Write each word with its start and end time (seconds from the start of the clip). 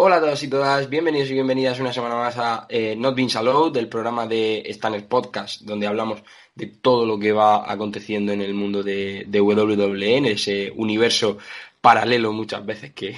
Hola 0.00 0.18
a 0.18 0.20
todos 0.20 0.40
y 0.44 0.48
todas, 0.48 0.88
bienvenidos 0.88 1.28
y 1.28 1.32
bienvenidas 1.32 1.80
una 1.80 1.92
semana 1.92 2.14
más 2.14 2.38
a 2.38 2.66
eh, 2.68 2.94
Not 2.96 3.16
Being 3.16 3.36
Allowed, 3.36 3.72
del 3.72 3.88
programa 3.88 4.28
de 4.28 4.62
Stanner 4.66 5.08
Podcast, 5.08 5.62
donde 5.62 5.88
hablamos 5.88 6.22
de 6.54 6.68
todo 6.68 7.04
lo 7.04 7.18
que 7.18 7.32
va 7.32 7.68
aconteciendo 7.68 8.30
en 8.30 8.40
el 8.40 8.54
mundo 8.54 8.84
de, 8.84 9.26
WWE, 9.28 10.16
en 10.18 10.26
ese 10.26 10.72
universo 10.76 11.38
paralelo 11.80 12.32
muchas 12.32 12.64
veces 12.64 12.92
que, 12.92 13.16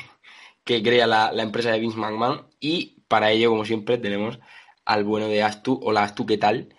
crea 0.65 1.07
la, 1.07 1.43
empresa 1.43 1.71
de 1.71 1.81
Vince 1.81 1.99
McMahon. 1.99 2.47
Y 2.61 3.03
para 3.09 3.31
ello, 3.31 3.51
como 3.51 3.67
siempre, 3.67 3.99
tenemos 3.99 4.39
al 4.87 5.05
bueno 5.05 5.29
de 5.29 5.43
Astu. 5.43 5.79
Hola 5.83 6.05
Astu, 6.05 6.25
¿qué 6.25 6.39
tal? 6.39 6.75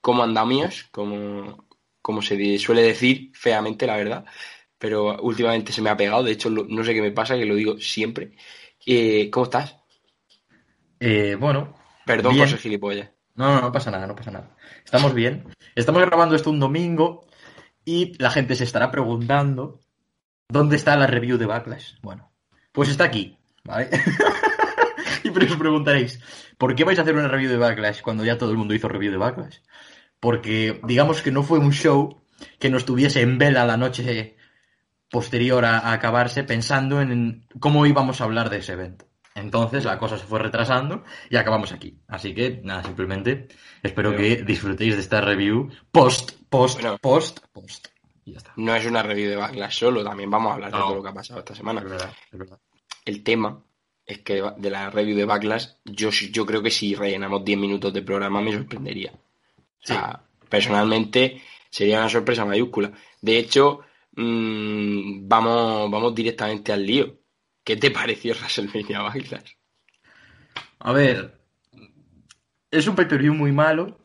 ¿Cómo 0.00 0.22
andamos? 0.22 0.84
Como, 0.92 1.66
como 2.00 2.22
se 2.22 2.60
suele 2.60 2.82
decir, 2.82 3.32
feamente, 3.34 3.88
la 3.88 3.96
verdad. 3.96 4.24
Pero 4.78 5.20
últimamente 5.20 5.72
se 5.72 5.82
me 5.82 5.90
ha 5.90 5.96
pegado, 5.96 6.22
de 6.22 6.30
hecho 6.30 6.48
no 6.48 6.84
sé 6.84 6.94
qué 6.94 7.02
me 7.02 7.10
pasa, 7.10 7.36
que 7.36 7.44
lo 7.44 7.56
digo 7.56 7.78
siempre. 7.80 8.34
Eh, 8.86 9.30
¿Cómo 9.30 9.44
estás? 9.44 9.76
Eh, 11.00 11.36
bueno. 11.38 11.74
Perdón 12.04 12.36
por 12.36 12.48
ser 12.48 12.58
gilipollas. 12.58 13.10
No, 13.34 13.54
no, 13.54 13.60
no 13.60 13.72
pasa 13.72 13.90
nada, 13.90 14.06
no 14.06 14.14
pasa 14.14 14.30
nada. 14.30 14.56
Estamos 14.84 15.14
bien. 15.14 15.44
Estamos 15.74 16.02
grabando 16.02 16.34
esto 16.34 16.50
un 16.50 16.60
domingo 16.60 17.26
y 17.84 18.16
la 18.22 18.30
gente 18.30 18.54
se 18.54 18.64
estará 18.64 18.90
preguntando 18.90 19.80
dónde 20.48 20.76
está 20.76 20.96
la 20.96 21.06
review 21.06 21.38
de 21.38 21.46
Backlash. 21.46 21.94
Bueno, 22.02 22.32
pues 22.72 22.88
está 22.88 23.04
aquí, 23.04 23.38
¿vale? 23.64 23.88
y 25.24 25.30
pero 25.30 25.46
os 25.46 25.56
preguntaréis, 25.56 26.20
¿por 26.58 26.74
qué 26.74 26.84
vais 26.84 26.98
a 26.98 27.02
hacer 27.02 27.14
una 27.14 27.28
review 27.28 27.50
de 27.50 27.56
Backlash 27.56 28.02
cuando 28.02 28.24
ya 28.24 28.36
todo 28.36 28.50
el 28.50 28.58
mundo 28.58 28.74
hizo 28.74 28.88
review 28.88 29.12
de 29.12 29.18
Backlash? 29.18 29.58
Porque 30.20 30.80
digamos 30.84 31.22
que 31.22 31.32
no 31.32 31.42
fue 31.42 31.58
un 31.58 31.72
show 31.72 32.22
que 32.58 32.70
nos 32.70 32.84
tuviese 32.84 33.22
en 33.22 33.38
vela 33.38 33.64
la 33.64 33.76
noche 33.76 34.36
posterior 35.12 35.66
a, 35.66 35.92
acabarse 35.92 36.42
pensando 36.42 37.02
en 37.02 37.46
cómo 37.60 37.84
íbamos 37.84 38.20
a 38.20 38.24
hablar 38.24 38.48
de 38.48 38.58
ese 38.58 38.72
evento. 38.72 39.04
Entonces 39.34 39.84
la 39.84 39.98
cosa 39.98 40.16
se 40.16 40.24
fue 40.24 40.38
retrasando 40.38 41.04
y 41.28 41.36
acabamos 41.36 41.70
aquí. 41.70 41.98
Así 42.08 42.34
que 42.34 42.62
nada, 42.64 42.82
simplemente 42.82 43.48
espero 43.82 44.16
que 44.16 44.42
disfrutéis 44.42 44.94
de 44.94 45.02
esta 45.02 45.20
review 45.20 45.70
post, 45.90 46.32
post, 46.48 46.80
post, 47.02 47.40
post. 47.52 47.88
Y 48.24 48.32
ya 48.32 48.38
está. 48.38 48.52
No 48.56 48.74
es 48.74 48.86
una 48.86 49.02
review 49.02 49.28
de 49.28 49.36
Backlash 49.36 49.80
solo, 49.80 50.02
también 50.02 50.30
vamos 50.30 50.50
a 50.50 50.54
hablar 50.54 50.72
de 50.72 50.78
todo 50.78 50.94
lo 50.94 51.02
que 51.02 51.08
ha 51.10 51.14
pasado 51.14 51.40
esta 51.40 51.54
semana. 51.54 51.82
Es 51.82 51.90
verdad, 51.90 52.12
es 52.32 52.38
verdad. 52.38 52.58
El 53.04 53.22
tema 53.22 53.62
es 54.06 54.20
que 54.20 54.42
de 54.56 54.70
la 54.70 54.88
review 54.88 55.16
de 55.16 55.26
Backlash, 55.26 55.66
yo, 55.84 56.08
yo 56.08 56.46
creo 56.46 56.62
que 56.62 56.70
si 56.70 56.94
rellenamos 56.94 57.44
10 57.44 57.58
minutos 57.58 57.92
de 57.92 58.00
programa 58.00 58.40
me 58.40 58.52
sorprendería. 58.52 59.12
O 59.12 59.86
sea, 59.86 60.22
personalmente 60.48 61.42
sería 61.68 61.98
una 61.98 62.08
sorpresa 62.08 62.46
mayúscula. 62.46 62.92
De 63.20 63.38
hecho, 63.38 63.80
Mm, 64.12 65.26
vamos, 65.28 65.90
vamos 65.90 66.14
directamente 66.14 66.72
al 66.72 66.86
lío. 66.86 67.18
¿Qué 67.64 67.76
te 67.76 67.90
pareció 67.90 68.34
WrestleMania 68.34 69.02
Backlash? 69.02 69.52
A 70.80 70.92
ver, 70.92 71.40
es 72.70 72.86
un 72.86 72.96
view 72.96 73.34
muy 73.34 73.52
malo, 73.52 73.98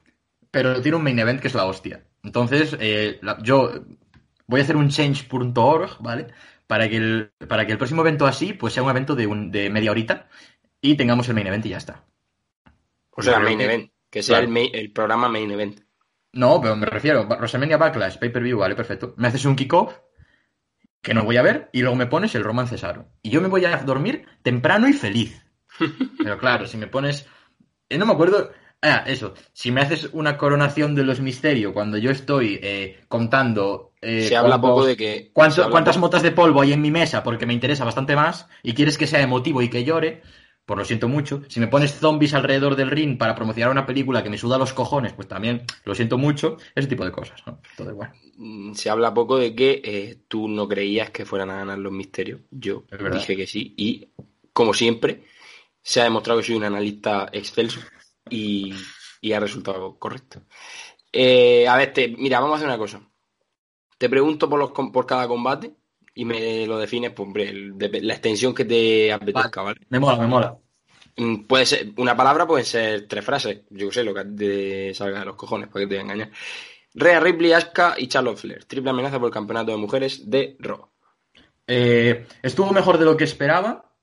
pero 0.52 0.82
tiene 0.82 0.98
un 0.98 1.04
main 1.04 1.18
event 1.18 1.42
que 1.42 1.48
es 1.48 1.56
la 1.56 1.66
hostia. 1.66 2.06
Entonces, 2.24 2.76
eh, 2.80 3.20
yo 3.42 3.86
voy 4.46 4.60
a 4.60 4.64
hacer 4.64 4.76
un 4.76 4.90
change.org, 4.90 6.02
¿vale? 6.02 6.28
Para 6.68 6.90
que, 6.90 6.98
el, 6.98 7.32
para 7.48 7.66
que 7.66 7.72
el 7.72 7.78
próximo 7.78 8.02
evento 8.02 8.28
así, 8.28 8.54
pues 8.54 8.74
sea 8.74 8.84
un 8.84 8.90
evento 8.90 9.16
de, 9.16 9.28
de 9.50 9.70
media 9.70 9.92
horita 9.92 10.28
y 10.82 10.96
tengamos 10.96 11.28
el 11.30 11.36
main 11.36 11.48
event 11.48 11.66
y 11.66 11.70
ya 11.70 11.78
está. 11.78 12.06
O 13.12 13.22
sea, 13.22 13.38
el 13.38 13.44
main 13.44 13.62
event, 13.62 13.92
que 14.10 14.22
sea 14.22 14.40
el, 14.40 14.56
el 14.74 14.92
programa 14.92 15.30
main 15.30 15.50
event. 15.50 15.80
No, 16.38 16.62
pero 16.62 16.76
me 16.76 16.86
refiero, 16.86 17.26
WrestleMania 17.26 17.78
Backlash, 17.78 18.20
pay-per-view, 18.20 18.60
vale, 18.60 18.76
perfecto. 18.76 19.16
Me 19.18 19.28
haces 19.28 19.44
un 19.46 19.56
kickoff 19.56 19.96
que 21.02 21.16
no 21.16 21.24
voy 21.24 21.38
a 21.38 21.42
ver 21.42 21.70
y 21.74 21.82
luego 21.82 21.96
me 21.96 22.06
pones 22.06 22.36
el 22.36 22.44
Roman 22.44 22.68
Cesaro. 22.68 23.08
Y 23.24 23.32
yo 23.32 23.42
me 23.42 23.48
voy 23.48 23.66
a 23.66 23.78
dormir 23.78 24.26
temprano 24.44 24.88
y 24.88 24.94
feliz. 24.94 25.44
Pero 26.18 26.38
claro, 26.38 26.68
si 26.68 26.78
me 26.78 26.86
pones... 26.86 27.28
Eh, 27.90 27.98
no 27.98 28.06
me 28.06 28.14
acuerdo... 28.14 28.52
Ah, 28.84 29.04
eso. 29.08 29.34
Si 29.52 29.72
me 29.72 29.82
haces 29.82 30.12
una 30.14 30.38
coronación 30.38 30.94
de 30.94 31.04
los 31.04 31.20
misterios 31.22 31.74
cuando 31.74 31.98
yo 31.98 32.12
estoy 32.12 32.60
eh, 32.62 33.00
contando... 33.08 33.94
Eh, 34.00 34.28
Se 34.28 34.38
habla 34.38 34.62
poco 34.62 34.86
de 34.86 34.96
que... 34.96 35.32
¿Cuántas 35.34 35.98
motas 35.98 36.22
de 36.22 36.32
polvo 36.32 36.62
hay 36.62 36.74
en 36.74 36.82
mi 36.82 36.92
mesa? 36.92 37.24
Porque 37.24 37.48
me 37.48 37.54
interesa 37.54 37.84
bastante 37.84 38.16
más 38.16 38.48
y 38.62 38.76
quieres 38.76 39.00
que 39.00 39.08
sea 39.08 39.22
emotivo 39.22 39.64
y 39.64 39.70
que 39.70 39.84
llore 39.84 40.22
pues 40.68 40.78
lo 40.78 40.84
siento 40.84 41.08
mucho. 41.08 41.44
Si 41.48 41.62
me 41.62 41.70
pones 41.70 41.94
zombies 41.94 42.34
alrededor 42.34 42.76
del 42.76 42.92
ring 42.92 43.18
para 43.18 43.34
promocionar 43.34 43.72
una 43.72 43.86
película 43.86 44.22
que 44.22 44.30
me 44.30 44.38
suda 44.38 44.58
los 44.58 44.74
cojones, 44.74 45.14
pues 45.14 45.26
también 45.26 45.64
lo 45.86 45.96
siento 45.96 46.18
mucho. 46.18 46.58
Ese 46.76 46.90
tipo 46.90 47.06
de 47.06 47.12
cosas, 47.14 47.42
¿no? 47.48 47.62
Todo 47.78 47.92
igual. 47.92 48.12
Mm, 48.36 48.74
se 48.74 48.90
habla 48.90 49.14
poco 49.14 49.38
de 49.38 49.56
que 49.56 49.82
eh, 49.82 50.24
tú 50.28 50.50
no 50.50 50.68
creías 50.68 51.10
que 51.12 51.26
fueran 51.26 51.52
a 51.52 51.60
ganar 51.60 51.78
los 51.78 51.94
misterios. 51.94 52.42
Yo 52.52 52.84
dije 53.14 53.38
que 53.38 53.48
sí. 53.48 53.76
Y, 53.78 54.10
como 54.52 54.74
siempre, 54.74 55.24
se 55.82 56.02
ha 56.02 56.04
demostrado 56.04 56.42
que 56.42 56.48
soy 56.48 56.56
un 56.58 56.66
analista 56.66 57.30
excelso 57.32 57.80
y, 58.30 58.74
ha 59.34 59.40
resultado 59.40 59.98
correcto. 59.98 60.42
Eh, 61.14 61.66
a 61.66 61.78
ver, 61.78 61.94
mira, 62.18 62.42
vamos 62.42 62.56
a 62.56 62.58
hacer 62.58 62.68
una 62.68 62.78
cosa. 62.78 63.10
Te 63.98 64.10
pregunto 64.10 64.50
por, 64.50 64.60
los, 64.60 64.72
por 64.72 65.06
cada 65.06 65.30
combate 65.30 65.78
y 66.18 66.26
me 66.26 66.66
lo 66.66 66.80
defines, 66.80 67.12
pues, 67.12 67.28
hombre, 67.28 67.54
la 67.54 68.14
extensión 68.14 68.54
que 68.54 68.66
te 68.66 69.14
apetezca, 69.14 69.62
¿vale? 69.62 69.80
Me 69.90 70.00
mola, 70.00 70.18
me 70.18 70.28
mola. 70.28 70.58
Mm, 71.16 71.44
puede 71.46 71.66
ser, 71.68 71.90
una 71.98 72.18
palabra 72.18 72.48
puede 72.48 72.64
ser 72.64 73.08
tres 73.08 73.24
frases, 73.24 73.62
yo 73.70 73.92
sé, 73.92 74.04
lo 74.04 74.16
que 74.16 74.26
te 74.26 74.94
salga 74.96 75.20
de 75.20 75.26
los 75.26 75.36
cojones, 75.36 75.70
para 75.70 75.86
que 75.86 75.90
te 75.90 75.96
voy 75.96 76.00
a 76.00 76.02
engañar. 76.02 76.32
Rhea 76.96 77.20
Ripley, 77.20 77.54
Asuka 77.54 77.94
y 77.98 78.08
Charlotte 78.08 78.38
Flair. 78.38 78.66
Triple 78.66 78.90
amenaza 78.90 79.20
por 79.20 79.28
el 79.28 79.34
campeonato 79.34 79.72
de 79.72 79.78
mujeres 79.78 80.28
de 80.28 80.58
Raw. 80.60 80.90
Eh, 81.68 82.26
estuvo 82.42 82.72
mejor 82.72 82.98
de 82.98 83.06
lo 83.06 83.16
que 83.16 83.26
esperaba. 83.26 83.94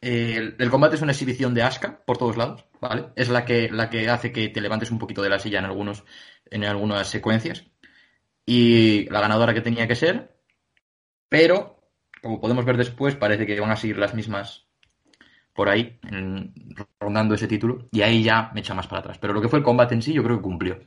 Eh, 0.00 0.54
el, 0.56 0.70
combate 0.70 0.94
es 0.94 1.02
una 1.02 1.10
exhibición 1.10 1.54
de 1.54 1.62
Asuka 1.62 2.04
por 2.04 2.18
todos 2.18 2.36
lados, 2.36 2.64
¿vale? 2.80 3.06
Es 3.16 3.28
la 3.30 3.44
que, 3.44 3.68
la 3.68 3.90
que 3.90 4.08
hace 4.08 4.30
que 4.30 4.48
te 4.48 4.60
levantes 4.60 4.92
un 4.92 5.00
poquito 5.00 5.22
de 5.22 5.30
la 5.30 5.40
silla 5.40 5.58
en, 5.58 5.64
algunos, 5.64 6.04
en 6.48 6.64
algunas 6.64 7.08
secuencias. 7.08 7.64
Y 8.46 9.08
la 9.10 9.20
ganadora 9.20 9.54
que 9.54 9.60
tenía 9.60 9.88
que 9.88 9.96
ser, 9.96 10.37
pero, 11.28 11.80
como 12.22 12.40
podemos 12.40 12.64
ver 12.64 12.76
después, 12.76 13.16
parece 13.16 13.46
que 13.46 13.60
van 13.60 13.70
a 13.70 13.76
seguir 13.76 13.98
las 13.98 14.14
mismas 14.14 14.66
por 15.54 15.68
ahí, 15.68 15.98
rondando 17.00 17.34
ese 17.34 17.48
título, 17.48 17.88
y 17.90 18.02
ahí 18.02 18.22
ya 18.22 18.50
me 18.54 18.60
echa 18.60 18.74
más 18.74 18.86
para 18.86 19.00
atrás. 19.00 19.18
Pero 19.18 19.32
lo 19.32 19.40
que 19.40 19.48
fue 19.48 19.58
el 19.58 19.64
combate 19.64 19.94
en 19.94 20.02
sí, 20.02 20.12
yo 20.12 20.22
creo 20.22 20.36
que 20.36 20.42
cumplió. 20.42 20.78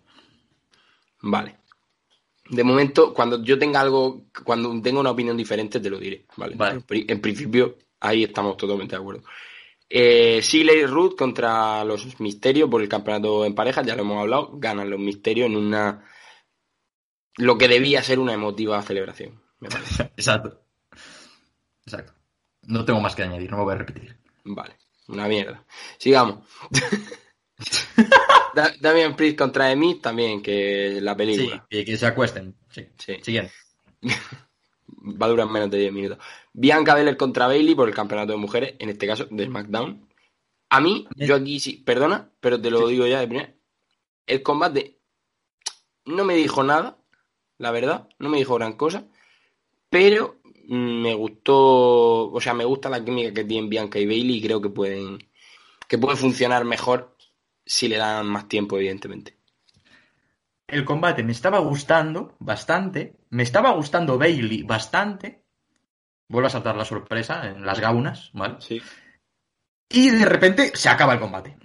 Vale. 1.22 1.58
De 2.50 2.64
momento, 2.64 3.14
cuando 3.14 3.44
yo 3.44 3.60
tenga 3.60 3.82
algo, 3.82 4.28
cuando 4.44 4.82
tenga 4.82 5.00
una 5.00 5.12
opinión 5.12 5.38
diferente, 5.38 5.80
te 5.80 5.90
lo 5.90 6.00
diré. 6.00 6.26
Vale. 6.38 6.56
En 6.90 7.22
principio, 7.22 7.78
ahí 8.00 8.24
estamos 8.24 8.58
totalmente 8.58 8.96
de 8.96 9.02
acuerdo. 9.02 9.24
Eh, 9.90 10.42
y 10.54 10.86
Ruth 10.86 11.18
contra 11.18 11.84
los 11.84 12.18
Misterios 12.22 12.70
por 12.70 12.82
el 12.82 12.88
campeonato 12.88 13.44
en 13.44 13.54
pareja, 13.54 13.82
ya 13.82 13.96
lo 13.96 14.04
hemos 14.04 14.22
hablado, 14.22 14.52
ganan 14.54 14.90
los 14.90 15.00
Misterios 15.00 15.48
en 15.48 15.58
una. 15.58 16.06
lo 17.38 17.58
que 17.58 17.68
debía 17.68 18.02
ser 18.02 18.20
una 18.20 18.34
emotiva 18.34 18.82
celebración. 18.82 19.42
Exacto. 20.18 20.62
Exacto. 21.86 22.14
No 22.64 22.86
tengo 22.86 23.00
más 23.00 23.16
que 23.16 23.24
añadir, 23.24 23.50
no 23.50 23.58
me 23.58 23.64
voy 23.64 23.74
a 23.74 23.78
repetir. 23.78 24.18
Vale, 24.44 24.76
una 25.08 25.28
mierda. 25.28 25.66
Sigamos. 25.98 26.46
Damian 28.82 29.16
Priest 29.16 29.38
contra 29.38 29.72
Emi 29.72 29.96
también, 29.96 30.42
que 30.42 31.00
la 31.02 31.16
película. 31.16 31.66
Sí, 31.70 31.86
que 31.86 31.98
se 31.98 32.06
acuesten. 32.06 32.56
Sí, 32.70 32.88
sí. 32.98 33.18
Siguiente. 33.22 33.54
Va 35.04 35.26
a 35.26 35.30
durar 35.30 35.50
menos 35.50 35.72
de 35.72 35.80
10 35.80 35.94
minutos. 35.94 36.20
Bianca 36.54 36.94
Belair 36.94 37.18
contra 37.18 37.48
Bailey 37.48 37.74
por 37.74 37.88
el 37.88 37.96
campeonato 37.96 38.34
de 38.34 38.38
mujeres, 38.38 38.76
en 38.78 38.90
este 38.90 39.08
caso 39.08 39.26
de 39.30 39.46
SmackDown. 39.46 40.08
A 40.70 40.80
mí, 40.80 41.08
yo 41.16 41.36
aquí 41.36 41.60
sí, 41.60 41.78
perdona, 41.78 42.30
pero 42.40 42.62
te 42.62 42.70
lo 42.70 42.88
digo 42.88 43.08
ya 43.08 43.20
de 43.20 43.28
primera. 43.28 43.54
el 44.28 44.44
combate 44.44 45.00
no 46.06 46.24
me 46.24 46.36
dijo 46.36 46.64
nada, 46.64 46.98
la 47.58 47.72
verdad, 47.72 48.08
no 48.20 48.30
me 48.30 48.38
dijo 48.38 48.56
gran 48.56 48.74
cosa, 48.74 49.08
pero 49.92 50.40
me 50.70 51.14
gustó, 51.14 52.32
o 52.32 52.40
sea, 52.40 52.54
me 52.54 52.64
gusta 52.64 52.90
la 52.90 53.04
química 53.04 53.34
que 53.34 53.44
tienen 53.44 53.70
Bianca 53.70 54.00
y 54.00 54.06
Bailey 54.06 54.38
y 54.38 54.42
creo 54.42 54.62
que 54.62 54.70
pueden, 54.70 55.20
que 55.86 55.98
puede 55.98 56.16
funcionar 56.16 56.64
mejor 56.64 57.18
si 57.66 57.90
le 57.90 57.98
dan 57.98 58.26
más 58.26 58.48
tiempo, 58.48 58.78
evidentemente. 58.78 59.38
El 60.66 60.86
combate 60.86 61.24
me 61.24 61.34
estaba 61.34 61.60
gustando 61.60 62.38
bastante, 62.40 63.18
me 63.32 63.44
estaba 63.44 63.72
gustando 63.72 64.18
Bailey 64.18 64.64
bastante. 64.64 65.44
Vuelvo 66.30 66.48
a 66.48 66.52
saltar 66.52 66.78
la 66.78 66.86
sorpresa 66.86 67.46
en 67.50 67.66
las 67.66 67.82
gaunas, 67.82 68.30
¿vale? 68.32 68.56
Sí. 68.60 68.82
Y 69.90 70.10
de 70.10 70.24
repente 70.24 70.72
se 70.74 70.88
acaba 70.88 71.14
el 71.14 71.20
combate. 71.20 71.58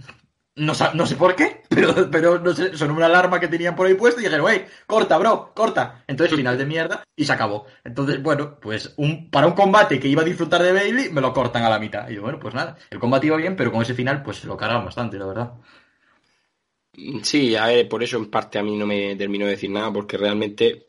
No, 0.57 0.73
no, 0.95 1.07
sé 1.07 1.15
por 1.15 1.37
qué, 1.37 1.63
pero, 1.77 2.11
pero 2.11 2.39
no 2.39 2.55
sé, 2.55 2.77
son 2.77 2.91
una 2.91 3.07
alarma 3.07 3.39
que 3.39 3.49
tenían 3.49 3.77
por 3.77 3.87
ahí 3.87 3.95
puesto 3.95 4.21
y 4.21 4.25
dijeron, 4.25 4.47
hey, 4.49 4.65
corta, 4.87 5.19
bro, 5.19 5.53
corta. 5.55 6.05
Entonces, 6.07 6.35
final 6.35 6.57
de 6.57 6.65
mierda 6.65 7.05
y 7.15 7.25
se 7.25 7.33
acabó. 7.33 7.67
Entonces, 7.85 8.23
bueno, 8.23 8.59
pues 8.61 8.95
un, 8.97 9.31
para 9.31 9.47
un 9.47 9.53
combate 9.53 10.01
que 10.01 10.09
iba 10.09 10.23
a 10.23 10.25
disfrutar 10.25 10.63
de 10.63 10.73
Bailey, 10.73 11.11
me 11.11 11.21
lo 11.21 11.33
cortan 11.35 11.65
a 11.65 11.69
la 11.69 11.79
mitad. 11.79 12.09
Y 12.09 12.15
yo, 12.15 12.23
bueno, 12.23 12.41
pues 12.41 12.55
nada, 12.55 12.77
el 12.91 12.99
combate 12.99 13.27
iba 13.27 13.37
bien, 13.37 13.57
pero 13.57 13.71
con 13.71 13.83
ese 13.83 13.95
final, 13.95 14.23
pues 14.23 14.39
se 14.39 14.47
lo 14.47 14.57
cargaron 14.57 14.85
bastante, 14.85 15.19
la 15.19 15.27
verdad. 15.27 15.53
Sí, 17.23 17.55
a 17.55 17.67
ver, 17.67 17.89
por 17.89 18.03
eso 18.03 18.17
en 18.17 18.31
parte 18.31 18.59
a 18.59 18.63
mí 18.63 18.75
no 18.75 18.87
me 18.87 19.15
terminó 19.17 19.45
de 19.45 19.53
decir 19.53 19.71
nada, 19.71 19.93
porque 19.93 20.17
realmente 20.17 20.87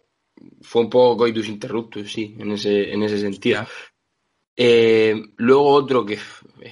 fue 0.62 0.84
un 0.84 0.90
poco 0.90 1.18
coitus 1.18 1.50
interruptus, 1.50 2.12
sí, 2.12 2.36
en 2.40 2.52
ese, 2.52 2.94
en 2.94 3.04
ese 3.04 3.20
sentido. 3.20 3.66
Eh, 4.60 5.34
luego 5.38 5.68
otro 5.68 6.04
que 6.04 6.18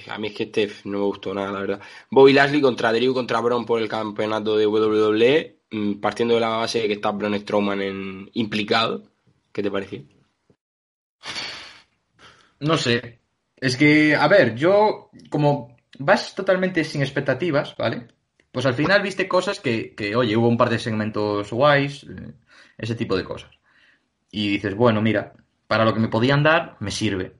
a 0.08 0.18
mí 0.18 0.26
es 0.26 0.34
que 0.34 0.42
este 0.42 0.68
no 0.84 0.98
me 0.98 1.04
gustó 1.04 1.32
nada, 1.32 1.52
la 1.52 1.60
verdad. 1.60 1.80
Bobby 2.10 2.32
Lashley 2.32 2.60
contra 2.60 2.92
Drew 2.92 3.14
contra 3.14 3.40
Braun 3.40 3.64
por 3.64 3.80
el 3.80 3.88
campeonato 3.88 4.56
de 4.56 4.66
WWE, 4.66 5.60
mm, 5.70 6.00
partiendo 6.00 6.34
de 6.34 6.40
la 6.40 6.48
base 6.48 6.80
de 6.80 6.88
que 6.88 6.94
está 6.94 7.12
Braun 7.12 7.38
Strowman 7.38 7.80
en, 7.80 8.30
implicado. 8.34 9.04
¿Qué 9.52 9.62
te 9.62 9.70
pareció? 9.70 10.02
No 12.60 12.76
sé. 12.76 13.20
Es 13.56 13.76
que, 13.76 14.14
a 14.16 14.26
ver, 14.28 14.56
yo 14.56 15.10
como 15.30 15.76
vas 15.98 16.34
totalmente 16.34 16.84
sin 16.84 17.02
expectativas, 17.02 17.76
¿vale? 17.76 18.08
Pues 18.50 18.66
al 18.66 18.74
final 18.74 19.02
viste 19.02 19.28
cosas 19.28 19.60
que, 19.60 19.94
que 19.94 20.16
oye, 20.16 20.36
hubo 20.36 20.48
un 20.48 20.56
par 20.56 20.70
de 20.70 20.78
segmentos 20.78 21.52
guays, 21.52 22.04
eh, 22.04 22.34
ese 22.78 22.94
tipo 22.96 23.16
de 23.16 23.24
cosas. 23.24 23.50
Y 24.30 24.48
dices, 24.48 24.74
bueno, 24.74 25.00
mira, 25.02 25.34
para 25.66 25.84
lo 25.84 25.94
que 25.94 26.00
me 26.00 26.08
podían 26.08 26.42
dar, 26.42 26.76
me 26.80 26.90
sirve. 26.90 27.36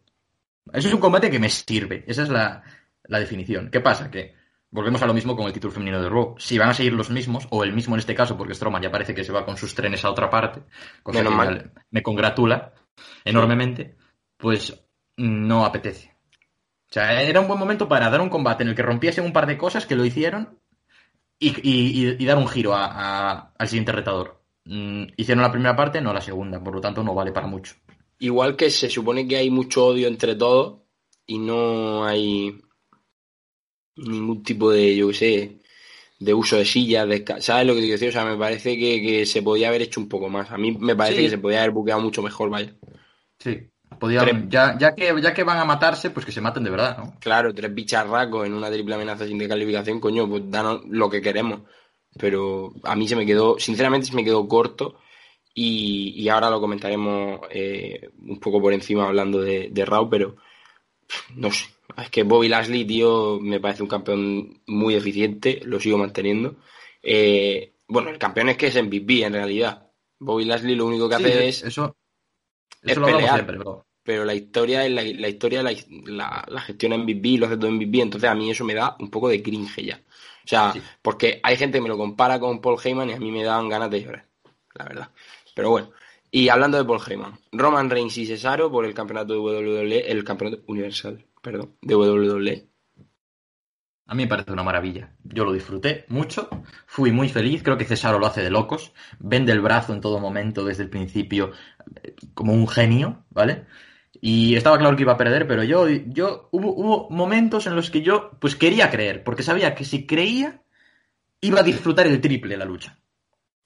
Eso 0.77 0.89
es 0.89 0.95
un 0.95 1.01
combate 1.01 1.31
que 1.31 1.39
me 1.39 1.49
sirve. 1.49 2.05
Esa 2.07 2.25
es 2.25 2.29
la, 2.29 2.63
definición. 3.09 3.71
¿Qué 3.71 3.81
pasa? 3.81 4.11
Que 4.11 4.35
volvemos 4.71 5.01
a 5.01 5.07
lo 5.07 5.15
mismo 5.15 5.35
con 5.35 5.47
el 5.47 5.53
título 5.55 5.73
femenino 5.73 6.03
de 6.03 6.11
Raw. 6.11 6.35
Si 6.39 6.59
van 6.59 6.69
a 6.69 6.75
seguir 6.75 6.93
los 6.93 7.09
mismos, 7.09 7.49
o 7.49 7.65
el 7.65 7.73
mismo 7.73 7.95
en 7.95 8.01
este 8.01 8.15
caso, 8.15 8.37
porque 8.37 8.55
Strowman 8.55 8.83
ya 8.83 8.91
parece 8.91 9.15
que 9.15 9.25
se 9.25 9.33
va 9.33 9.47
con 9.47 9.57
sus 9.57 9.75
trenes 9.75 10.05
a 10.05 10.11
otra 10.11 10.29
parte, 10.29 10.65
cosa 11.03 11.25
que 11.25 11.71
me 11.91 12.03
congratula 12.03 12.75
enormemente, 13.25 13.97
pues 14.37 14.79
no 15.17 15.65
apetece. 15.65 16.15
O 16.91 16.93
sea, 16.93 17.23
era 17.23 17.41
un 17.41 17.49
buen 17.49 17.59
momento 17.59 17.89
para 17.89 18.11
dar 18.11 18.21
un 18.21 18.29
combate 18.29 18.63
en 18.63 18.69
el 18.69 18.75
que 18.75 18.83
rompiesen 18.83 19.25
un 19.25 19.33
par 19.33 19.47
de 19.47 19.57
cosas 19.57 19.87
que 19.87 19.97
lo 19.97 20.05
hicieron 20.05 20.61
y, 21.39 22.25
dar 22.27 22.37
un 22.37 22.49
giro 22.49 22.75
al 22.75 23.69
siguiente 23.69 23.93
retador. 23.93 24.43
Mm, 24.67 25.05
hicieron 25.17 25.43
la 25.43 25.51
primera 25.51 25.75
parte, 25.75 26.03
no 26.03 26.13
la 26.13 26.21
segunda, 26.21 26.63
por 26.63 26.75
lo 26.75 26.81
tanto 26.83 27.03
no 27.03 27.15
vale 27.15 27.33
para 27.33 27.47
mucho. 27.47 27.77
Igual 28.19 28.57
que 28.57 28.71
se 28.71 28.89
supone 28.89 29.29
que 29.29 29.37
hay 29.37 29.51
mucho 29.51 29.87
odio 29.87 30.09
entre 30.09 30.35
todos 30.35 30.81
y 31.27 31.39
no 31.39 32.05
hay 32.05 32.59
ningún 33.97 34.43
tipo 34.43 34.71
de, 34.71 34.97
yo 34.97 35.09
qué 35.09 35.15
sé, 35.15 35.61
de 36.19 36.35
uso 36.35 36.57
de 36.57 36.65
sillas, 36.65 37.09
de, 37.09 37.25
¿sabes 37.41 37.67
lo 37.67 37.75
que 37.75 37.81
te 37.81 37.87
quiero 37.87 37.99
decir? 37.99 38.09
O 38.09 38.13
sea, 38.13 38.25
me 38.25 38.37
parece 38.37 38.77
que, 38.79 39.27
se 39.27 39.43
podía 39.43 39.69
haber 39.69 39.83
hecho 39.83 40.01
un 40.01 40.09
poco 40.09 40.29
más. 40.29 40.51
A 40.51 40.59
mí 40.59 40.73
me 40.73 40.97
parece 40.97 41.23
que 41.23 41.31
se 41.31 41.39
podía 41.39 41.59
haber 41.59 41.73
buqueado 41.73 42.01
mucho 42.01 42.23
mejor, 42.23 42.49
vaya. 42.49 42.75
Sí, 43.39 43.69
ya, 44.49 44.77
ya, 44.79 44.95
que, 44.95 45.15
ya 45.21 45.35
que 45.35 45.45
van 45.45 45.59
a 45.59 45.65
matarse, 45.65 46.11
pues 46.11 46.25
que 46.25 46.33
se 46.33 46.41
maten 46.41 46.65
de 46.65 46.71
verdad, 46.71 46.99
¿no? 46.99 47.15
Claro, 47.21 47.55
tres 47.55 47.75
bicharracos 47.75 48.47
en 48.47 48.55
una 48.55 48.71
triple 48.71 48.95
amenaza 48.95 49.27
sin 49.27 49.39
descalificación, 49.39 50.01
coño, 50.01 50.29
pues 50.29 50.43
danos 50.51 50.83
lo 50.89 51.11
que 51.11 51.21
queremos. 51.21 51.63
Pero 52.19 52.73
a 52.83 52.97
mí 52.97 53.07
se 53.09 53.17
me 53.17 53.27
quedó, 53.27 53.59
sinceramente 53.59 54.07
se 54.07 54.15
me 54.15 54.25
quedó 54.25 54.49
corto 54.49 54.97
y, 55.59 56.29
ahora 56.29 56.51
lo 56.51 56.61
comentaremos 56.61 57.41
eh, 57.51 58.11
un 58.19 58.39
poco 58.39 58.61
por 58.61 58.75
encima 58.75 59.07
hablando 59.07 59.41
de, 59.41 59.71
de 59.71 59.85
Raw, 59.87 60.09
pero 60.11 60.37
no 61.35 61.51
sé. 61.51 61.65
Es 61.97 62.11
que 62.11 62.25
Bobby 62.25 62.49
Lashley, 62.49 62.85
tío, 62.85 63.41
me 63.41 63.59
parece 63.59 63.83
un 63.83 63.89
campeón 63.89 64.61
muy 64.67 64.95
eficiente, 64.95 65.63
lo 65.65 65.81
sigo 65.81 65.97
manteniendo. 65.97 66.57
Eh, 67.03 67.73
bueno, 67.89 68.11
el 68.11 68.19
campeón 68.19 68.51
es 68.51 68.59
que 68.59 68.67
es 68.67 68.83
MVP 68.83 69.25
en 69.25 69.33
realidad. 69.33 69.91
Bobby 70.19 70.45
Lashley 70.45 70.75
lo 70.75 70.85
único 70.85 71.09
que 71.09 71.15
hace 71.15 71.49
es. 71.49 71.63
Eso, 71.63 71.97
eso 72.83 73.01
lo 73.01 73.07
pelear, 73.07 73.37
siempre, 73.37 73.57
bro. 73.57 73.87
Pero 74.03 74.27
la 74.27 74.35
historia 74.35 74.85
es 74.85 74.93
la, 74.93 75.03
la 75.03 75.29
historia, 75.29 75.63
la, 75.63 75.73
la, 76.05 76.45
la 76.49 76.61
gestión 76.61 77.01
MVP, 77.01 77.39
lo 77.39 77.47
hace 77.47 77.57
todo 77.57 77.71
MVP, 77.71 78.03
entonces 78.03 78.29
a 78.29 78.35
mí 78.35 78.51
eso 78.51 78.65
me 78.65 78.75
da 78.75 78.95
un 79.01 79.11
poco 79.11 79.31
de 79.31 79.43
cringe 79.43 79.83
ya. 79.83 80.03
O 80.45 80.49
sea, 80.49 80.75
porque 81.01 81.41
hay 81.43 81.57
gente 81.57 81.79
que 81.79 81.83
me 81.83 81.89
lo 81.89 81.97
compara 81.97 82.39
con 82.39 82.61
Paul 82.61 82.79
Heyman 82.83 83.09
y 83.09 83.15
a 83.15 83.19
mí 83.19 83.33
me 83.33 83.43
dan 83.43 83.69
ganas 83.71 83.91
de 83.91 84.03
llorar, 84.03 84.27
la 84.75 84.85
verdad. 84.85 85.11
Pero 85.57 85.71
bueno, 85.71 85.91
y 86.31 86.51
hablando 86.51 86.77
de 86.77 86.85
Paul 86.85 87.01
Heyman, 87.01 87.39
Roman 87.51 87.89
Reigns 87.89 88.19
y 88.19 88.27
Cesaro 88.27 88.71
por 88.71 88.85
el 88.85 88.93
campeonato 88.93 89.33
de 89.33 89.39
WWE, 89.39 90.11
el 90.13 90.23
campeonato 90.23 90.63
universal, 90.67 91.25
perdón, 91.41 91.79
de 91.81 91.97
WWE. 91.97 92.69
A 94.05 94.15
mí 94.15 94.25
me 94.25 94.29
parece 94.29 94.53
una 94.53 94.63
maravilla. 94.63 95.15
Yo 95.25 95.47
lo 95.47 95.55
disfruté 95.55 96.05
mucho, 96.09 96.51
fui 96.87 97.11
muy 97.11 97.31
feliz, 97.31 97.63
creo 97.63 97.79
que 97.79 97.87
Cesaro 97.87 98.19
lo 98.19 98.27
hace 98.27 98.43
de 98.43 98.51
locos, 98.51 98.93
vende 99.19 99.51
el 99.53 99.63
brazo 99.63 99.95
en 99.95 100.03
todo 100.03 100.21
momento 100.21 100.63
desde 100.63 100.83
el 100.83 100.91
principio 100.91 101.53
eh, 102.03 102.15
como 102.35 102.53
un 102.53 102.69
genio, 102.69 103.25
¿vale? 103.31 103.65
Y 104.21 104.57
estaba 104.57 104.77
claro 104.77 104.95
que 104.95 105.05
iba 105.05 105.15
a 105.15 105.17
perder, 105.17 105.49
pero 105.49 105.65
yo, 105.65 105.89
yo 105.89 106.51
hubo, 106.53 106.75
hubo 106.75 107.09
momentos 107.09 107.67
en 107.67 107.77
los 107.77 107.91
que 107.91 108.03
yo 108.03 108.33
pues 108.41 108.57
quería 108.57 108.91
creer, 108.91 109.25
porque 109.25 109.43
sabía 109.43 109.75
que 109.75 109.87
si 109.87 110.07
creía 110.07 110.61
iba 111.41 111.61
a 111.61 111.63
disfrutar 111.63 112.07
el 112.07 112.21
triple 112.21 112.59
la 112.59 112.67
lucha. 112.67 112.99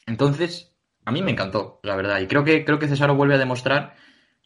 Entonces, 0.06 0.69
a 1.04 1.12
mí 1.12 1.22
me 1.22 1.32
encantó, 1.32 1.80
la 1.82 1.96
verdad. 1.96 2.20
Y 2.20 2.26
creo 2.26 2.44
que, 2.44 2.64
creo 2.64 2.78
que 2.78 2.88
Cesaro 2.88 3.14
vuelve 3.14 3.34
a 3.34 3.38
demostrar 3.38 3.96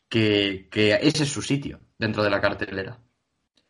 que, 0.09 0.69
ese 0.73 1.25
es 1.25 1.29
su 1.29 1.43
sitio 1.43 1.81
dentro 1.99 2.23
de 2.23 2.31
la 2.31 2.41
cartelera. 2.41 2.99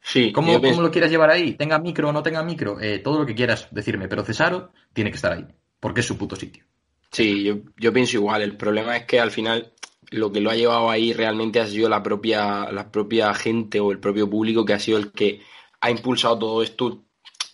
Sí, 0.00 0.32
¿Cómo, 0.32 0.58
lo 0.58 0.90
quieras 0.90 1.10
llevar 1.10 1.30
ahí? 1.30 1.54
Tenga 1.54 1.78
micro 1.78 2.10
o 2.10 2.12
no 2.12 2.22
tenga 2.22 2.42
micro, 2.42 2.78
eh, 2.78 2.98
todo 2.98 3.20
lo 3.20 3.26
que 3.26 3.34
quieras 3.34 3.68
decirme, 3.70 4.06
pero 4.06 4.22
Cesaro 4.22 4.72
tiene 4.92 5.10
que 5.10 5.16
estar 5.16 5.32
ahí, 5.32 5.46
porque 5.80 6.00
es 6.00 6.06
su 6.06 6.18
puto 6.18 6.36
sitio. 6.36 6.64
Sí, 7.10 7.42
yo, 7.42 7.56
yo 7.78 7.92
pienso 7.92 8.16
igual. 8.16 8.42
El 8.42 8.56
problema 8.56 8.96
es 8.98 9.06
que 9.06 9.18
al 9.18 9.30
final 9.30 9.72
lo 10.10 10.30
que 10.30 10.40
lo 10.40 10.50
ha 10.50 10.56
llevado 10.56 10.90
ahí 10.90 11.12
realmente 11.12 11.60
ha 11.60 11.66
sido 11.66 11.88
la 11.88 12.02
propia, 12.02 12.70
la 12.70 12.90
propia 12.90 13.32
gente 13.34 13.80
o 13.80 13.92
el 13.92 13.98
propio 13.98 14.28
público 14.28 14.64
que 14.64 14.74
ha 14.74 14.78
sido 14.78 14.98
el 14.98 15.10
que 15.10 15.40
ha 15.80 15.90
impulsado 15.90 16.38
todo 16.38 16.62
esto, 16.62 17.04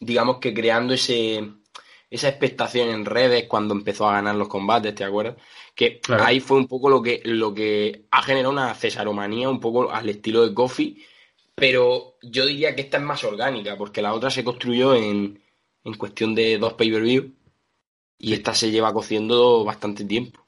digamos 0.00 0.38
que 0.38 0.54
creando 0.54 0.94
ese, 0.94 1.42
esa 2.10 2.28
expectación 2.28 2.88
en 2.88 3.04
redes 3.04 3.44
cuando 3.46 3.72
empezó 3.72 4.08
a 4.08 4.14
ganar 4.14 4.34
los 4.34 4.48
combates, 4.48 4.94
¿te 4.94 5.04
acuerdas? 5.04 5.36
Que 5.74 6.00
ahí 6.08 6.40
fue 6.40 6.56
un 6.56 6.66
poco 6.66 6.90
lo 6.90 7.00
que, 7.00 7.22
lo 7.24 7.54
que 7.54 8.06
ha 8.10 8.22
generado 8.22 8.52
una 8.52 8.74
cesaromanía, 8.74 9.48
un 9.48 9.60
poco 9.60 9.90
al 9.90 10.08
estilo 10.08 10.46
de 10.46 10.52
Coffee, 10.52 10.96
pero 11.54 12.16
yo 12.22 12.46
diría 12.46 12.74
que 12.74 12.82
esta 12.82 12.98
es 12.98 13.04
más 13.04 13.22
orgánica, 13.22 13.76
porque 13.76 14.02
la 14.02 14.12
otra 14.12 14.30
se 14.30 14.42
construyó 14.42 14.94
en, 14.94 15.40
en 15.84 15.94
cuestión 15.94 16.34
de 16.34 16.58
dos 16.58 16.72
pay-per-view 16.74 17.32
y 18.18 18.32
esta 18.32 18.54
se 18.54 18.70
lleva 18.70 18.92
cociendo 18.92 19.64
bastante 19.64 20.04
tiempo. 20.04 20.44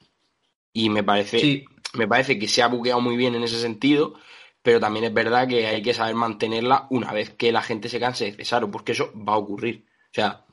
Y 0.73 0.89
me 0.89 1.03
parece, 1.03 1.65
me 1.93 2.07
parece 2.07 2.37
que 2.37 2.47
se 2.47 2.61
ha 2.61 2.67
buqueado 2.67 2.99
muy 2.99 3.15
bien 3.15 3.35
en 3.35 3.43
ese 3.43 3.59
sentido, 3.59 4.15
pero 4.61 4.79
también 4.79 5.05
es 5.05 5.13
verdad 5.13 5.47
que 5.47 5.67
hay 5.67 5.81
que 5.81 5.93
saber 5.93 6.15
mantenerla 6.15 6.87
una 6.89 7.13
vez 7.13 7.31
que 7.31 7.51
la 7.51 7.61
gente 7.61 7.89
se 7.89 7.99
canse 7.99 8.25
de 8.25 8.33
Cesaro, 8.33 8.69
porque 8.71 8.93
eso 8.93 9.11
va 9.15 9.33
a 9.33 9.37
ocurrir. 9.37 9.85
O 9.87 10.13
sea, 10.13 10.45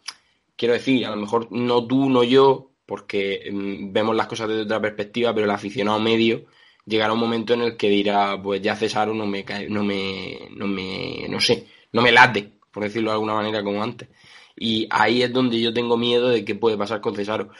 quiero 0.61 0.75
decir, 0.75 1.07
a 1.07 1.11
lo 1.11 1.17
mejor 1.17 1.51
no 1.51 1.87
tú, 1.87 2.11
no 2.11 2.23
yo, 2.23 2.73
porque 2.85 3.49
mm, 3.51 3.95
vemos 3.95 4.15
las 4.15 4.27
cosas 4.27 4.47
desde 4.49 4.63
otra 4.65 4.79
perspectiva, 4.79 5.33
pero 5.33 5.47
el 5.47 5.51
aficionado 5.51 5.99
medio 5.99 6.45
llegará 6.85 7.15
un 7.15 7.21
momento 7.21 7.55
en 7.55 7.63
el 7.63 7.77
que 7.79 7.89
dirá, 7.89 8.39
pues 8.43 8.61
ya 8.61 8.77
Cesaro 8.77 9.15
no 9.15 9.25
me 9.27 9.43
cae, 9.43 9.71
no 9.71 9.83
me, 9.83 10.51
no 10.55 10.67
me, 10.67 11.27
no 11.31 11.41
sé, 11.41 11.67
no 11.93 12.03
me 12.03 12.13
late, 12.13 12.59
por 12.71 12.83
decirlo 12.83 13.11
de 13.11 13.15
alguna 13.15 13.33
manera 13.35 13.63
como 13.63 13.83
antes. 13.83 14.11
Y 14.55 14.87
ahí 14.91 15.23
es 15.23 15.33
donde 15.33 15.59
yo 15.59 15.73
tengo 15.73 15.97
miedo 15.97 16.29
de 16.29 16.45
qué 16.45 16.55
puede 16.55 16.77
pasar 16.77 17.01
con 17.01 17.17
Cesaro. 17.17 17.51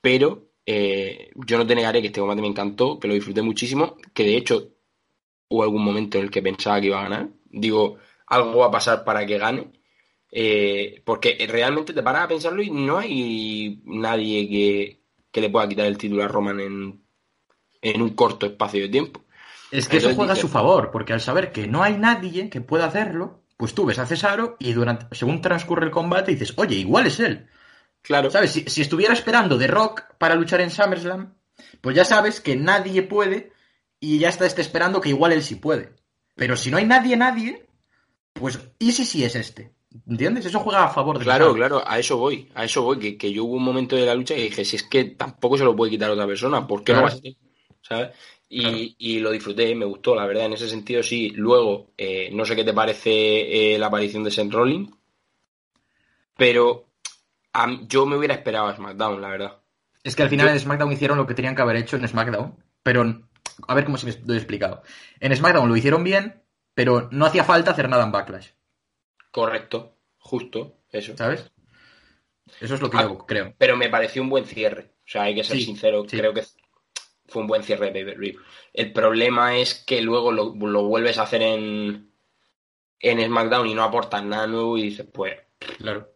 Pero 0.00 0.50
eh, 0.64 1.30
yo 1.34 1.58
no 1.58 1.66
te 1.66 1.74
negaré 1.74 2.00
que 2.02 2.08
este 2.08 2.20
combate 2.20 2.40
me 2.40 2.46
encantó, 2.48 3.00
que 3.00 3.08
lo 3.08 3.14
disfruté 3.14 3.42
muchísimo, 3.42 3.96
que 4.14 4.22
de 4.22 4.36
hecho 4.36 4.74
hubo 5.48 5.64
algún 5.64 5.84
momento 5.84 6.18
en 6.18 6.24
el 6.24 6.30
que 6.30 6.42
pensaba 6.42 6.80
que 6.80 6.86
iba 6.86 7.00
a 7.00 7.08
ganar. 7.08 7.30
Digo, 7.46 7.96
algo 8.28 8.60
va 8.60 8.66
a 8.66 8.70
pasar 8.70 9.04
para 9.04 9.26
que 9.26 9.38
gane. 9.38 9.72
Eh, 10.36 11.00
porque 11.04 11.46
realmente 11.48 11.92
te 11.92 12.02
paras 12.02 12.24
a 12.24 12.28
pensarlo 12.28 12.60
y 12.60 12.68
no 12.68 12.98
hay 12.98 13.80
nadie 13.84 15.00
que, 15.30 15.40
le 15.40 15.48
pueda 15.48 15.68
quitar 15.68 15.86
el 15.86 15.96
título 15.96 16.24
a 16.24 16.28
Roman 16.28 16.58
en, 16.58 18.02
un 18.02 18.10
corto 18.16 18.46
espacio 18.46 18.82
de 18.82 18.88
tiempo. 18.88 19.24
Es 19.70 19.86
que 19.86 19.98
eso 19.98 20.12
juega 20.12 20.32
a 20.32 20.36
su 20.36 20.48
favor, 20.48 20.90
porque 20.90 21.12
al 21.12 21.20
saber 21.20 21.52
que 21.52 21.68
no 21.68 21.84
hay 21.84 21.96
nadie 21.96 22.50
que 22.50 22.60
pueda 22.60 22.86
hacerlo, 22.86 23.44
pues 23.56 23.74
tú 23.74 23.86
ves 23.86 24.00
a 24.00 24.06
Cesaro 24.06 24.56
y 24.58 24.72
durante, 24.72 25.06
según 25.14 25.40
transcurre 25.40 25.86
el 25.86 25.92
combate 25.92 26.32
dices, 26.32 26.54
oye, 26.56 26.74
igual 26.74 27.06
es 27.06 27.20
él. 27.20 27.46
Claro. 28.02 28.28
¿Sabes? 28.28 28.50
Si, 28.50 28.64
si 28.66 28.82
estuviera 28.82 29.14
esperando 29.14 29.56
The 29.56 29.68
Rock 29.68 30.02
para 30.18 30.34
luchar 30.34 30.60
en 30.62 30.70
SummerSlam, 30.70 31.34
pues 31.80 31.94
ya 31.94 32.04
sabes 32.04 32.40
que 32.40 32.56
nadie 32.56 33.04
puede 33.04 33.52
y 34.00 34.18
ya 34.18 34.30
está 34.30 34.46
este 34.46 34.62
esperando 34.62 35.00
que 35.00 35.10
igual 35.10 35.30
él 35.30 35.44
sí 35.44 35.54
puede. 35.54 35.94
Pero 36.34 36.56
si 36.56 36.72
no 36.72 36.78
hay 36.78 36.86
nadie, 36.86 37.16
nadie, 37.16 37.66
pues 38.32 38.58
¿y 38.80 38.90
si 38.90 39.04
sí 39.04 39.22
es 39.22 39.36
este? 39.36 39.73
¿Entiendes? 40.08 40.46
Eso 40.46 40.58
juega 40.60 40.84
a 40.84 40.88
favor 40.88 41.18
de 41.18 41.24
Claro, 41.24 41.54
claro, 41.54 41.82
a 41.86 41.98
eso 41.98 42.16
voy, 42.16 42.50
a 42.54 42.64
eso 42.64 42.82
voy, 42.82 42.98
que, 42.98 43.16
que 43.16 43.32
yo 43.32 43.44
hubo 43.44 43.54
un 43.56 43.64
momento 43.64 43.94
de 43.96 44.04
la 44.06 44.14
lucha 44.14 44.34
que 44.34 44.42
dije, 44.42 44.64
si 44.64 44.76
es 44.76 44.82
que 44.82 45.04
tampoco 45.04 45.56
se 45.56 45.64
lo 45.64 45.76
puede 45.76 45.92
quitar 45.92 46.10
a 46.10 46.14
otra 46.14 46.26
persona, 46.26 46.66
¿por 46.66 46.82
qué 46.82 46.92
no 46.92 46.98
Claro. 47.00 47.04
vas 47.06 47.14
a 47.14 47.18
hacer? 47.18 47.34
¿Sabes? 47.80 48.10
Y, 48.48 48.60
Claro. 48.62 48.76
y 48.98 49.18
lo 49.20 49.30
disfruté, 49.30 49.74
me 49.74 49.84
gustó, 49.84 50.14
la 50.14 50.26
verdad, 50.26 50.46
en 50.46 50.54
ese 50.54 50.68
sentido 50.68 51.02
sí. 51.02 51.30
Luego, 51.30 51.92
eh, 51.96 52.28
no 52.32 52.44
sé 52.44 52.56
qué 52.56 52.64
te 52.64 52.72
parece 52.72 53.74
eh, 53.74 53.78
la 53.78 53.86
aparición 53.86 54.24
de 54.24 54.30
Seth 54.30 54.52
Rollins, 54.52 54.90
pero 56.36 56.86
a 57.52 57.68
yo 57.86 58.06
me 58.06 58.16
hubiera 58.16 58.34
esperado 58.34 58.66
a 58.66 58.76
SmackDown, 58.76 59.20
la 59.20 59.28
verdad. 59.28 59.58
Es 60.02 60.16
que 60.16 60.22
al 60.22 60.28
final 60.28 60.46
Yo- 60.48 60.52
en 60.54 60.60
SmackDown 60.60 60.92
hicieron 60.92 61.18
lo 61.18 61.26
que 61.26 61.34
tenían 61.34 61.54
que 61.54 61.62
haber 61.62 61.76
hecho 61.76 61.96
en 61.96 62.06
SmackDown, 62.08 62.56
pero 62.82 63.22
a 63.68 63.74
ver 63.74 63.84
cómo 63.84 63.96
se 63.96 64.06
me 64.06 64.14
lo 64.26 64.34
he 64.34 64.36
explicado. 64.36 64.82
En 65.20 65.34
SmackDown 65.34 65.68
lo 65.68 65.76
hicieron 65.76 66.02
bien, 66.04 66.42
pero 66.74 67.08
no 67.12 67.26
hacía 67.26 67.44
falta 67.44 67.70
hacer 67.70 67.88
nada 67.88 68.04
en 68.04 68.12
Backlash, 68.12 68.48
Correcto, 69.34 69.96
justo, 70.18 70.76
eso. 70.92 71.16
¿sabes? 71.16 71.50
Eso 72.60 72.76
es 72.76 72.80
lo 72.80 72.88
que 72.88 72.98
Ah, 72.98 73.02
yo 73.02 73.18
creo. 73.26 73.52
Pero 73.58 73.76
me 73.76 73.88
pareció 73.88 74.22
un 74.22 74.28
buen 74.30 74.44
cierre. 74.44 74.92
O 75.04 75.08
sea, 75.10 75.22
hay 75.22 75.34
que 75.34 75.42
ser 75.42 75.56
Sí, 75.56 75.64
sincero, 75.64 76.04
sí. 76.08 76.16
creo 76.16 76.32
que 76.32 76.44
fue 77.26 77.42
un 77.42 77.48
buen 77.48 77.64
cierre 77.64 77.86
de 77.86 77.92
pay-per-view. 77.92 78.40
El 78.72 78.92
problema 78.92 79.56
es 79.56 79.74
que 79.74 80.00
luego 80.02 80.30
lo, 80.30 80.54
lo 80.54 80.84
vuelves 80.84 81.18
a 81.18 81.22
hacer 81.24 81.42
en, 81.42 82.12
en 83.00 83.24
SmackDown 83.26 83.66
y 83.66 83.74
no 83.74 83.82
aportas 83.82 84.22
nada 84.22 84.46
nuevo 84.46 84.78
y 84.78 84.82
dices, 84.84 85.08
pues. 85.12 85.34
Claro. 85.78 86.12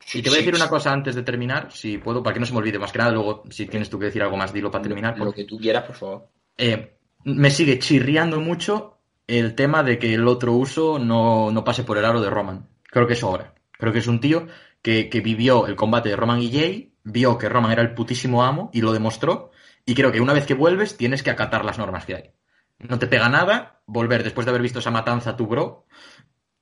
sí, 0.00 0.20
Y 0.20 0.22
te 0.22 0.30
voy 0.30 0.38
a 0.38 0.40
decir 0.40 0.54
una 0.54 0.70
cosa 0.70 0.94
antes 0.94 1.14
de 1.14 1.22
terminar, 1.24 1.70
si 1.72 1.98
puedo, 1.98 2.22
para 2.22 2.32
que 2.32 2.40
no 2.40 2.46
se 2.46 2.52
me 2.54 2.58
olvide 2.60 2.78
más 2.78 2.90
que 2.90 2.98
nada, 3.00 3.12
luego 3.12 3.42
si 3.50 3.66
tienes 3.66 3.90
tú 3.90 3.98
que 3.98 4.06
decir 4.06 4.22
algo 4.22 4.38
más, 4.38 4.50
dilo 4.50 4.70
para 4.70 4.82
terminar. 4.82 5.18
Lo 5.18 5.30
que 5.34 5.44
tú 5.44 5.58
quieras, 5.58 5.84
por 5.84 5.96
favor. 5.96 6.28
Eh, 6.56 6.96
me 7.24 7.50
sigue 7.50 7.78
chirriando 7.78 8.40
mucho 8.40 9.01
el 9.26 9.54
tema 9.54 9.82
de 9.82 9.98
que 9.98 10.14
el 10.14 10.26
otro 10.28 10.52
uso 10.52 10.98
no, 10.98 11.50
no 11.50 11.64
pase 11.64 11.84
por 11.84 11.98
el 11.98 12.04
aro 12.04 12.20
de 12.20 12.30
Roman. 12.30 12.68
Creo 12.84 13.06
que 13.06 13.14
es 13.14 13.22
hora. 13.22 13.54
Creo 13.72 13.92
que 13.92 14.00
es 14.00 14.06
un 14.06 14.20
tío 14.20 14.46
que, 14.82 15.08
que 15.08 15.20
vivió 15.20 15.66
el 15.66 15.76
combate 15.76 16.08
de 16.10 16.16
Roman 16.16 16.40
y 16.42 16.52
Jay, 16.52 16.92
vio 17.04 17.38
que 17.38 17.48
Roman 17.48 17.72
era 17.72 17.82
el 17.82 17.94
putísimo 17.94 18.42
amo 18.44 18.70
y 18.72 18.80
lo 18.80 18.92
demostró. 18.92 19.50
Y 19.86 19.94
creo 19.94 20.12
que 20.12 20.20
una 20.20 20.32
vez 20.32 20.46
que 20.46 20.54
vuelves 20.54 20.96
tienes 20.96 21.22
que 21.22 21.30
acatar 21.30 21.64
las 21.64 21.78
normas 21.78 22.04
que 22.04 22.14
hay. 22.14 22.30
No 22.78 22.98
te 22.98 23.06
pega 23.06 23.28
nada 23.28 23.80
volver 23.86 24.22
después 24.22 24.44
de 24.44 24.50
haber 24.50 24.62
visto 24.62 24.78
esa 24.80 24.90
matanza 24.90 25.30
a 25.30 25.36
tu 25.36 25.46
bro 25.46 25.86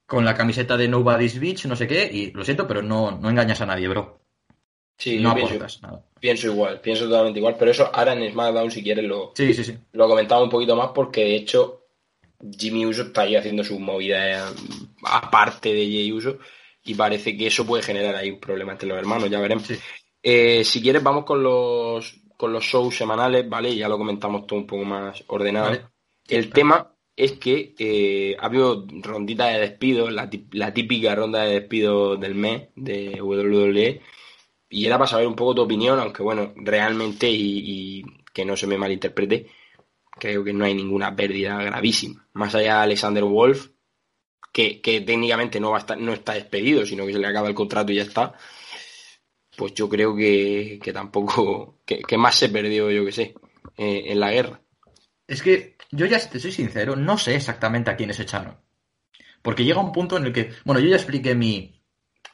con 0.07 0.25
la 0.25 0.35
camiseta 0.35 0.77
de 0.77 0.89
Nobody's 0.89 1.39
Beach, 1.39 1.67
no 1.67 1.77
sé 1.77 1.87
qué, 1.87 2.11
y 2.13 2.33
lo 2.33 2.45
siento, 2.45 2.67
pero 2.67 2.83
no, 2.83 3.13
no 3.13 3.31
engañas 3.31 3.61
a 3.61 3.67
nadie, 3.67 3.87
bro. 3.89 4.21
Sí, 4.97 5.19
no 5.19 5.35
pienso, 5.35 5.55
aportas 5.55 5.81
nada. 5.83 6.05
pienso 6.19 6.49
igual, 6.49 6.81
pienso 6.81 7.05
totalmente 7.07 7.39
igual. 7.39 7.57
Pero 7.59 7.71
eso 7.71 7.91
ahora 7.95 8.13
en 8.15 8.31
SmackDown, 8.31 8.71
si 8.71 8.83
quieres, 8.83 9.05
lo, 9.05 9.33
Sí, 9.35 9.55
sí, 9.55 9.65
sí. 9.65 9.79
lo 9.93 10.09
comentaba 10.09 10.43
un 10.43 10.51
poquito 10.51 10.75
más 10.77 10.91
porque 10.95 11.23
de 11.23 11.37
hecho 11.37 11.80
Jimmy 12.59 12.87
Uso 12.87 13.03
está 13.03 13.23
ahí 13.23 13.37
haciendo 13.37 13.63
sus 13.65 13.79
movidas 13.79 14.55
aparte 15.03 15.73
de 15.73 15.85
Jay 15.85 16.13
Uso 16.13 16.39
y 16.85 16.95
parece 16.95 17.37
que 17.37 17.49
eso 17.49 17.67
puede 17.67 17.83
generar 17.83 18.15
ahí 18.17 18.31
un 18.31 18.41
problema 18.41 18.73
entre 18.73 18.89
los 18.89 18.99
hermanos, 18.99 19.31
ya 19.31 19.41
veremos. 19.41 19.67
Sí. 19.67 19.79
Eh, 20.23 20.65
si 20.65 20.83
quieres 20.83 21.03
vamos 21.03 21.25
con 21.25 21.43
los 21.43 22.21
con 22.37 22.53
los 22.53 22.65
shows 22.65 22.97
semanales, 22.97 23.47
¿vale? 23.49 23.77
Ya 23.77 23.89
lo 23.89 23.99
comentamos 23.99 24.47
todo 24.47 24.59
un 24.59 24.67
poco 24.67 24.85
más 24.85 25.23
ordenado. 25.27 25.67
Vale. 25.67 25.83
El 26.27 26.51
tema 26.51 26.91
es 27.15 27.33
que 27.33 27.75
eh, 27.79 28.35
ha 28.41 28.47
habido 28.47 28.87
rondita 29.03 29.49
de 29.49 29.61
despido, 29.61 30.11
la, 30.11 30.31
la 30.53 30.73
típica 30.73 31.15
ronda 31.15 31.45
de 31.45 31.61
despido 31.61 32.17
del 32.17 32.35
mes 32.35 32.69
de 32.77 33.21
WWE, 33.21 34.01
y 34.71 34.87
era 34.87 34.97
para 34.97 35.11
saber 35.11 35.27
un 35.27 35.37
poco 35.37 35.55
tu 35.57 35.63
opinión, 35.63 36.01
aunque 36.01 36.23
bueno, 36.23 36.55
realmente, 36.57 37.29
y, 37.29 38.01
y 38.01 38.05
que 38.33 38.47
no 38.47 38.57
se 38.57 38.67
me 38.67 38.79
malinterprete, 38.79 39.49
creo 40.11 40.45
que 40.45 40.53
no 40.53 40.65
hay 40.65 40.75
ninguna 40.75 41.15
pérdida 41.15 41.63
gravísima. 41.63 42.27
Más 42.33 42.55
allá 42.55 42.77
de 42.77 42.83
Alexander 42.83 43.25
Wolf, 43.25 43.69
que, 44.53 44.81
que 44.81 45.01
técnicamente 45.01 45.61
no, 45.61 45.71
va 45.71 45.79
a 45.79 45.81
estar, 45.81 45.99
no 45.99 46.13
está 46.13 46.35
despedido, 46.35 46.85
sino 46.85 47.07
que 47.07 47.13
se 47.13 47.19
le 47.19 47.27
acaba 47.27 47.49
el 47.49 47.55
contrato 47.55 47.93
y 47.93 47.97
ya 47.97 48.03
está, 48.03 48.35
pues 49.57 49.75
yo 49.75 49.89
creo 49.89 50.17
que, 50.17 50.81
que 50.83 50.93
tampoco, 50.93 51.81
que, 51.85 52.17
más 52.17 52.35
se 52.37 52.49
perdió, 52.49 52.91
yo 52.91 53.05
que 53.05 53.13
sé, 53.13 53.35
eh, 53.77 54.05
en 54.07 54.21
la 54.21 54.33
guerra. 54.33 54.61
Es 55.27 55.43
que 55.43 55.77
yo 55.91 56.07
ya 56.07 56.19
te 56.19 56.41
soy 56.41 56.53
sincero, 56.53 56.97
no 56.97 57.19
sé 57.19 57.37
exactamente 57.37 57.91
a 57.91 57.97
quiénes 57.97 58.19
echaron. 58.21 58.59
Porque 59.43 59.65
llega 59.65 59.81
un 59.81 59.93
punto 59.93 60.17
en 60.17 60.27
el 60.27 60.33
que, 60.33 60.53
bueno, 60.65 60.81
yo 60.81 60.89
ya 60.89 60.97
expliqué 60.97 61.35
mi, 61.35 61.83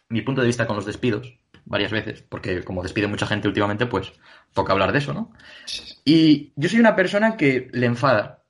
mi 0.09 0.23
punto 0.23 0.41
de 0.41 0.47
vista 0.47 0.67
con 0.67 0.77
los 0.77 0.87
despidos 0.87 1.39
varias 1.67 1.93
veces, 1.93 2.23
porque 2.23 2.63
como 2.63 2.83
despide 2.83 3.07
mucha 3.07 3.27
gente 3.27 3.49
últimamente, 3.49 3.87
pues 3.87 4.13
toca 4.55 4.73
hablar 4.73 4.93
de 4.93 4.99
eso, 4.99 5.13
¿no? 5.13 5.33
Y 6.05 6.53
yo 6.57 6.69
soy 6.69 6.81
una 6.81 6.97
persona 6.97 7.37
que 7.37 7.69
le 7.73 7.87
enfada 7.87 8.45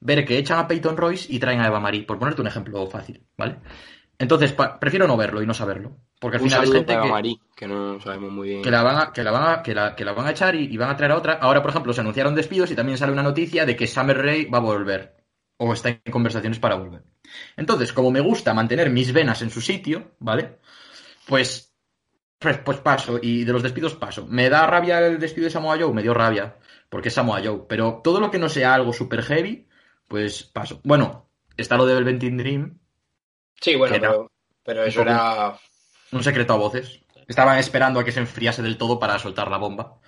ver 0.00 0.24
que 0.24 0.38
echan 0.38 0.58
a 0.58 0.66
Peyton 0.66 0.96
Royce 0.96 1.26
y 1.30 1.38
traen 1.38 1.60
a 1.60 1.66
Eva 1.66 1.80
Marie, 1.80 2.04
por 2.04 2.18
ponerte 2.18 2.40
un 2.40 2.46
ejemplo 2.46 2.86
fácil, 2.86 3.22
¿vale? 3.36 3.58
Entonces, 4.18 4.54
prefiero 4.78 5.06
no 5.06 5.16
verlo 5.16 5.42
y 5.42 5.46
no 5.46 5.54
saberlo. 5.54 5.96
Porque 6.18 6.36
al 6.36 6.42
Un 6.42 6.50
final 6.50 6.64
es 6.64 6.72
gente 6.72 6.98
que, 7.00 7.08
Marí, 7.08 7.40
que 7.56 7.66
no 7.66 7.98
sabemos 8.00 8.30
muy 8.30 8.48
bien. 8.50 8.62
que 8.62 8.70
la 8.70 8.82
van 8.82 8.98
a, 8.98 9.12
que 9.12 9.24
la 9.24 9.30
van 9.30 9.48
a, 9.48 9.62
que 9.62 9.74
la, 9.74 9.96
que 9.96 10.04
la 10.04 10.12
van 10.12 10.26
a 10.26 10.30
echar 10.32 10.54
y, 10.54 10.64
y 10.64 10.76
van 10.76 10.90
a 10.90 10.96
traer 10.96 11.12
a 11.12 11.16
otra. 11.16 11.32
Ahora, 11.40 11.62
por 11.62 11.70
ejemplo, 11.70 11.94
se 11.94 12.02
anunciaron 12.02 12.34
despidos 12.34 12.70
y 12.70 12.74
también 12.74 12.98
sale 12.98 13.12
una 13.12 13.22
noticia 13.22 13.64
de 13.64 13.76
que 13.76 13.86
Summer 13.86 14.18
Rae 14.18 14.46
va 14.52 14.58
a 14.58 14.60
volver. 14.60 15.16
O 15.56 15.72
está 15.72 15.88
en 15.88 16.00
conversaciones 16.10 16.58
para 16.58 16.74
volver. 16.74 17.02
Entonces, 17.56 17.94
como 17.94 18.10
me 18.10 18.20
gusta 18.20 18.52
mantener 18.52 18.90
mis 18.90 19.10
venas 19.12 19.40
en 19.40 19.48
su 19.48 19.62
sitio, 19.62 20.12
¿vale? 20.18 20.58
Pues, 21.26 21.69
pues, 22.40 22.58
pues 22.58 22.78
paso. 22.78 23.20
Y 23.22 23.44
de 23.44 23.52
los 23.52 23.62
despidos 23.62 23.94
paso. 23.94 24.26
¿Me 24.26 24.48
da 24.48 24.66
rabia 24.66 24.98
el 24.98 25.20
despido 25.20 25.44
de 25.44 25.50
Samoa 25.50 25.78
Joe? 25.78 25.92
Me 25.92 26.02
dio 26.02 26.14
rabia. 26.14 26.56
Porque 26.88 27.08
es 27.08 27.14
Samoa 27.14 27.42
Joe. 27.44 27.66
Pero 27.68 28.00
todo 28.02 28.18
lo 28.18 28.30
que 28.30 28.38
no 28.38 28.48
sea 28.48 28.74
algo 28.74 28.92
super 28.92 29.22
heavy, 29.22 29.68
pues 30.08 30.42
paso. 30.44 30.80
Bueno, 30.82 31.28
está 31.56 31.76
lo 31.76 31.86
de 31.86 31.94
Velveteen 31.94 32.38
Dream. 32.38 32.78
Sí, 33.60 33.76
bueno, 33.76 33.94
pero, 34.00 34.32
pero 34.64 34.84
eso 34.84 35.02
era. 35.02 35.58
Un 36.12 36.24
secreto 36.24 36.54
a 36.54 36.56
voces. 36.56 37.02
Estaban 37.28 37.58
esperando 37.58 38.00
a 38.00 38.04
que 38.04 38.10
se 38.10 38.20
enfriase 38.20 38.62
del 38.62 38.78
todo 38.78 38.98
para 38.98 39.18
soltar 39.18 39.50
la 39.50 39.58
bomba. 39.58 40.00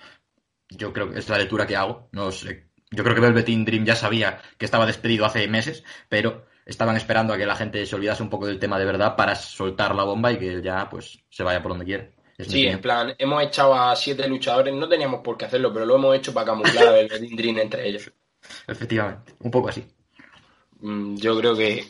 Yo 0.69 0.91
creo 0.91 1.11
que 1.11 1.19
es 1.19 1.29
la 1.29 1.37
lectura 1.37 1.67
que 1.67 1.75
hago. 1.75 2.09
No 2.11 2.31
sé. 2.31 2.67
Yo 2.89 3.03
creo 3.03 3.15
que 3.15 3.21
Velveteen 3.21 3.63
Dream 3.63 3.85
ya 3.85 3.95
sabía 3.95 4.41
que 4.57 4.65
estaba 4.65 4.87
despedido 4.87 5.25
hace 5.25 5.47
meses, 5.47 5.83
pero 6.09 6.47
estaban 6.65 6.97
esperando 6.97 7.33
a 7.33 7.37
que 7.37 7.45
la 7.45 7.55
gente 7.55 7.85
se 7.85 7.95
olvidase 7.95 8.23
un 8.23 8.29
poco 8.29 8.47
del 8.47 8.59
tema 8.59 8.79
de 8.79 8.85
verdad 8.85 9.15
para 9.15 9.35
soltar 9.35 9.95
la 9.95 10.03
bomba 10.03 10.31
y 10.31 10.37
que 10.37 10.61
ya 10.61 10.89
pues 10.89 11.23
se 11.29 11.43
vaya 11.43 11.61
por 11.61 11.71
donde 11.71 11.85
quiere. 11.85 12.22
Es 12.37 12.47
Sí, 12.47 12.65
en 12.65 12.81
plan, 12.81 13.13
hemos 13.17 13.43
echado 13.43 13.75
a 13.75 13.95
siete 13.95 14.27
luchadores, 14.27 14.73
no 14.73 14.89
teníamos 14.89 15.21
por 15.21 15.37
qué 15.37 15.45
hacerlo, 15.45 15.71
pero 15.71 15.85
lo 15.85 15.95
hemos 15.95 16.15
hecho 16.15 16.33
para 16.33 16.47
camuflar 16.47 16.93
Velveteen 16.93 17.35
Dream 17.35 17.57
entre 17.59 17.87
ellos. 17.87 18.11
Efectivamente. 18.67 19.33
Un 19.39 19.51
poco 19.51 19.69
así. 19.69 19.83
Mm, 20.79 21.15
Yo 21.17 21.37
creo 21.39 21.55
que 21.55 21.85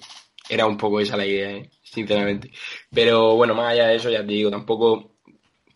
era 0.49 0.65
un 0.65 0.77
poco 0.77 0.99
esa 0.99 1.17
la 1.17 1.25
idea, 1.25 1.51
¿eh? 1.51 1.69
sinceramente. 1.81 2.51
Pero 2.93 3.35
bueno, 3.35 3.53
más 3.55 3.71
allá 3.71 3.87
de 3.87 3.95
eso, 3.95 4.09
ya 4.09 4.19
te 4.19 4.33
digo, 4.33 4.49
tampoco. 4.51 5.11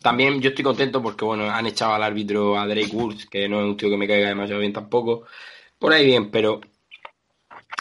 También 0.02 0.40
yo 0.40 0.50
estoy 0.50 0.62
contento 0.64 1.02
porque, 1.02 1.24
bueno, 1.24 1.50
han 1.50 1.66
echado 1.66 1.94
al 1.94 2.02
árbitro 2.02 2.58
a 2.58 2.66
Drake 2.66 2.90
Woods, 2.94 3.26
que 3.26 3.48
no 3.48 3.60
es 3.60 3.66
un 3.66 3.76
tío 3.76 3.90
que 3.90 3.96
me 3.96 4.06
caiga 4.06 4.28
demasiado 4.28 4.60
bien 4.60 4.72
tampoco. 4.72 5.24
Por 5.78 5.92
ahí 5.92 6.06
bien, 6.06 6.30
pero 6.30 6.60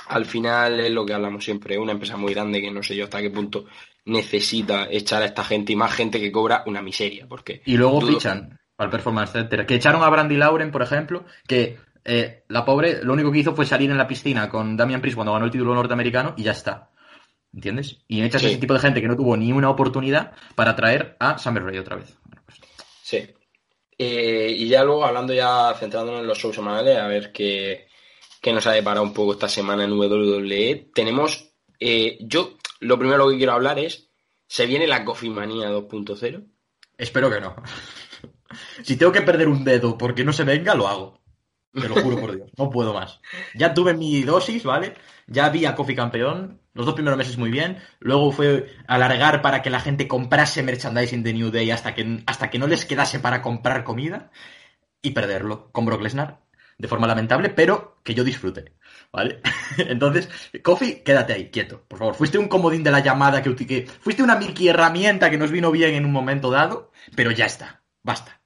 al 0.08 0.26
final 0.26 0.80
es 0.80 0.92
lo 0.92 1.06
que 1.06 1.14
hablamos 1.14 1.44
siempre, 1.44 1.78
una 1.78 1.92
empresa 1.92 2.18
muy 2.18 2.34
grande 2.34 2.62
que 2.62 2.72
no 2.72 2.82
sé 2.82 2.96
yo 2.96 3.04
hasta 3.06 3.22
qué 3.22 3.30
punto 3.30 3.66
necesita 4.08 4.88
echar 4.90 5.22
a 5.22 5.26
esta 5.26 5.44
gente 5.44 5.74
y 5.74 5.76
más 5.76 5.94
gente 5.94 6.20
que 6.20 6.32
cobra 6.32 6.64
una 6.66 6.82
miseria, 6.82 7.28
porque 7.28 7.62
Y 7.66 7.78
luego 7.78 8.00
dudo- 8.00 8.14
fichan 8.14 8.60
al 8.78 8.90
Performance 8.90 9.32
Center. 9.32 9.66
Que 9.66 9.76
echaron 9.76 10.02
a 10.04 10.10
Brandy 10.10 10.36
Lauren, 10.38 10.72
por 10.72 10.82
ejemplo, 10.82 11.26
que 11.48 11.78
eh, 12.06 12.44
la 12.48 12.64
pobre 12.66 13.04
lo 13.04 13.14
único 13.14 13.32
que 13.32 13.40
hizo 13.40 13.54
fue 13.56 13.66
salir 13.66 13.92
en 13.92 13.98
la 13.98 14.08
piscina 14.08 14.50
con 14.50 14.78
Damian 14.78 15.02
Priest 15.02 15.16
cuando 15.16 15.34
ganó 15.34 15.46
el 15.46 15.52
título 15.52 15.74
norteamericano 15.76 16.34
y 16.38 16.44
ya 16.44 16.52
está. 16.52 16.90
¿Entiendes? 17.54 18.04
Y 18.08 18.22
echas 18.22 18.42
Sí. 18.42 18.48
ese 18.48 18.58
tipo 18.58 18.74
de 18.74 18.80
gente 18.80 19.02
que 19.02 19.08
no 19.08 19.16
tuvo 19.16 19.36
ni 19.36 19.52
una 19.52 19.70
oportunidad 19.70 20.34
para 20.56 20.76
traer 20.76 21.16
a 21.20 21.38
Summer 21.38 21.64
Rae 21.64 21.80
otra 21.80 21.96
vez. 21.96 22.18
Bueno, 22.24 22.42
pues, 22.46 22.60
Sí. 23.02 23.28
Eh, 23.98 24.54
y 24.58 24.68
ya 24.68 24.84
luego, 24.84 25.06
hablando 25.06 25.34
ya, 25.34 25.74
centrándonos 25.80 26.22
en 26.22 26.28
los 26.28 26.38
shows 26.38 26.56
semanales, 26.56 26.98
a 26.98 27.08
ver 27.08 27.32
qué, 27.32 27.88
qué 28.42 28.54
nos 28.54 28.68
ha 28.68 28.74
deparado 28.74 29.04
un 29.04 29.14
poco 29.14 29.34
esta 29.34 29.50
semana 29.50 29.86
en 29.86 29.94
WWE. 29.94 30.92
Tenemos, 30.94 31.52
eh, 31.80 32.18
yo, 32.22 32.57
lo 32.80 33.00
primero 33.00 33.30
que 33.30 33.38
quiero 33.38 33.54
hablar 33.54 33.80
es, 33.80 34.10
se 34.48 34.66
viene 34.66 34.88
la 34.88 35.06
Coffee 35.06 35.30
Manía 35.30 35.70
2.0. 35.72 36.48
espero 36.98 37.30
que 37.30 37.42
no. 37.42 37.56
si 38.84 38.98
tengo 38.98 39.12
que 39.12 39.22
perder 39.22 39.48
un 39.48 39.64
dedo 39.64 39.98
porque 39.98 40.24
no 40.24 40.34
se 40.34 40.44
venga, 40.44 40.76
lo 40.76 40.88
hago. 40.88 41.20
Te 41.74 41.88
lo 41.88 41.96
juro 41.96 42.20
por 42.20 42.36
Dios. 42.36 42.50
No 42.58 42.70
puedo 42.70 42.94
más. 42.94 43.20
Ya 43.54 43.74
tuve 43.74 43.94
mi 43.94 44.24
dosis, 44.24 44.64
¿vale? 44.64 44.96
Ya 45.28 45.50
vi 45.50 45.66
a 45.66 45.76
Coffee 45.76 45.96
campeón. 45.96 46.62
Los 46.74 46.86
dos 46.86 46.96
primeros 46.96 47.18
meses 47.18 47.38
muy 47.38 47.52
bien. 47.52 47.78
Luego 48.00 48.32
fue 48.32 48.74
alargar 48.88 49.42
para 49.42 49.62
que 49.62 49.70
la 49.70 49.80
gente 49.80 50.08
comprase 50.08 50.64
merchandising 50.64 51.24
de 51.24 51.34
New 51.34 51.52
Day 51.52 51.70
hasta 51.72 51.94
que, 51.94 52.24
hasta 52.26 52.50
que 52.50 52.60
no 52.60 52.68
les 52.68 52.86
quedase 52.86 53.20
para 53.20 53.42
comprar 53.42 53.84
comida. 53.84 54.32
Y 55.02 55.12
perderlo 55.12 55.72
con 55.72 55.86
Brock 55.86 56.02
Lesnar. 56.02 56.42
De 56.78 56.88
forma 56.88 57.08
lamentable, 57.08 57.50
pero 57.50 58.00
que 58.04 58.14
yo 58.14 58.24
disfrute. 58.24 58.74
¿Vale? 59.12 59.42
Entonces, 59.78 60.30
Kofi, 60.64 61.02
quédate 61.04 61.34
ahí, 61.34 61.50
quieto, 61.50 61.84
por 61.88 62.00
favor. 62.00 62.16
Fuiste 62.16 62.38
un 62.38 62.48
comodín 62.48 62.84
de 62.84 62.92
la 62.92 63.00
llamada 63.00 63.42
que, 63.42 63.56
que 63.56 63.86
fuiste 63.86 64.24
una 64.24 64.36
Mickey 64.36 64.68
herramienta 64.68 65.30
que 65.30 65.38
nos 65.38 65.52
vino 65.52 65.72
bien 65.72 65.96
en 65.96 66.06
un 66.06 66.12
momento 66.12 66.52
dado, 66.52 66.92
pero 67.16 67.32
ya 67.32 67.46
está. 67.46 67.84
Basta. 68.04 68.42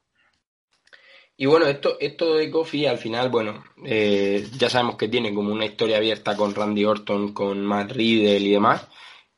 Y 1.42 1.48
bueno, 1.48 1.66
esto, 1.66 1.98
esto 2.00 2.36
de 2.36 2.52
Kofi 2.52 2.86
al 2.86 3.00
final, 3.00 3.30
bueno, 3.30 3.64
eh, 3.84 4.48
ya 4.58 4.70
sabemos 4.70 4.96
que 4.96 5.08
tiene 5.08 5.34
como 5.34 5.52
una 5.52 5.66
historia 5.66 5.98
abierta 5.98 6.38
con 6.38 6.54
Randy 6.54 6.86
Orton, 6.86 7.34
con 7.34 7.66
Matt 7.66 7.94
Riddle 7.94 8.38
y 8.38 8.52
demás, 8.52 8.88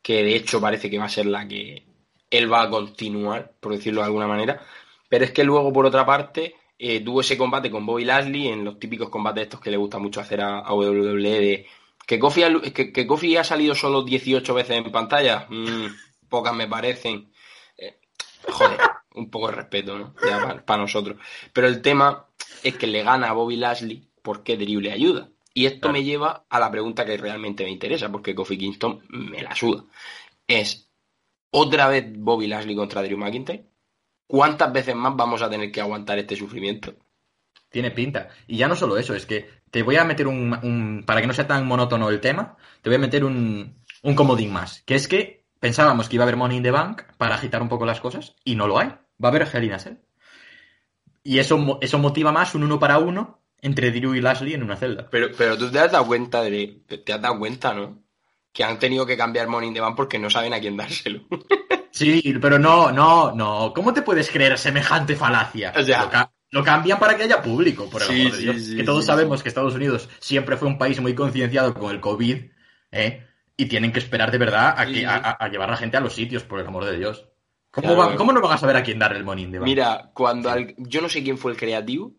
que 0.01 0.21
de 0.21 0.35
hecho 0.35 0.59
parece 0.59 0.89
que 0.89 0.99
va 0.99 1.05
a 1.05 1.09
ser 1.09 1.27
la 1.27 1.47
que 1.47 1.85
él 2.29 2.51
va 2.51 2.63
a 2.63 2.69
continuar, 2.69 3.53
por 3.59 3.71
decirlo 3.73 4.01
de 4.01 4.07
alguna 4.07 4.27
manera. 4.27 4.61
Pero 5.07 5.23
es 5.23 5.31
que 5.31 5.45
luego, 5.45 5.71
por 5.71 5.85
otra 5.85 6.05
parte, 6.05 6.55
eh, 6.77 6.99
tuvo 7.01 7.21
ese 7.21 7.37
combate 7.37 7.69
con 7.71 7.85
Bobby 7.85 8.05
Lashley 8.05 8.47
en 8.47 8.63
los 8.65 8.79
típicos 8.79 9.09
combates 9.09 9.43
estos 9.43 9.59
que 9.59 9.71
le 9.71 9.77
gusta 9.77 9.99
mucho 9.99 10.19
hacer 10.21 10.41
a, 10.41 10.59
a 10.59 10.73
WWE 10.73 11.39
de 11.39 11.67
que 12.05 12.19
Kofi, 12.19 12.43
ha, 12.43 12.61
que, 12.73 12.91
que 12.91 13.07
Kofi 13.07 13.37
ha 13.37 13.43
salido 13.43 13.73
solo 13.75 14.03
18 14.03 14.53
veces 14.53 14.77
en 14.77 14.91
pantalla, 14.91 15.47
mm, 15.49 15.85
pocas 16.29 16.53
me 16.53 16.67
parecen. 16.67 17.31
Eh, 17.77 17.99
joder, 18.51 18.79
un 19.15 19.29
poco 19.29 19.47
de 19.47 19.53
respeto, 19.55 19.97
¿no? 19.97 20.13
Ya 20.27 20.37
para, 20.41 20.65
para 20.65 20.81
nosotros. 20.81 21.17
Pero 21.53 21.67
el 21.67 21.81
tema 21.81 22.27
es 22.63 22.75
que 22.77 22.87
le 22.87 23.03
gana 23.03 23.29
a 23.29 23.33
Bobby 23.33 23.55
Lashley 23.55 24.09
porque 24.21 24.57
Drew 24.57 24.81
le 24.81 24.91
ayuda. 24.91 25.29
Y 25.53 25.65
esto 25.67 25.81
Claro. 25.81 25.93
me 25.93 26.03
lleva 26.03 26.45
a 26.49 26.59
la 26.59 26.71
pregunta 26.71 27.05
que 27.05 27.15
realmente 27.15 27.63
me 27.63 27.69
interesa, 27.69 28.11
porque 28.11 28.33
Kofi 28.35 28.57
Kingston 28.57 29.03
me 29.09 29.41
la 29.43 29.55
suda. 29.55 29.85
Es, 30.47 30.89
¿otra 31.51 31.87
vez 31.87 32.05
Bobby 32.17 32.47
Lashley 32.47 32.75
contra 32.75 33.03
Drew 33.03 33.17
McIntyre? 33.17 33.65
¿Cuántas 34.27 34.71
veces 34.73 34.95
más 34.95 35.15
vamos 35.15 35.41
a 35.41 35.49
tener 35.49 35.71
que 35.71 35.81
aguantar 35.81 36.17
este 36.19 36.35
sufrimiento? 36.35 36.95
Tiene 37.69 37.91
pinta. 37.91 38.29
Y 38.47 38.57
ya 38.57 38.67
no 38.67 38.75
solo 38.75 38.97
eso, 38.97 39.15
es 39.15 39.25
que 39.25 39.49
te 39.71 39.83
voy 39.83 39.97
a 39.97 40.03
meter 40.05 40.27
un, 40.27 40.53
un- 40.63 41.03
para 41.05 41.21
que 41.21 41.27
no 41.27 41.33
sea 41.33 41.47
tan 41.47 41.65
monótono 41.67 42.09
el 42.09 42.21
tema, 42.21 42.57
te 42.81 42.89
voy 42.89 42.97
a 42.97 42.99
meter 42.99 43.23
un, 43.25 43.77
un 44.03 44.15
comodín 44.15 44.51
más. 44.53 44.83
Que 44.85 44.95
es 44.95 45.07
que 45.07 45.45
pensábamos 45.59 46.09
que 46.09 46.15
iba 46.17 46.23
a 46.23 46.27
haber 46.27 46.37
Money 46.37 46.57
in 46.57 46.63
the 46.63 46.71
Bank 46.71 47.03
para 47.17 47.35
agitar 47.35 47.61
un 47.61 47.69
poco 47.69 47.85
las 47.85 48.01
cosas 48.01 48.35
y 48.43 48.55
no 48.55 48.67
lo 48.67 48.79
hay. 48.79 48.89
Va 49.23 49.27
a 49.27 49.27
haber 49.29 49.47
Hell 49.51 49.63
in 49.63 49.73
a 49.73 49.79
Cell. 49.79 49.97
Y 51.23 51.39
eso, 51.39 51.77
eso 51.81 51.99
motiva 51.99 52.31
más 52.31 52.53
un 52.55 52.63
uno 52.63 52.79
para 52.79 52.97
uno 52.99 53.41
entre 53.61 53.91
Drew 53.91 54.13
y 54.15 54.21
Lashley 54.21 54.53
en 54.53 54.63
una 54.63 54.75
celda. 54.75 55.07
Pero, 55.09 55.29
pero 55.37 55.57
tú 55.57 55.71
te 55.71 55.79
has 55.79 55.91
dado 55.91 56.05
cuenta 56.05 56.41
de, 56.41 56.81
te 57.05 57.13
has 57.13 57.21
dado 57.21 57.39
cuenta, 57.39 57.73
¿no? 57.73 58.03
Que 58.51 58.63
han 58.63 58.77
tenido 58.77 59.05
que 59.05 59.17
cambiar 59.17 59.47
Money 59.47 59.69
in 59.69 59.73
the 59.73 59.79
Bank 59.81 59.95
porque 59.95 60.19
no 60.19 60.29
saben 60.29 60.53
a 60.53 60.59
quién 60.59 60.75
dárselo. 60.77 61.21
Sí, 61.93 62.21
pero 62.41 62.57
no, 62.57 62.91
no, 62.91 63.31
no. 63.33 63.71
¿Cómo 63.73 63.93
te 63.93 64.01
puedes 64.01 64.29
creer 64.31 64.57
semejante 64.57 65.15
falacia? 65.15 65.71
O 65.77 65.83
sea- 65.83 66.01
lo, 66.03 66.09
ca- 66.09 66.33
lo 66.49 66.63
cambian 66.63 66.97
para 66.99 67.15
que 67.15 67.23
haya 67.23 67.41
público, 67.41 67.87
por 67.89 68.01
el 68.01 68.07
Sí, 68.07 68.21
amor 68.21 68.31
de 68.33 68.37
Dios. 68.39 68.61
sí, 68.63 68.75
que 68.77 68.83
todos 68.83 69.05
sabemos 69.05 69.43
que 69.43 69.49
Estados 69.49 69.75
Unidos 69.75 70.09
siempre 70.19 70.57
fue 70.57 70.67
un 70.67 70.77
país 70.79 70.99
muy 70.99 71.13
concienciado 71.13 71.73
con 71.75 71.91
el 71.91 71.99
COVID, 71.99 72.37
¿eh? 72.91 73.27
Y 73.55 73.65
tienen 73.67 73.91
que 73.91 73.99
esperar 73.99 74.31
de 74.31 74.39
verdad 74.39 74.73
a, 74.75 74.85
que, 74.87 75.05
a, 75.05 75.15
a- 75.39 75.47
llevar 75.49 75.69
a 75.69 75.73
la 75.73 75.77
gente 75.77 75.95
a 75.97 75.99
los 75.99 76.15
sitios, 76.15 76.43
por 76.43 76.59
el 76.59 76.65
amor 76.67 76.85
de 76.85 76.97
Dios. 76.97 77.27
¿Cómo, 77.69 77.89
Claro. 77.95 78.09
va- 78.11 78.15
¿Cómo 78.15 78.33
no 78.33 78.41
van 78.41 78.53
a 78.53 78.57
saber 78.57 78.75
a 78.75 78.83
quién 78.83 78.97
darle 78.97 79.19
el 79.19 79.23
money 79.23 79.43
in 79.45 79.51
the 79.51 79.59
bank? 79.59 79.67
Mira, 79.67 80.09
cuando 80.15 80.49
al- 80.49 80.73
yo 80.77 80.99
no 81.01 81.09
sé 81.09 81.23
quién 81.23 81.37
fue 81.37 81.51
el 81.51 81.57
creativo 81.57 82.13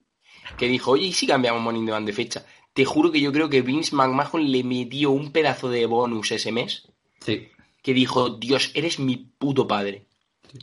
que 0.56 0.68
dijo, 0.68 0.92
oye, 0.92 1.06
¿y 1.06 1.12
si 1.12 1.26
cambiamos 1.26 1.60
Money 1.62 1.80
in 1.80 1.86
the 1.86 1.92
Bank 1.92 2.06
de 2.06 2.12
fecha? 2.12 2.44
Te 2.72 2.84
juro 2.84 3.10
que 3.10 3.20
yo 3.20 3.32
creo 3.32 3.48
que 3.48 3.62
Vince 3.62 3.94
McMahon 3.96 4.50
le 4.50 4.62
metió 4.64 5.10
un 5.10 5.32
pedazo 5.32 5.68
de 5.70 5.86
bonus 5.86 6.30
ese 6.32 6.52
mes 6.52 6.88
Sí. 7.20 7.48
Que 7.84 7.92
dijo, 7.94 8.30
Dios, 8.30 8.70
eres 8.74 8.98
mi 8.98 9.16
puto 9.18 9.68
padre. 9.68 10.06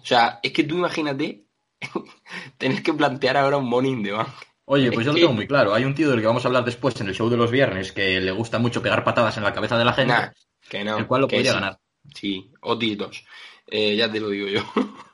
O 0.01 0.03
sea, 0.05 0.39
es 0.41 0.51
que 0.51 0.63
tú 0.63 0.75
imagínate 0.75 1.45
tener 2.57 2.81
que 2.81 2.93
plantear 2.93 3.37
ahora 3.37 3.57
un 3.57 3.69
Money 3.69 3.91
in 3.91 4.03
the 4.03 4.11
Bank. 4.11 4.29
Oye, 4.65 4.87
Es 4.87 4.93
pues 4.93 5.05
yo 5.05 5.11
lo 5.13 5.19
tengo 5.19 5.33
muy 5.33 5.47
claro. 5.47 5.73
Hay 5.73 5.83
un 5.85 5.93
tío 5.93 6.09
del 6.09 6.19
que 6.19 6.25
vamos 6.27 6.43
a 6.43 6.47
hablar 6.47 6.65
después 6.65 6.99
en 7.01 7.07
el 7.07 7.13
show 7.15 7.29
de 7.29 7.37
los 7.37 7.51
viernes 7.51 7.91
que 7.91 8.19
le 8.19 8.31
gusta 8.31 8.57
mucho 8.57 8.81
pegar 8.81 9.03
patadas 9.03 9.37
en 9.37 9.43
la 9.43 9.53
cabeza 9.53 9.77
de 9.77 9.85
la 9.85 9.93
gente, 9.93 10.13
Nah, 10.13 10.29
que 10.69 10.83
no. 10.83 10.97
el 10.97 11.07
cual 11.07 11.21
lo 11.21 11.27
que 11.27 11.35
podría 11.37 11.51
sí. 11.51 11.55
ganar. 11.59 11.79
Sí, 12.15 12.51
Otis 12.61 12.97
2. 12.97 13.23
Eh, 13.67 13.95
ya 13.95 14.11
te 14.11 14.19
lo 14.19 14.29
digo 14.29 14.47
yo. 14.47 14.61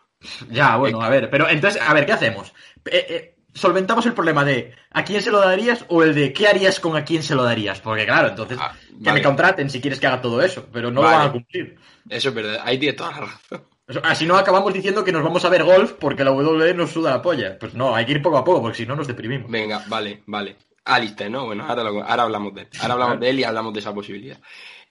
Ya, 0.49 0.77
bueno, 0.77 0.99
a 1.01 1.09
ver, 1.09 1.29
pero 1.29 1.47
entonces, 1.47 1.79
a 1.79 1.93
ver, 1.93 2.05
¿qué 2.07 2.11
hacemos? 2.13 2.51
Eh, 2.85 3.05
eh, 3.07 3.36
solventamos 3.53 4.05
el 4.05 4.13
problema 4.13 4.43
de 4.45 4.73
¿a 4.91 5.03
quién 5.03 5.21
se 5.21 5.31
lo 5.31 5.39
darías? 5.39 5.85
o 5.89 6.03
el 6.03 6.13
de 6.13 6.33
¿qué 6.33 6.47
harías 6.47 6.79
con 6.79 6.95
a 6.95 7.03
quién 7.05 7.23
se 7.23 7.35
lo 7.35 7.43
darías? 7.43 7.79
Porque 7.81 8.05
claro, 8.05 8.29
entonces 8.29 8.57
Ah, 8.61 8.73
que 9.03 9.11
me 9.11 9.21
contraten 9.21 9.69
si 9.69 9.81
quieres 9.81 9.99
que 9.99 10.07
haga 10.07 10.21
todo 10.21 10.41
eso, 10.41 10.67
pero 10.71 10.91
no 10.91 11.01
Vale. 11.01 11.13
lo 11.13 11.17
van 11.19 11.29
a 11.29 11.31
cumplir. 11.31 11.77
Eso 12.09 12.29
es 12.29 12.35
verdad, 12.35 12.59
ahí 12.63 12.77
tienes 12.77 12.95
toda 12.97 13.11
la 13.11 13.19
razón. 13.21 13.63
Así 14.03 14.25
no 14.25 14.35
acabamos 14.35 14.73
diciendo 14.73 15.03
que 15.03 15.11
nos 15.13 15.23
vamos 15.23 15.45
a 15.45 15.49
ver 15.49 15.63
golf 15.63 15.93
porque 15.93 16.23
la 16.25 16.31
WWE 16.31 16.73
nos 16.73 16.91
suda 16.91 17.11
la 17.11 17.21
polla. 17.21 17.57
Pues 17.57 17.73
no, 17.73 17.95
hay 17.95 18.05
que 18.05 18.11
ir 18.13 18.21
poco 18.21 18.37
a 18.37 18.43
poco 18.43 18.61
porque 18.61 18.77
si 18.79 18.85
no 18.85 18.95
nos 18.97 19.07
deprimimos. 19.07 19.49
Venga, 19.49 19.83
vale, 19.87 20.23
vale. 20.25 20.57
Alistair, 20.83 21.31
¿no? 21.31 21.45
Bueno, 21.45 21.65
ahora, 21.67 21.83
lo- 21.83 22.03
ahora 22.03 22.23
hablamos 22.23 22.53
de 22.53 22.61
él. 22.61 22.67
Ahora 22.81 22.93
hablamos 22.95 23.19
de 23.21 23.29
él 23.29 23.39
y 23.39 23.43
hablamos 23.45 23.73
de 23.73 23.79
esa 23.79 23.93
posibilidad. 23.93 24.39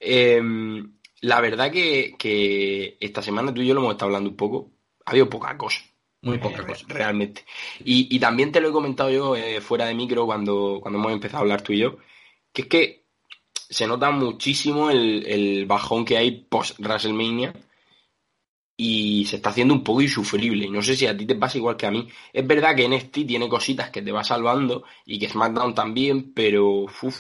Eh, 0.01 0.43
la 1.21 1.41
verdad 1.41 1.71
que, 1.71 2.15
que 2.19 2.97
esta 3.01 3.21
semana 3.23 3.53
tú 3.53 3.61
y 3.63 3.67
yo 3.67 3.75
lo 3.75 3.81
hemos 3.81 3.93
estado 3.93 4.07
hablando 4.09 4.31
un 4.31 4.37
poco. 4.37 4.71
Ha 5.05 5.11
habido 5.11 5.29
poca 5.29 5.57
cosa. 5.59 5.81
Muy 6.27 6.39
poca 6.39 6.67
cosa. 6.67 6.85
Realmente. 6.89 7.45
Y, 7.85 8.15
y 8.15 8.19
también 8.19 8.51
te 8.53 8.61
lo 8.61 8.69
he 8.69 8.73
comentado 8.73 9.11
yo 9.11 9.37
eh, 9.37 9.61
fuera 9.61 9.87
de 9.87 9.95
micro 9.95 10.27
cuando, 10.27 10.79
cuando 10.83 10.99
hemos 10.99 11.13
empezado 11.13 11.39
a 11.39 11.41
hablar 11.43 11.63
tú 11.63 11.73
y 11.73 11.79
yo, 11.79 11.97
que 12.53 12.63
es 12.63 12.69
que 12.69 13.07
se 13.55 13.87
nota 13.87 14.11
muchísimo 14.11 14.91
el, 14.91 15.25
el 15.27 15.67
bajón 15.67 16.05
que 16.05 16.17
hay 16.17 16.31
post 16.33 16.79
WrestleMania 16.81 17.55
y 18.79 19.25
se 19.27 19.37
está 19.37 19.51
haciendo 19.51 19.75
un 19.75 19.83
poco 19.85 20.03
insufrible. 20.03 20.67
Y 20.67 20.71
no 20.71 20.83
sé 20.83 20.97
si 20.97 21.07
a 21.07 21.17
ti 21.17 21.27
te 21.27 21.35
pasa 21.37 21.59
igual 21.59 21.77
que 21.77 21.87
a 21.87 21.91
mí. 21.91 22.09
Es 22.33 22.47
verdad 22.47 22.75
que 22.77 22.85
NXT 22.85 23.25
tiene 23.27 23.49
cositas 23.49 23.91
que 23.91 24.03
te 24.03 24.13
va 24.13 24.23
salvando 24.25 24.85
y 25.05 25.19
que 25.19 25.29
SmackDown 25.29 25.75
también, 25.75 26.33
pero 26.35 26.67
uf, 26.85 27.19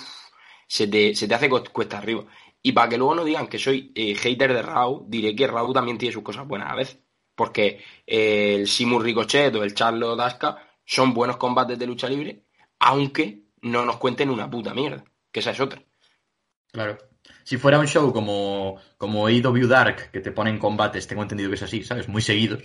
se, 0.67 0.87
te, 0.89 1.15
se 1.15 1.27
te 1.29 1.35
hace 1.35 1.49
cu- 1.49 1.63
cuesta 1.73 1.99
arriba. 1.99 2.25
Y 2.63 2.73
para 2.73 2.89
que 2.89 2.99
luego 2.99 3.15
no 3.15 3.25
digan 3.25 3.47
que 3.47 3.59
soy 3.59 3.93
eh, 3.95 4.15
hater 4.17 4.53
de 4.53 4.63
Raw, 4.63 5.07
diré 5.09 5.35
que 5.35 5.47
Raw 5.47 5.73
también 5.73 5.99
tiene 5.99 6.13
sus 6.13 6.23
cosas 6.23 6.47
buenas 6.47 6.71
a 6.71 6.75
veces. 6.75 6.99
Porque 7.37 7.81
eh, 8.07 8.57
el 8.57 8.67
Simu 8.67 8.99
Ricochet 8.99 9.55
o 9.55 9.63
el 9.63 9.75
Charlo 9.75 10.17
Daska 10.17 10.57
son 10.85 11.15
buenos 11.15 11.37
combates 11.37 11.79
de 11.79 11.87
lucha 11.87 12.09
libre, 12.09 12.43
aunque 12.81 13.43
no 13.63 13.85
nos 13.85 13.99
cuenten 13.99 14.31
una 14.31 14.51
puta 14.51 14.75
mierda. 14.75 15.05
Que 15.31 15.41
esa 15.41 15.51
es 15.53 15.61
otra. 15.61 15.81
Claro. 16.73 16.99
Si 17.45 17.57
fuera 17.59 17.79
un 17.79 17.87
show 17.87 18.13
como, 18.13 18.81
como 18.99 19.27
AEW 19.27 19.69
Dark, 19.69 20.11
que 20.11 20.21
te 20.21 20.33
ponen 20.33 20.59
combates, 20.59 21.07
tengo 21.07 21.23
entendido 21.23 21.51
que 21.51 21.57
es 21.57 21.63
así, 21.63 21.85
¿sabes? 21.85 22.09
Muy 22.09 22.23
seguidos. 22.23 22.63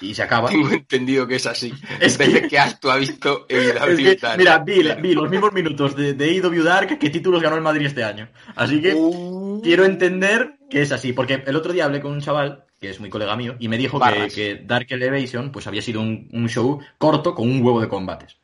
Y 0.00 0.14
se 0.14 0.22
acaba. 0.22 0.48
Tengo 0.50 0.70
entendido 0.70 1.26
que 1.26 1.36
es 1.36 1.46
así. 1.46 1.72
Es 2.00 2.16
que- 2.16 2.48
que 2.48 2.58
Astu 2.58 2.90
ha 2.90 2.96
visto 2.96 3.46
el 3.48 3.70
Es 3.76 4.18
que, 4.20 4.28
mira, 4.38 4.58
vi, 4.58 4.82
vi 5.02 5.14
los 5.14 5.28
mismos 5.28 5.52
minutos 5.52 5.94
de, 5.96 6.14
de 6.14 6.24
AEW 6.30 6.62
Dark 6.62 6.98
que 6.98 7.10
títulos 7.10 7.42
ganó 7.42 7.56
el 7.56 7.62
Madrid 7.62 7.86
este 7.86 8.04
año. 8.04 8.28
Así 8.56 8.80
que 8.80 8.94
Uh, 8.94 9.60
quiero 9.62 9.84
entender 9.84 10.58
que 10.70 10.80
es 10.82 10.92
así. 10.92 11.12
Porque 11.12 11.42
el 11.46 11.56
otro 11.56 11.72
día 11.72 11.84
hablé 11.84 12.00
con 12.00 12.12
un 12.12 12.20
chaval, 12.20 12.64
que 12.80 12.90
es 12.90 12.98
muy 12.98 13.10
colega 13.10 13.36
mío, 13.36 13.56
y 13.58 13.68
me 13.68 13.78
dijo 13.78 14.00
que, 14.34 14.62
Dark 14.64 14.86
Elevation 14.88 15.52
pues 15.52 15.66
había 15.66 15.82
sido 15.82 16.00
un, 16.00 16.28
un 16.32 16.48
show 16.48 16.80
corto 16.98 17.34
con 17.34 17.50
un 17.50 17.62
huevo 17.62 17.80
de 17.80 17.88
combates. 17.88 18.40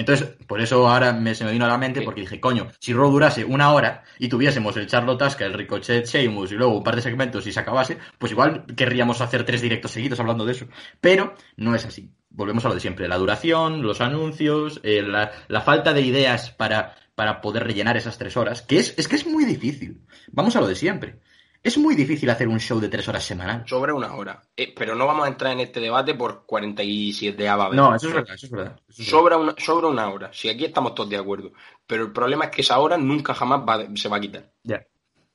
Entonces, 0.00 0.28
por 0.46 0.62
eso 0.62 0.88
ahora 0.88 1.12
me, 1.12 1.34
se 1.34 1.44
me 1.44 1.52
vino 1.52 1.66
a 1.66 1.68
la 1.68 1.76
mente, 1.76 2.00
porque 2.00 2.22
dije, 2.22 2.40
coño, 2.40 2.68
si 2.78 2.94
Raw 2.94 3.10
durase 3.10 3.44
una 3.44 3.74
hora 3.74 4.02
y 4.18 4.28
tuviésemos 4.28 4.74
el 4.78 4.86
Charlotte 4.86 5.18
Tasca, 5.18 5.44
el 5.44 5.52
Ricochet 5.52 6.06
Sheamus 6.06 6.52
y 6.52 6.54
luego 6.54 6.78
un 6.78 6.82
par 6.82 6.96
de 6.96 7.02
segmentos 7.02 7.46
y 7.46 7.52
se 7.52 7.60
acabase, 7.60 7.98
pues 8.16 8.32
igual 8.32 8.64
querríamos 8.74 9.20
hacer 9.20 9.44
tres 9.44 9.60
directos 9.60 9.90
seguidos 9.90 10.18
hablando 10.18 10.46
de 10.46 10.52
eso. 10.52 10.66
Pero 11.02 11.34
no 11.56 11.74
es 11.74 11.84
así. 11.84 12.10
Volvemos 12.30 12.64
a 12.64 12.68
lo 12.68 12.74
de 12.74 12.80
siempre. 12.80 13.08
La 13.08 13.18
duración, 13.18 13.82
los 13.82 14.00
anuncios, 14.00 14.80
eh, 14.84 15.02
la, 15.02 15.32
la 15.48 15.60
falta 15.60 15.92
de 15.92 16.00
ideas 16.00 16.50
para, 16.50 16.94
para 17.14 17.42
poder 17.42 17.64
rellenar 17.64 17.98
esas 17.98 18.16
tres 18.16 18.38
horas, 18.38 18.62
que 18.62 18.78
es, 18.78 18.94
es 18.96 19.06
que 19.06 19.16
es 19.16 19.26
muy 19.26 19.44
difícil. 19.44 20.00
Vamos 20.32 20.56
a 20.56 20.62
lo 20.62 20.66
de 20.66 20.76
siempre. 20.76 21.20
Es 21.62 21.76
muy 21.76 21.94
difícil 21.94 22.30
hacer 22.30 22.48
un 22.48 22.58
show 22.58 22.80
de 22.80 22.88
tres 22.88 23.06
horas 23.08 23.22
semanal. 23.22 23.64
Sobre 23.68 23.92
una 23.92 24.14
hora. 24.14 24.40
Eh, 24.56 24.72
pero 24.74 24.94
no 24.94 25.06
vamos 25.06 25.26
a 25.26 25.28
entrar 25.28 25.52
en 25.52 25.60
este 25.60 25.78
debate 25.80 26.14
por 26.14 26.46
47 26.46 27.48
ava 27.48 27.68
vez. 27.68 27.76
No, 27.76 27.94
eso 27.94 28.08
es 28.08 28.14
verdad, 28.14 28.34
eso 28.34 28.46
es 28.46 28.52
verdad. 28.52 28.80
eso 28.88 28.90
es 28.90 28.98
verdad. 28.98 29.10
Sobra 29.10 29.36
una, 29.36 29.54
sobra 29.58 29.86
una 29.88 30.08
hora. 30.08 30.30
Si 30.32 30.48
aquí 30.48 30.64
estamos 30.64 30.94
todos 30.94 31.10
de 31.10 31.18
acuerdo. 31.18 31.52
Pero 31.86 32.04
el 32.04 32.12
problema 32.12 32.46
es 32.46 32.50
que 32.50 32.62
esa 32.62 32.78
hora 32.78 32.96
nunca 32.96 33.34
jamás 33.34 33.60
va- 33.60 33.86
se 33.94 34.08
va 34.08 34.16
a 34.16 34.20
quitar. 34.20 34.50
Ya. 34.62 34.86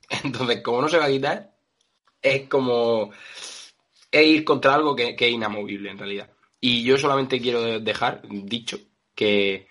Entonces, 0.23 0.61
como 0.61 0.81
no 0.81 0.89
se 0.89 0.97
va 0.97 1.05
a 1.05 1.09
quitar, 1.11 1.51
es 2.21 2.47
como 2.49 3.11
es 4.11 4.25
ir 4.25 4.43
contra 4.45 4.73
algo 4.73 4.95
que, 4.95 5.15
que 5.15 5.27
es 5.27 5.33
inamovible 5.33 5.91
en 5.91 5.97
realidad. 5.99 6.29
Y 6.59 6.83
yo 6.83 6.97
solamente 6.97 7.39
quiero 7.39 7.79
dejar 7.79 8.21
dicho 8.27 8.79
que 9.13 9.67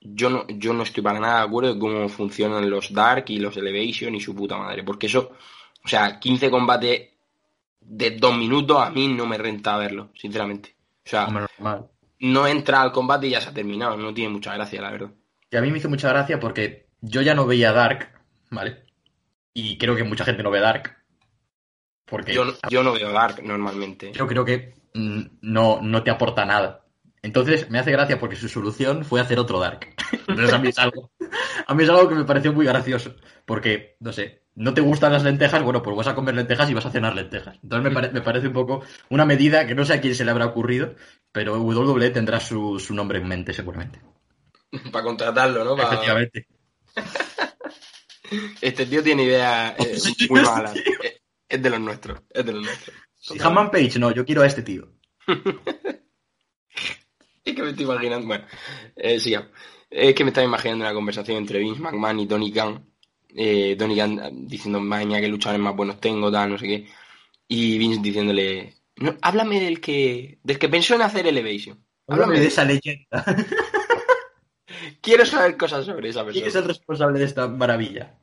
yo 0.00 0.30
no, 0.30 0.46
yo 0.48 0.72
no 0.72 0.84
estoy 0.84 1.02
para 1.02 1.20
nada 1.20 1.40
de 1.40 1.46
acuerdo 1.46 1.74
de 1.74 1.78
cómo 1.80 2.08
funcionan 2.08 2.70
los 2.70 2.90
Dark 2.92 3.26
y 3.28 3.38
los 3.38 3.54
Elevation 3.56 4.14
y 4.14 4.20
su 4.20 4.34
puta 4.34 4.56
madre. 4.56 4.82
Porque 4.82 5.06
eso, 5.08 5.32
o 5.84 5.88
sea, 5.88 6.18
15 6.20 6.50
combates 6.50 7.08
de 7.80 8.10
dos 8.12 8.36
minutos 8.36 8.78
a 8.80 8.90
mí 8.90 9.08
no 9.08 9.26
me 9.26 9.38
renta 9.38 9.76
verlo, 9.76 10.10
sinceramente. 10.14 10.76
O 11.04 11.08
sea, 11.08 11.26
Hombre, 11.26 11.46
no 12.20 12.46
entra 12.46 12.82
al 12.82 12.92
combate 12.92 13.26
y 13.26 13.30
ya 13.30 13.40
se 13.40 13.48
ha 13.48 13.54
terminado. 13.54 13.96
No 13.96 14.12
tiene 14.14 14.30
mucha 14.32 14.54
gracia, 14.54 14.80
la 14.82 14.90
verdad. 14.90 15.10
Que 15.50 15.58
a 15.58 15.62
mí 15.62 15.70
me 15.70 15.78
hizo 15.78 15.88
mucha 15.88 16.08
gracia 16.10 16.38
porque 16.38 16.86
yo 17.00 17.22
ya 17.22 17.34
no 17.34 17.46
veía 17.46 17.72
Dark, 17.72 18.12
¿vale? 18.50 18.84
Y 19.54 19.78
creo 19.78 19.96
que 19.96 20.04
mucha 20.04 20.24
gente 20.24 20.42
no 20.42 20.50
ve 20.50 20.60
Dark. 20.60 20.96
Porque 22.04 22.34
Yo, 22.34 22.44
no- 22.44 22.52
yo 22.68 22.82
no 22.82 22.92
veo 22.92 23.10
Dark 23.12 23.42
normalmente. 23.42 24.12
yo 24.12 24.26
creo 24.26 24.44
que 24.44 24.74
mm, 24.94 25.22
no, 25.42 25.80
no 25.80 26.02
te 26.02 26.10
aporta 26.10 26.44
nada. 26.44 26.84
Entonces 27.22 27.70
me 27.70 27.78
hace 27.78 27.92
gracia 27.92 28.18
porque 28.18 28.36
su 28.36 28.48
solución 28.48 29.04
fue 29.04 29.20
hacer 29.20 29.38
otro 29.38 29.58
Dark. 29.60 29.86
Entonces 30.28 30.52
a 30.52 30.58
mí 30.58 30.68
es 30.68 30.78
algo, 30.78 31.10
a 31.66 31.74
mí 31.74 31.82
es 31.84 31.88
algo 31.90 32.08
que 32.08 32.14
me 32.14 32.24
pareció 32.24 32.52
muy 32.52 32.66
gracioso. 32.66 33.14
Porque, 33.44 33.96
no 34.00 34.12
sé, 34.12 34.39
no 34.56 34.74
te 34.74 34.80
gustan 34.80 35.12
las 35.12 35.22
lentejas, 35.24 35.62
bueno, 35.62 35.82
pues 35.82 35.96
vas 35.96 36.08
a 36.08 36.14
comer 36.14 36.34
lentejas 36.34 36.68
y 36.70 36.74
vas 36.74 36.86
a 36.86 36.90
cenar 36.90 37.14
lentejas. 37.14 37.58
Entonces 37.62 37.88
me, 37.88 37.94
pare- 37.94 38.10
me 38.12 38.20
parece 38.20 38.48
un 38.48 38.52
poco 38.52 38.82
una 39.08 39.24
medida 39.24 39.66
que 39.66 39.74
no 39.74 39.84
sé 39.84 39.94
a 39.94 40.00
quién 40.00 40.14
se 40.14 40.24
le 40.24 40.30
habrá 40.30 40.46
ocurrido, 40.46 40.94
pero 41.32 41.60
WWE 41.60 42.10
tendrá 42.10 42.40
su, 42.40 42.78
su 42.78 42.94
nombre 42.94 43.18
en 43.18 43.28
mente 43.28 43.52
seguramente. 43.52 44.00
Para 44.92 45.04
contratarlo, 45.04 45.64
¿no? 45.64 45.76
Para- 45.76 45.88
Efectivamente. 45.88 46.46
Este 48.60 48.86
tío 48.86 49.02
tiene 49.02 49.24
ideas 49.24 49.74
eh, 49.78 49.96
Sí, 49.98 50.14
muy 50.30 50.40
sí. 50.40 50.46
malas. 50.46 50.76
Es- 50.76 51.20
Es 51.48 51.60
de 51.62 51.70
los 51.70 51.80
nuestros. 51.80 52.20
Es 52.30 52.46
de 52.46 52.52
los 52.52 52.62
nuestros. 52.64 52.96
Si 53.18 53.38
Hammond 53.42 53.70
Page, 53.72 53.98
no, 53.98 54.12
yo 54.12 54.24
quiero 54.24 54.42
a 54.42 54.46
este 54.46 54.62
tío. 54.62 54.88
Es 57.44 57.54
que 57.54 57.62
me 57.62 57.70
estoy 57.70 57.84
imaginando. 57.84 58.26
Bueno, 58.28 58.44
eh, 58.96 59.18
sigamos. 59.18 59.48
Es 59.90 60.14
que 60.14 60.22
me 60.24 60.30
estaba 60.30 60.46
imaginando 60.46 60.84
una 60.84 60.94
conversación 60.94 61.38
entre 61.38 61.58
Vince 61.58 61.80
McMahon 61.80 62.20
y 62.20 62.26
Tony 62.28 62.52
Khan. 62.52 62.86
Eh, 63.34 63.76
eh, 63.78 64.30
diciendo, 64.32 64.80
madre 64.80 65.06
mía, 65.06 65.20
qué 65.20 65.28
luchadores 65.28 65.62
más 65.62 65.76
buenos 65.76 66.00
tengo, 66.00 66.30
tal, 66.32 66.50
no 66.50 66.58
sé 66.58 66.66
qué. 66.66 66.88
Y 67.48 67.78
Vince 67.78 68.00
diciéndole, 68.02 68.74
no, 68.96 69.16
háblame 69.22 69.60
del 69.60 69.80
que, 69.80 70.38
del 70.42 70.58
que 70.58 70.68
pensó 70.68 70.94
en 70.94 71.02
hacer 71.02 71.26
Elevation. 71.26 71.84
Háblame 72.06 72.24
Háblame 72.24 72.40
de 72.40 72.46
esa 72.48 72.64
leyenda. 72.64 73.24
Quiero 75.00 75.24
saber 75.26 75.56
cosas 75.56 75.84
sobre 75.86 76.08
esa 76.08 76.24
¿Quién 76.24 76.36
es 76.36 76.42
persona. 76.52 76.60
el 76.62 76.68
responsable 76.68 77.18
de 77.18 77.24
esta 77.24 77.48
maravilla? 77.48 78.18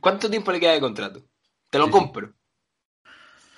¿Cuánto 0.00 0.30
tiempo 0.30 0.52
le 0.52 0.60
queda 0.60 0.72
de 0.72 0.80
contrato? 0.80 1.26
Te 1.70 1.78
lo 1.78 1.86
Sí, 1.86 1.90
sí. 1.92 1.98
compro. 1.98 2.34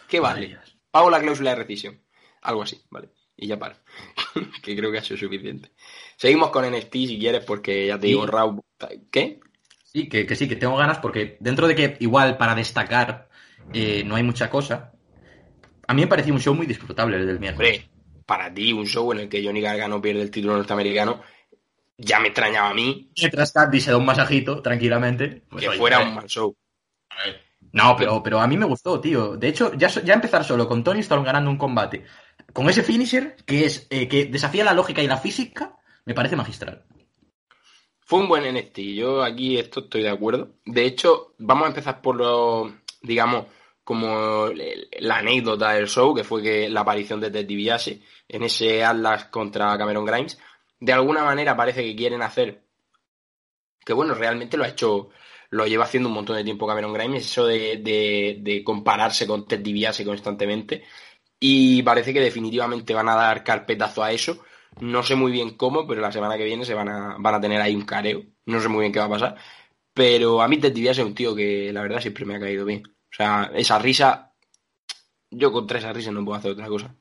¿Qué 0.08 0.20
vale? 0.20 0.58
Pago 0.90 1.10
la 1.10 1.20
cláusula 1.20 1.50
de 1.50 1.56
rescisión. 1.56 2.02
Algo 2.42 2.62
así, 2.62 2.80
¿vale? 2.90 3.10
Y 3.36 3.46
ya 3.46 3.58
para. 3.58 3.82
que 4.62 4.76
creo 4.76 4.90
que 4.90 4.98
ha 4.98 5.04
sido 5.04 5.18
suficiente. 5.18 5.70
Seguimos 6.16 6.50
con 6.50 6.64
NXT 6.64 6.92
si 6.92 7.18
quieres, 7.18 7.44
porque 7.44 7.86
ya 7.86 7.96
te 7.96 8.02
Sí. 8.02 8.08
digo, 8.08 8.26
Raw. 8.26 8.58
¿Qué? 9.10 9.40
Sí, 9.92 10.08
que, 10.08 10.26
que 10.26 10.36
sí, 10.36 10.46
que 10.46 10.56
tengo 10.56 10.76
ganas 10.76 10.98
porque 10.98 11.38
dentro 11.40 11.66
de 11.66 11.74
que 11.74 11.96
igual 12.00 12.36
para 12.36 12.54
destacar 12.54 13.28
eh, 13.72 14.02
no 14.04 14.16
hay 14.16 14.22
mucha 14.22 14.50
cosa, 14.50 14.92
a 15.86 15.94
mí 15.94 16.02
me 16.02 16.06
pareció 16.06 16.34
un 16.34 16.40
show 16.40 16.54
muy 16.54 16.66
disfrutable 16.66 17.16
el 17.16 17.26
del 17.26 17.40
miércoles. 17.40 17.78
Hombre, 17.78 17.90
para 18.26 18.52
ti, 18.52 18.72
un 18.72 18.86
show 18.86 19.10
en 19.12 19.20
el 19.20 19.28
que 19.28 19.42
Johnny 19.42 19.62
Gargano 19.62 20.00
pierde 20.00 20.22
el 20.22 20.30
título 20.30 20.56
norteamericano, 20.56 21.22
ya 21.96 22.20
me 22.20 22.28
extrañaba 22.28 22.70
a 22.70 22.74
mí 22.74 23.10
Mientras 23.16 23.52
Candy 23.52 23.80
se 23.80 23.90
da 23.90 23.96
un 23.96 24.04
masajito 24.04 24.60
tranquilamente. 24.60 25.42
pues, 25.48 25.62
que 25.62 25.70
oye, 25.70 25.78
fuera 25.78 26.00
un 26.00 26.14
mal 26.14 26.26
show. 26.26 26.54
No, 27.72 27.96
pero, 27.96 28.22
pero 28.22 28.40
a 28.40 28.46
mí 28.46 28.56
me 28.56 28.66
gustó, 28.66 29.00
tío. 29.00 29.36
De 29.36 29.48
hecho, 29.48 29.72
ya, 29.74 29.88
ya 29.88 30.14
empezar 30.14 30.44
solo 30.44 30.68
con 30.68 30.84
Tony 30.84 31.00
Storm 31.00 31.24
ganando 31.24 31.50
un 31.50 31.56
combate 31.56 32.04
con 32.52 32.68
ese 32.68 32.82
finisher 32.82 33.36
que 33.44 33.64
es 33.64 33.86
eh, 33.90 34.08
que 34.08 34.26
desafía 34.26 34.64
la 34.64 34.74
lógica 34.74 35.02
y 35.02 35.06
la 35.06 35.18
física, 35.18 35.76
me 36.04 36.14
parece 36.14 36.36
magistral. 36.36 36.84
Fue 38.08 38.20
un 38.20 38.28
buen 38.28 38.44
NXT. 38.54 38.78
Yo 38.96 39.22
aquí 39.22 39.58
esto 39.58 39.80
estoy 39.80 40.02
de 40.02 40.08
acuerdo. 40.10 40.54
De 40.64 40.84
hecho, 40.86 41.34
vamos 41.38 41.64
a 41.66 41.68
empezar 41.68 42.00
por 42.00 42.16
lo, 42.16 42.72
digamos, 43.02 43.46
como 43.84 44.48
la 45.00 45.16
anécdota 45.18 45.72
del 45.72 45.88
show, 45.88 46.14
que 46.14 46.24
fue 46.24 46.42
que 46.42 46.68
la 46.70 46.80
aparición 46.80 47.20
de 47.20 47.30
Ted 47.30 47.46
DiBiase 47.46 48.00
en 48.28 48.42
ese 48.44 48.82
Atlas 48.84 49.26
contra 49.26 49.76
Cameron 49.76 50.06
Grimes. 50.06 50.38
De 50.80 50.92
alguna 50.92 51.22
manera 51.22 51.56
parece 51.56 51.82
que 51.84 51.96
quieren 51.96 52.22
hacer, 52.22 52.62
que 53.84 53.92
bueno, 53.92 54.14
realmente 54.14 54.56
lo 54.56 54.64
ha 54.64 54.68
hecho, 54.68 55.10
lo 55.50 55.66
lleva 55.66 55.84
haciendo 55.84 56.08
un 56.08 56.14
montón 56.14 56.36
de 56.36 56.44
tiempo 56.44 56.66
Cameron 56.66 56.92
Grimes, 56.94 57.26
eso 57.26 57.46
de, 57.46 57.78
de- 57.78 58.38
de 58.40 58.64
compararse 58.64 59.26
con 59.26 59.46
Ted 59.46 59.60
DiBiase 59.60 60.04
constantemente. 60.04 60.84
Y 61.40 61.82
parece 61.82 62.12
que 62.14 62.20
definitivamente 62.20 62.94
van 62.94 63.08
a 63.10 63.14
dar 63.16 63.44
carpetazo 63.44 64.02
a 64.02 64.12
eso. 64.12 64.42
No 64.80 65.02
sé 65.02 65.14
muy 65.16 65.32
bien 65.32 65.56
cómo, 65.56 65.86
pero 65.86 66.00
la 66.00 66.12
semana 66.12 66.36
que 66.36 66.44
viene 66.44 66.64
se 66.64 66.74
van 66.74 66.88
a, 66.88 67.16
van 67.18 67.34
a 67.34 67.40
tener 67.40 67.60
ahí 67.60 67.74
un 67.74 67.84
careo. 67.84 68.22
No 68.46 68.60
sé 68.60 68.68
muy 68.68 68.80
bien 68.80 68.92
qué 68.92 68.98
va 69.00 69.06
a 69.06 69.10
pasar. 69.10 69.36
Pero 69.94 70.42
a 70.42 70.48
mí 70.48 70.58
Ted 70.58 70.72
DiBiase 70.72 71.02
es 71.02 71.06
un 71.08 71.14
tío 71.14 71.34
que 71.34 71.72
la 71.72 71.82
verdad 71.82 72.00
siempre 72.00 72.24
me 72.26 72.36
ha 72.36 72.40
caído 72.40 72.64
bien. 72.64 72.82
O 72.86 73.14
sea, 73.16 73.50
esa 73.54 73.78
risa, 73.78 74.34
yo 75.30 75.52
contra 75.52 75.78
esa 75.78 75.92
risa 75.92 76.12
no 76.12 76.24
puedo 76.24 76.38
hacer 76.38 76.52
otra 76.52 76.68
cosa 76.68 76.94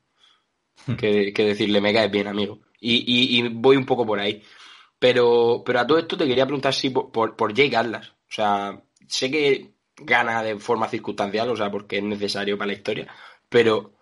que, 0.97 1.33
que 1.33 1.45
decirle 1.45 1.81
me 1.81 1.93
caes 1.93 2.11
bien, 2.11 2.27
amigo. 2.27 2.59
Y, 2.79 2.95
y- 3.07 3.39
y 3.39 3.49
voy 3.49 3.77
un 3.77 3.85
poco 3.85 4.05
por 4.05 4.19
ahí. 4.19 4.43
Pero, 4.99 5.63
pero 5.65 5.79
a 5.81 5.87
todo 5.87 5.99
esto 5.99 6.17
te 6.17 6.27
quería 6.27 6.45
preguntar 6.45 6.73
si 6.73 6.89
por, 6.91 7.11
por, 7.11 7.35
por 7.35 7.53
Jake 7.53 7.75
Atlas. 7.77 8.09
O 8.09 8.15
sea, 8.33 8.81
sé 9.07 9.31
que 9.31 9.73
gana 9.97 10.43
de 10.43 10.59
forma 10.59 10.87
circunstancial, 10.89 11.49
o 11.49 11.55
sea, 11.57 11.71
porque 11.71 11.97
es 11.99 12.03
necesario 12.03 12.57
para 12.57 12.69
la 12.69 12.73
historia. 12.73 13.07
Pero 13.49 13.93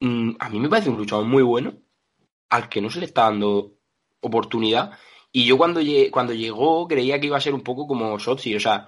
mm, 0.00 0.32
a 0.40 0.48
mí 0.50 0.60
me 0.60 0.68
parece 0.70 0.90
un 0.90 0.98
luchador 0.98 1.26
muy 1.26 1.42
bueno 1.44 1.74
al 2.50 2.68
que 2.68 2.80
no 2.80 2.90
se 2.90 3.00
le 3.00 3.06
está 3.06 3.22
dando 3.22 3.74
oportunidad. 4.20 4.92
Y 5.32 5.44
yo 5.44 5.56
cuando, 5.56 5.80
cuando 6.10 6.32
llegó 6.32 6.88
creía 6.88 7.20
que 7.20 7.26
iba 7.26 7.36
a 7.36 7.40
ser 7.40 7.54
un 7.54 7.62
poco 7.62 7.86
como 7.86 8.18
Sotsi. 8.18 8.54
O 8.54 8.60
sea, 8.60 8.86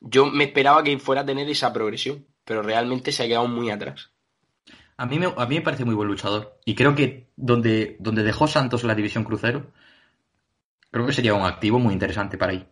yo 0.00 0.26
me 0.26 0.44
esperaba 0.44 0.82
que 0.82 0.98
fuera 0.98 1.22
a 1.22 1.26
tener 1.26 1.48
esa 1.48 1.72
progresión, 1.72 2.26
pero 2.44 2.62
realmente 2.62 3.12
se 3.12 3.24
ha 3.24 3.26
quedado 3.26 3.48
muy 3.48 3.70
atrás. 3.70 4.10
A 4.96 5.06
mí, 5.06 5.18
me, 5.18 5.26
a 5.26 5.46
mí 5.46 5.54
me 5.54 5.62
parece 5.62 5.84
muy 5.84 5.94
buen 5.94 6.08
luchador. 6.08 6.58
Y 6.64 6.74
creo 6.74 6.94
que 6.94 7.30
donde, 7.36 7.96
donde 8.00 8.24
dejó 8.24 8.48
Santos 8.48 8.84
la 8.84 8.94
división 8.94 9.24
crucero, 9.24 9.72
creo 10.90 11.06
que 11.06 11.12
sería 11.12 11.34
un 11.34 11.46
activo 11.46 11.78
muy 11.78 11.92
interesante 11.92 12.36
para 12.36 12.52
ahí. 12.52 12.66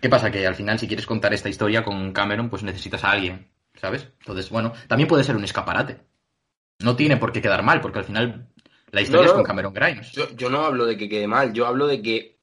¿Qué 0.00 0.08
pasa? 0.08 0.30
Que 0.30 0.46
al 0.46 0.54
final, 0.54 0.78
si 0.78 0.86
quieres 0.86 1.06
contar 1.06 1.32
esta 1.32 1.48
historia 1.48 1.84
con 1.84 2.12
Cameron, 2.12 2.48
pues 2.48 2.62
necesitas 2.62 3.04
a 3.04 3.10
alguien, 3.12 3.50
¿sabes? 3.74 4.08
Entonces, 4.20 4.50
bueno, 4.50 4.72
también 4.88 5.08
puede 5.08 5.24
ser 5.24 5.36
un 5.36 5.44
escaparate. 5.44 6.00
No 6.80 6.96
tiene 6.96 7.16
por 7.16 7.32
qué 7.32 7.42
quedar 7.42 7.62
mal, 7.62 7.80
porque 7.80 7.98
al 7.98 8.04
final 8.04 8.48
la 8.92 9.00
historia 9.02 9.24
No, 9.24 9.26
es 9.28 9.32
con 9.32 9.44
Cameron 9.44 9.72
Grimes. 9.74 10.12
Yo, 10.12 10.28
yo 10.36 10.50
no 10.50 10.64
hablo 10.64 10.86
de 10.86 10.96
que 10.96 11.08
quede 11.08 11.26
mal, 11.26 11.52
yo 11.52 11.66
hablo 11.66 11.86
de 11.86 12.02
que 12.02 12.40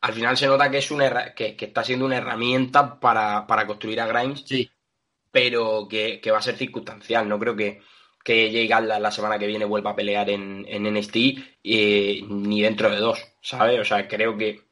al 0.00 0.12
final 0.14 0.36
se 0.36 0.46
nota 0.46 0.70
que 0.70 0.78
es 0.78 0.90
una 0.90 1.34
que, 1.34 1.56
que 1.56 1.64
está 1.66 1.84
siendo 1.84 2.06
una 2.06 2.18
herramienta 2.18 3.00
para, 3.00 3.46
para 3.46 3.66
construir 3.66 4.00
a 4.00 4.06
Grimes, 4.06 4.44
Sí. 4.44 4.70
pero 5.30 5.86
que, 5.88 6.20
que 6.20 6.30
va 6.30 6.38
a 6.38 6.42
ser 6.42 6.56
circunstancial. 6.56 7.28
No 7.28 7.38
creo 7.38 7.56
que, 7.56 7.80
que 8.24 8.50
Jay 8.52 8.70
Atlas 8.72 9.00
la 9.00 9.10
semana 9.10 9.38
que 9.38 9.46
viene 9.46 9.64
vuelva 9.64 9.90
a 9.92 9.96
pelear 9.96 10.30
en, 10.30 10.64
en 10.68 10.84
NXT 10.94 11.16
eh, 11.64 12.22
ni 12.28 12.62
dentro 12.62 12.90
de 12.90 12.98
dos, 12.98 13.18
¿sabes? 13.40 13.80
O 13.80 13.84
sea, 13.84 14.06
creo 14.08 14.36
que 14.36 14.62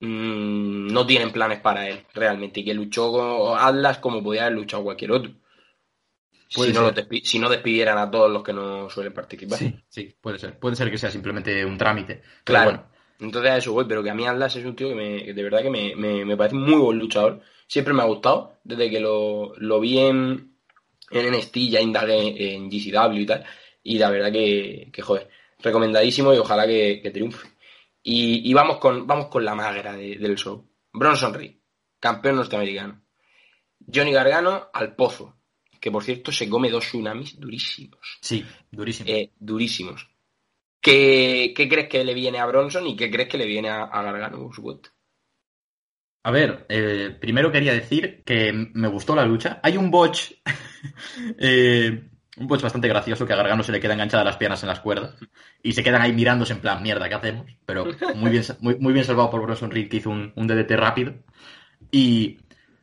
mm, 0.00 0.92
no 0.92 1.06
tienen 1.06 1.32
planes 1.32 1.60
para 1.60 1.88
él 1.88 2.06
realmente 2.14 2.60
y 2.60 2.64
que 2.64 2.74
luchó 2.74 3.12
con 3.12 3.58
Atlas 3.58 3.98
como 3.98 4.22
podía 4.22 4.42
haber 4.46 4.54
luchado 4.58 4.84
cualquier 4.84 5.12
otro. 5.12 5.32
Si 6.54 6.72
no, 6.72 6.92
si 7.24 7.38
no 7.38 7.48
despidieran 7.48 7.98
a 7.98 8.10
todos 8.10 8.30
los 8.30 8.42
que 8.42 8.52
no 8.52 8.88
suelen 8.90 9.12
participar. 9.12 9.58
Sí, 9.58 9.74
sí, 9.88 10.14
puede 10.20 10.38
ser. 10.38 10.58
Puede 10.58 10.76
ser 10.76 10.90
que 10.90 10.98
sea 10.98 11.10
simplemente 11.10 11.64
un 11.64 11.78
trámite. 11.78 12.22
Claro. 12.44 12.64
bueno, 12.70 12.86
Entonces 13.20 13.50
a 13.50 13.56
eso 13.56 13.72
voy, 13.72 13.86
pero 13.88 14.02
que 14.02 14.10
a 14.10 14.14
mí 14.14 14.26
Atlas 14.26 14.56
es 14.56 14.64
un 14.64 14.76
tío 14.76 14.88
que, 14.88 14.94
me, 14.94 15.24
que 15.24 15.32
de 15.34 15.42
verdad 15.42 15.62
que 15.62 15.70
me, 15.70 15.94
me- 15.96 16.24
me 16.24 16.36
parece 16.36 16.56
muy 16.56 16.76
buen 16.80 16.98
luchador. 16.98 17.40
Siempre 17.66 17.94
me 17.94 18.02
ha 18.02 18.06
gustado, 18.06 18.58
desde 18.64 18.90
que 18.90 19.00
lo, 19.00 19.54
lo 19.56 19.80
vi 19.80 19.98
en, 19.98 20.56
en 21.10 21.32
NXT, 21.34 21.56
ya 21.70 21.80
indagué 21.80 22.54
en 22.54 22.68
GCW 22.70 23.16
y 23.20 23.26
tal. 23.26 23.44
Y 23.82 23.98
la 23.98 24.10
verdad 24.10 24.30
que, 24.30 24.90
que 24.92 25.02
joder, 25.02 25.28
recomendadísimo 25.60 26.34
y 26.34 26.38
ojalá 26.38 26.66
que, 26.66 27.00
que 27.02 27.10
triunfe. 27.10 27.48
Y, 28.02 28.48
y 28.50 28.52
vamos, 28.52 28.78
con, 28.78 29.06
vamos 29.06 29.26
con 29.28 29.44
la 29.44 29.54
magra 29.54 29.94
de- 29.96 30.16
del 30.18 30.36
show. 30.36 30.68
Bronson 30.92 31.32
Reed, 31.32 31.52
campeón 31.98 32.36
norteamericano. 32.36 33.00
Johnny 33.92 34.12
Gargano 34.12 34.68
al 34.72 34.94
pozo, 34.94 35.36
que 35.82 35.90
por 35.94 36.04
cierto 36.04 36.32
se 36.32 36.48
come 36.52 36.70
dos 36.70 36.86
tsunamis 36.86 37.30
durísimos 37.44 38.06
sí, 38.20 38.44
durísimo. 38.70 39.08
eh, 39.10 39.30
durísimos. 39.38 40.08
¿Qué, 40.80 41.52
qué 41.56 41.68
crees 41.68 41.88
que 41.88 42.04
le 42.04 42.14
viene 42.14 42.38
a 42.40 42.46
Bronson 42.46 42.86
y 42.86 42.96
qué 42.96 43.10
crees 43.10 43.28
que 43.28 43.38
le 43.38 43.46
viene 43.46 43.70
a, 43.70 43.84
a 43.84 44.02
Gargano? 44.02 44.50
A 46.24 46.30
ver, 46.30 46.66
eh, 46.68 47.16
primero 47.20 47.50
quería 47.50 47.72
decir 47.74 48.22
que 48.24 48.52
me 48.52 48.88
gustó 48.88 49.14
la 49.16 49.26
lucha. 49.26 49.58
Hay 49.62 49.76
un 49.76 49.90
botch, 49.90 50.32
eh, 51.38 52.08
un 52.36 52.46
botch 52.46 52.62
bastante 52.62 52.88
gracioso 52.88 53.26
que 53.26 53.32
a 53.32 53.36
Gargano 53.36 53.62
se 53.64 53.72
le 53.72 53.80
queda 53.80 53.94
enganchada 53.94 54.24
las 54.24 54.36
piernas 54.36 54.62
en 54.62 54.68
las 54.68 54.80
cuerdas 54.80 55.16
y 55.62 55.72
se 55.72 55.82
quedan 55.82 56.02
ahí 56.02 56.12
mirándose 56.12 56.52
en 56.52 56.60
plan, 56.60 56.82
mierda, 56.82 57.08
¿qué 57.08 57.14
hacemos? 57.16 57.46
Pero 57.66 57.88
muy 58.12 58.30
bien, 58.30 58.44
muy, 58.60 58.76
muy 58.78 58.92
bien 58.92 59.04
salvado 59.04 59.30
por 59.30 59.42
Bronson 59.42 59.70
Reed 59.70 59.88
que 59.88 59.96
hizo 59.96 60.10
un, 60.10 60.32
un 60.36 60.46
DDT 60.46 60.76
rápido. 60.76 61.14
Y, 61.90 62.38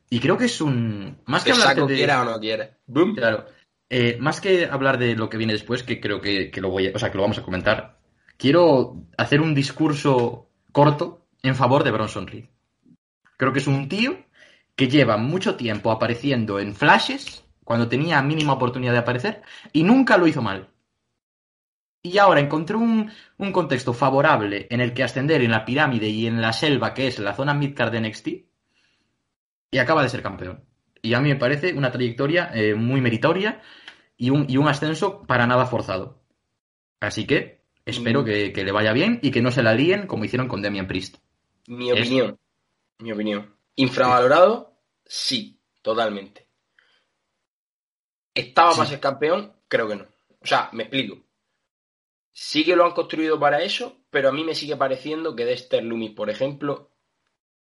y 0.09 0.19
creo 0.19 0.37
que 0.37 0.45
es 0.45 0.59
un... 0.61 1.17
Más 1.25 1.43
que 1.43 1.51
¿Te 1.53 1.61
hablar 1.61 1.87
de... 1.87 1.95
quiera 1.95 2.21
o 2.21 2.25
no 2.25 2.39
quiera? 2.39 2.77
¡Bum! 2.87 3.15
Claro. 3.15 3.45
Eh, 3.89 4.17
más 4.19 4.39
que 4.41 4.65
hablar 4.65 4.97
de 4.97 5.15
lo 5.15 5.29
que 5.29 5.37
viene 5.37 5.53
después, 5.53 5.83
que 5.83 5.99
creo 5.99 6.21
que, 6.21 6.51
que 6.51 6.61
lo 6.61 6.69
voy 6.69 6.87
a- 6.87 6.91
o 6.95 6.99
sea, 6.99 7.09
que 7.11 7.17
lo 7.17 7.23
vamos 7.23 7.39
a 7.39 7.43
comentar, 7.43 7.99
quiero 8.37 8.95
hacer 9.17 9.41
un 9.41 9.53
discurso 9.55 10.49
corto 10.71 11.25
en 11.41 11.55
favor 11.55 11.83
de 11.83 11.91
Bronson 11.91 12.27
Reed. 12.27 12.45
Creo 13.37 13.53
que 13.53 13.59
es 13.59 13.67
un 13.67 13.87
tío 13.89 14.17
que 14.75 14.87
lleva 14.87 15.17
mucho 15.17 15.55
tiempo 15.55 15.91
apareciendo 15.91 16.59
en 16.59 16.75
flashes 16.75 17.43
cuando 17.63 17.87
tenía 17.87 18.21
mínima 18.21 18.53
oportunidad 18.53 18.93
de 18.93 18.99
aparecer 18.99 19.41
y 19.73 19.83
nunca 19.83 20.17
lo 20.17 20.27
hizo 20.27 20.41
mal. 20.41 20.69
Y 22.01 22.17
ahora 22.17 22.39
encontró 22.39 22.79
un, 22.79 23.11
un 23.37 23.51
contexto 23.51 23.93
favorable 23.93 24.67
en 24.69 24.79
el 24.81 24.93
que 24.93 25.03
ascender 25.03 25.41
en 25.41 25.51
la 25.51 25.65
pirámide 25.65 26.07
y 26.07 26.27
en 26.27 26.41
la 26.41 26.53
selva 26.53 26.93
que 26.93 27.07
es 27.07 27.19
la 27.19 27.35
zona 27.35 27.53
midcard 27.53 27.91
de 27.91 28.01
NXT 28.01 28.27
y 29.71 29.77
acaba 29.77 30.03
de 30.03 30.09
ser 30.09 30.21
campeón. 30.21 30.63
Y 31.01 31.13
a 31.13 31.19
mí 31.21 31.29
me 31.29 31.35
parece 31.35 31.73
una 31.73 31.91
trayectoria 31.91 32.51
eh, 32.53 32.75
muy 32.75 33.01
meritoria 33.01 33.61
y 34.17 34.29
un, 34.31 34.45
y 34.49 34.57
un 34.57 34.67
ascenso 34.67 35.23
para 35.23 35.47
nada 35.47 35.65
forzado. 35.65 36.21
Así 36.99 37.25
que 37.25 37.61
espero 37.85 38.21
Mm. 38.21 38.25
que, 38.25 38.53
que 38.53 38.63
le 38.63 38.71
vaya 38.71 38.91
bien 38.93 39.19
y 39.21 39.31
que 39.31 39.41
no 39.41 39.51
se 39.51 39.63
la 39.63 39.73
líen 39.73 40.07
como 40.07 40.25
hicieron 40.25 40.47
con 40.47 40.61
Demian 40.61 40.87
Priest. 40.87 41.17
Mi 41.67 41.91
opinión. 41.91 42.37
Mi 42.99 43.11
opinión. 43.11 43.55
¿Infravalorado? 43.75 44.73
Sí, 45.05 45.59
totalmente. 45.81 46.47
¿Estaba 48.33 48.71
Sí. 48.71 48.77
para 48.77 48.89
ser 48.89 48.99
campeón? 48.99 49.53
Creo 49.67 49.87
que 49.87 49.95
no. 49.95 50.05
O 50.41 50.45
sea, 50.45 50.69
me 50.73 50.83
explico. 50.83 51.17
sí 52.31 52.63
que 52.63 52.75
lo 52.75 52.85
han 52.85 52.91
construido 52.93 53.37
para 53.39 53.61
eso, 53.63 53.97
pero 54.09 54.29
a 54.29 54.31
mí 54.31 54.45
me 54.45 54.55
sigue 54.55 54.77
pareciendo 54.77 55.35
que 55.35 55.43
Dexter 55.45 55.83
Loomis, 55.83 56.11
por 56.11 56.29
ejemplo, 56.29 56.89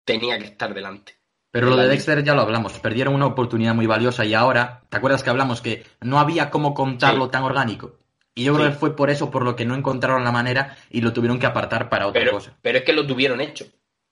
tenía 0.03 0.37
que 0.39 0.45
estar 0.45 0.73
delante. 0.73 1.13
Pero 1.59 1.69
lo 1.71 1.77
de 1.77 1.87
Dexter 1.87 2.23
ya 2.23 2.35
lo 2.35 2.41
hablamos, 2.41 2.73
perdieron 2.79 3.15
una 3.15 3.25
oportunidad 3.25 3.73
muy 3.73 3.87
valiosa 3.87 4.23
y 4.25 4.33
ahora, 4.33 4.83
¿te 4.89 4.97
acuerdas 4.97 5.23
que 5.23 5.29
hablamos 5.29 5.61
que 5.61 5.83
no 6.01 6.19
había 6.19 6.49
cómo 6.51 6.73
contarlo 6.73 7.25
Sí. 7.25 7.31
tan 7.31 7.43
orgánico? 7.43 7.95
Y 8.35 8.43
yo 8.43 8.53
creo 8.53 8.67
que 8.69 8.75
fue 8.75 8.95
por 8.95 9.09
eso 9.09 9.31
por 9.31 9.43
lo 9.43 9.55
que 9.55 9.65
no 9.65 9.73
encontraron 9.73 10.23
la 10.23 10.31
manera 10.31 10.77
y 10.91 11.01
lo 11.01 11.13
tuvieron 11.13 11.39
que 11.39 11.47
apartar 11.47 11.89
para 11.89 12.05
otra 12.07 12.19
Pero, 12.21 12.33
cosa. 12.33 12.55
pero 12.61 12.77
es 12.77 12.83
que 12.83 12.93
lo 12.93 13.07
tuvieron 13.07 13.41
hecho. 13.41 13.65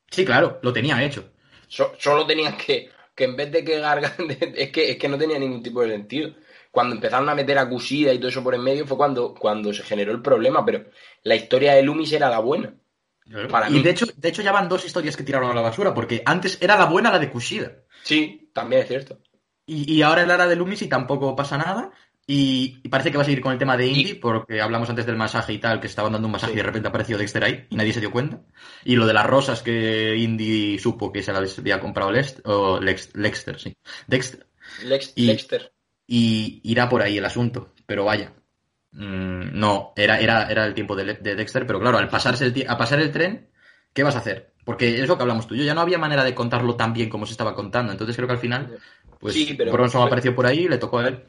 Sí, 0.10 0.26
claro, 0.26 0.58
lo 0.64 0.74
tenían 0.74 1.00
hecho. 1.02 1.26
So- 1.68 1.94
solo 2.00 2.26
tenían 2.26 2.58
que, 2.58 2.90
que 3.14 3.24
en 3.26 3.36
vez 3.36 3.52
de 3.52 3.64
que 3.64 3.80
Gargan, 3.80 4.14
es 4.56 4.72
que, 4.72 4.92
es 4.92 4.98
que 4.98 5.08
no 5.08 5.18
tenía 5.18 5.38
ningún 5.38 5.62
tipo 5.62 5.82
de 5.82 5.92
sentido. 5.92 6.32
Cuando 6.72 6.96
empezaron 6.96 7.30
a 7.30 7.36
meter 7.36 7.58
a 7.60 7.70
Kushida 7.70 8.12
y 8.14 8.18
todo 8.18 8.30
eso 8.30 8.44
por 8.44 8.56
en 8.56 8.62
medio 8.64 8.88
fue 8.88 8.98
cuando, 8.98 9.34
cuando 9.36 9.72
se 9.72 9.84
generó 9.84 10.12
el 10.12 10.22
problema, 10.22 10.66
pero 10.66 10.86
la 11.24 11.36
historia 11.36 11.74
de 11.74 11.84
Loomis 11.84 12.12
era 12.12 12.28
la 12.30 12.40
buena. 12.40 12.74
Para 13.50 13.70
y 13.70 13.74
mí. 13.74 13.82
de 13.82 13.90
hecho, 13.90 14.06
de 14.16 14.30
hecho 14.30 14.42
ya 14.42 14.52
van 14.52 14.70
dos 14.70 14.86
historias 14.86 15.18
que 15.18 15.24
tiraron 15.24 15.50
a 15.52 15.56
la 15.56 15.62
basura, 15.62 15.94
porque 15.94 16.22
antes 16.26 16.58
era 16.62 16.78
la 16.78 16.86
buena 16.86 17.12
la 17.12 17.20
de 17.20 17.30
Kushida. 17.32 17.72
Sí, 18.04 18.50
también 18.54 18.84
es 18.84 18.88
cierto. 18.88 19.20
Y, 19.66 19.92
y 19.94 20.02
ahora 20.04 20.22
el 20.22 20.28
Lara 20.28 20.46
de 20.48 20.56
Loomis 20.56 20.82
y 20.84 20.88
tampoco 20.88 21.36
pasa 21.36 21.58
nada. 21.58 21.92
Y, 22.28 22.80
y 22.84 22.90
parece 22.90 23.12
que 23.12 23.18
va 23.18 23.22
a 23.22 23.26
seguir 23.26 23.42
con 23.42 23.52
el 23.52 23.60
tema 23.60 23.78
de 23.78 23.86
Indy, 23.88 24.10
Y- 24.12 24.14
porque 24.16 24.60
hablamos 24.60 24.90
antes 24.90 25.06
del 25.06 25.16
masaje 25.16 25.54
y 25.54 25.60
tal, 25.60 25.80
que 25.80 25.86
estaban 25.88 26.12
dando 26.12 26.28
un 26.28 26.32
masaje 26.32 26.54
Sí. 26.54 26.56
y 26.56 26.62
de 26.62 26.64
repente 26.64 26.88
apareció 26.88 27.18
Dexter 27.20 27.44
ahí 27.44 27.68
y 27.70 27.76
nadie 27.76 27.94
se 27.94 28.00
dio 28.00 28.12
cuenta. 28.12 28.42
Y 28.84 28.96
lo 28.96 29.06
de 29.06 29.14
las 29.14 29.28
rosas 29.28 29.62
que 29.62 30.16
Indy 30.18 30.80
supo 30.80 31.12
que 31.12 31.22
se 31.22 31.32
las 31.32 31.60
había 31.60 31.80
comprado 31.80 32.12
Lest, 32.12 32.40
o 32.46 32.80
Lex- 32.80 33.12
Lexter, 33.14 33.60
sí. 33.60 33.76
Dexter. 34.08 34.48
Lex- 34.84 35.14
Y- 35.16 35.26
Lexter. 35.28 35.72
Y 36.08 36.62
irá 36.64 36.90
por 36.90 37.02
ahí 37.04 37.18
el 37.20 37.26
asunto. 37.26 37.74
Pero 37.86 38.06
vaya. 38.06 38.34
Mm, 38.98 39.60
no, 39.60 39.92
era, 39.96 40.20
era, 40.20 40.48
era 40.50 40.66
el 40.66 40.74
tiempo 40.74 40.96
de, 40.96 41.16
Dexter, 41.16 41.68
pero 41.68 41.80
claro, 41.80 41.98
al 41.98 42.08
pasarse 42.10 42.46
el, 42.46 42.66
a 42.68 42.78
pasar 42.78 43.00
el 43.02 43.12
tren, 43.12 43.50
¿qué 43.94 44.04
vas 44.04 44.16
a 44.16 44.20
hacer? 44.20 44.54
Porque 44.64 45.02
es 45.02 45.08
lo 45.08 45.18
que 45.18 45.24
hablamos 45.24 45.48
tú 45.48 45.54
y 45.56 45.60
yo, 45.60 45.64
ya 45.66 45.74
no 45.74 45.82
había 45.82 45.98
manera 45.98 46.24
de 46.24 46.34
contarlo 46.34 46.76
tan 46.76 46.94
bien 46.94 47.10
como 47.10 47.26
se 47.26 47.34
estaba 47.34 47.54
contando. 47.54 47.92
Entonces 47.92 48.16
creo 48.16 48.28
que 48.28 48.34
al 48.34 48.40
final, 48.40 48.78
pues 49.20 49.34
Sí, 49.34 49.54
pero- 49.58 49.72
Bronson 49.74 50.00
pero- 50.00 50.08
apareció 50.08 50.34
por 50.36 50.46
ahí 50.48 50.60
y 50.60 50.70
le 50.70 50.78
tocó 50.78 51.00
a 51.00 51.08
él. 51.10 51.24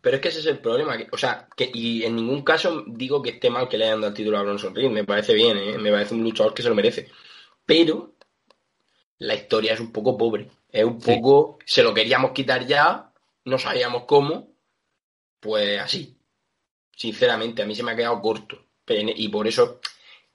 Pero 0.00 0.16
es 0.16 0.22
que 0.22 0.28
ese 0.28 0.38
es 0.40 0.46
el 0.46 0.58
problema. 0.58 0.96
que- 0.96 1.08
o 1.12 1.16
sea, 1.18 1.46
que, 1.56 1.70
y 1.74 2.04
en 2.04 2.16
ningún 2.16 2.42
caso 2.42 2.84
digo 2.86 3.20
que 3.20 3.30
esté 3.30 3.50
mal 3.50 3.68
que 3.68 3.76
le 3.76 3.84
hayan 3.86 4.00
dado 4.00 4.08
el 4.10 4.16
título 4.16 4.38
a 4.38 4.42
Bronson 4.42 4.74
Reed. 4.74 4.90
Me 4.90 5.04
parece 5.04 5.34
bien, 5.34 5.56
¿eh? 5.58 5.78
me 5.78 5.90
parece 5.90 6.14
un 6.14 6.22
luchador 6.22 6.54
que 6.54 6.62
se 6.62 6.68
lo 6.68 6.74
merece. 6.74 7.08
Pero 7.66 8.14
la 9.18 9.34
historia 9.34 9.74
es 9.74 9.80
un 9.80 9.92
poco 9.92 10.16
pobre. 10.16 10.48
Es 10.72 10.84
un 10.84 11.00
Sí. 11.00 11.10
poco. 11.12 11.58
Se 11.66 11.82
lo 11.82 11.92
queríamos 11.92 12.30
quitar 12.30 12.66
ya, 12.66 13.12
no 13.44 13.58
sabíamos 13.58 14.04
cómo. 14.06 14.48
Pues 15.40 15.80
así. 15.80 16.16
Sinceramente, 17.00 17.62
a 17.62 17.66
mí 17.66 17.74
se 17.74 17.82
me 17.82 17.92
ha 17.92 17.96
quedado 17.96 18.20
corto. 18.20 18.58
Y 18.86 19.28
por 19.28 19.48
eso. 19.48 19.80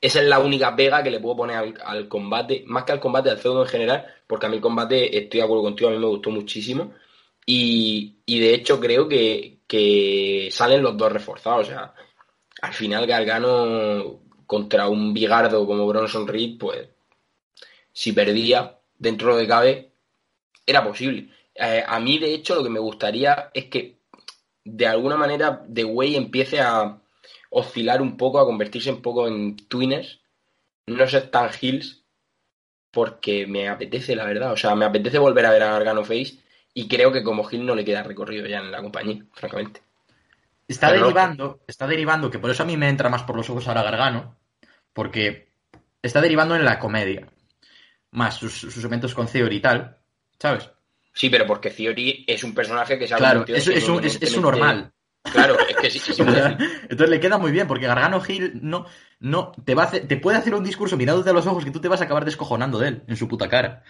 Esa 0.01 0.19
es 0.19 0.28
la 0.28 0.39
única 0.39 0.75
pega 0.75 1.04
que 1.04 1.12
le 1.12 1.19
puedo 1.19 1.38
poner 1.38 1.75
al, 1.84 2.08
combate, 2.08 2.63
más 2.65 2.86
que 2.86 2.91
al 2.91 2.99
combate, 2.99 3.30
al 3.30 3.38
feudo 3.38 3.62
en 3.63 3.69
general, 3.69 4.06
porque 4.25 4.47
a 4.47 4.49
mí 4.49 4.56
el 4.56 4.62
combate, 4.62 5.15
estoy 5.15 5.39
de 5.39 5.43
acuerdo 5.43 5.63
contigo, 5.63 5.89
a 5.89 5.93
mí 5.93 5.99
me 5.99 6.08
gustó 6.08 6.32
muchísimo. 6.32 6.93
Y, 7.45 8.17
y 8.25 8.39
de 8.39 8.56
hecho 8.56 8.80
creo 8.80 9.08
que, 9.08 9.60
que 9.67 10.49
salen 10.51 10.82
los 10.82 10.97
dos 10.97 11.12
reforzados. 11.12 11.67
O 11.67 11.69
sea, 11.69 11.93
al 12.62 12.73
final 12.73 13.06
Gargano 13.06 14.21
contra 14.47 14.89
un 14.89 15.13
bigardo 15.13 15.67
como 15.67 15.86
Bronson 15.86 16.28
Reed, 16.28 16.58
pues 16.58 16.89
si 17.93 18.12
perdía 18.12 18.80
dentro 18.97 19.38
de 19.38 19.47
cabe, 19.47 19.91
era 20.65 20.84
posible. 20.84 21.30
Eh, 21.54 21.84
a 21.86 21.99
mí, 21.99 22.17
de 22.17 22.34
hecho, 22.34 22.56
lo 22.56 22.63
que 22.63 22.69
me 22.69 22.80
gustaría 22.80 23.51
es 23.54 23.65
que 23.65 23.99
de 24.65 24.88
alguna 24.88 25.15
manera 25.15 25.63
The 25.71 25.86
Way 25.86 26.15
empiece 26.15 26.60
a 26.60 26.99
oscilar 27.51 28.01
un 28.01 28.17
poco, 28.17 28.39
a 28.39 28.45
convertirse 28.45 28.91
un 28.91 29.01
poco 29.01 29.28
en 29.28 29.56
twiners, 29.56 30.21
no 30.88 31.08
ser 31.08 31.30
tan 31.30 31.49
heels, 31.62 32.04
porque 32.91 33.47
me 33.47 33.69
apetece, 33.69 34.15
la 34.15 34.25
verdad. 34.25 34.51
O 34.51 34.58
sea, 34.58 34.75
me 34.75 34.86
apetece 34.86 35.19
volver 35.19 35.45
a 35.45 35.51
ver 35.51 35.63
a 35.63 35.71
Gargano 35.71 36.04
Face 36.04 36.39
y 36.73 36.88
creo 36.88 37.12
que 37.12 37.23
como 37.23 37.49
heel 37.49 37.65
no 37.65 37.75
le 37.75 37.86
queda 37.86 38.04
recorrido 38.04 38.47
ya 38.47 38.60
en 38.60 38.71
la 38.71 38.82
compañía, 38.82 39.23
francamente. 39.34 39.82
Está 40.67 40.88
Pero 40.88 41.01
no, 41.01 41.06
derivando, 41.08 41.60
está 41.67 41.88
derivando, 41.88 42.32
que 42.32 42.39
por 42.39 42.49
eso 42.49 42.63
a 42.63 42.65
mí 42.65 42.75
me 42.75 42.89
entra 42.89 43.10
más 43.10 43.23
por 43.23 43.36
los 43.36 43.49
ojos 43.49 43.67
ahora 43.67 43.84
Gargano, 43.84 44.36
porque 44.93 45.51
está 46.01 46.21
derivando 46.21 46.56
en 46.56 46.65
la 46.65 46.80
comedia. 46.80 47.28
Más 48.12 48.36
sus, 48.36 48.54
sus 48.54 48.84
eventos 48.84 49.13
con 49.13 49.28
Theory 49.28 49.58
y 49.58 49.62
tal, 49.62 49.97
¿sabes? 50.39 50.71
Sí, 51.15 51.30
pero 51.30 51.47
porque 51.47 51.69
Theory 51.69 52.25
es 52.28 52.43
un 52.43 52.54
personaje 52.54 52.99
que 52.99 53.08
se 53.08 53.13
ha 53.13 53.17
Claro, 53.17 53.45
es, 53.47 53.67
es, 53.69 53.88
un, 53.88 54.04
es, 54.04 54.21
es 54.21 54.36
un 54.36 54.43
normal. 54.43 54.91
Claro, 55.32 55.56
es 55.67 55.78
que 55.78 55.89
sí, 55.89 55.97
sí, 55.97 56.13
sí, 56.13 56.21
Entonces 56.89 57.10
le 57.10 57.19
queda 57.21 57.38
muy 57.38 57.51
bien, 57.51 57.67
porque 57.67 57.88
Gargano 57.88 58.19
Gil 58.19 58.60
no, 58.62 58.86
no 59.21 59.54
te 59.63 59.75
va 59.75 59.84
a 59.84 59.86
hacer- 59.86 60.08
te 60.10 60.17
puede 60.17 60.38
hacer 60.38 60.54
un 60.54 60.63
discurso 60.65 60.97
mirándote 60.97 61.30
a 61.30 61.34
los 61.34 61.47
ojos 61.47 61.63
que 61.63 61.71
tú 61.71 61.80
te 61.80 61.88
vas 61.88 62.01
a 62.01 62.04
acabar 62.04 62.25
descojonando 62.25 62.80
de 62.80 62.89
él, 62.89 63.04
en 63.08 63.15
su 63.15 63.30
puta 63.30 63.47
cara. 63.47 63.84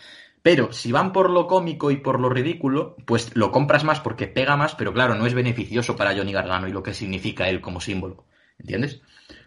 Pero 0.43 0.71
si 0.71 0.91
van 0.91 1.11
por 1.11 1.31
lo 1.31 1.47
cómico 1.47 1.89
y 1.89 1.97
por 1.97 2.19
lo 2.19 2.29
ridículo, 2.29 2.95
pues 3.07 3.35
lo 3.35 3.51
compras 3.51 3.83
más 3.83 3.99
porque 4.01 4.27
pega 4.27 4.55
más, 4.55 4.75
pero 4.75 4.93
claro, 4.93 5.15
no 5.15 5.25
es 5.25 5.33
beneficioso 5.33 5.95
para 5.95 6.15
Johnny 6.15 6.31
Gargano 6.31 6.67
y 6.67 6.71
lo 6.71 6.83
que 6.83 6.93
significa 6.93 7.49
él 7.49 7.59
como 7.59 7.81
símbolo. 7.81 8.25
¿Entiendes? 8.59 9.01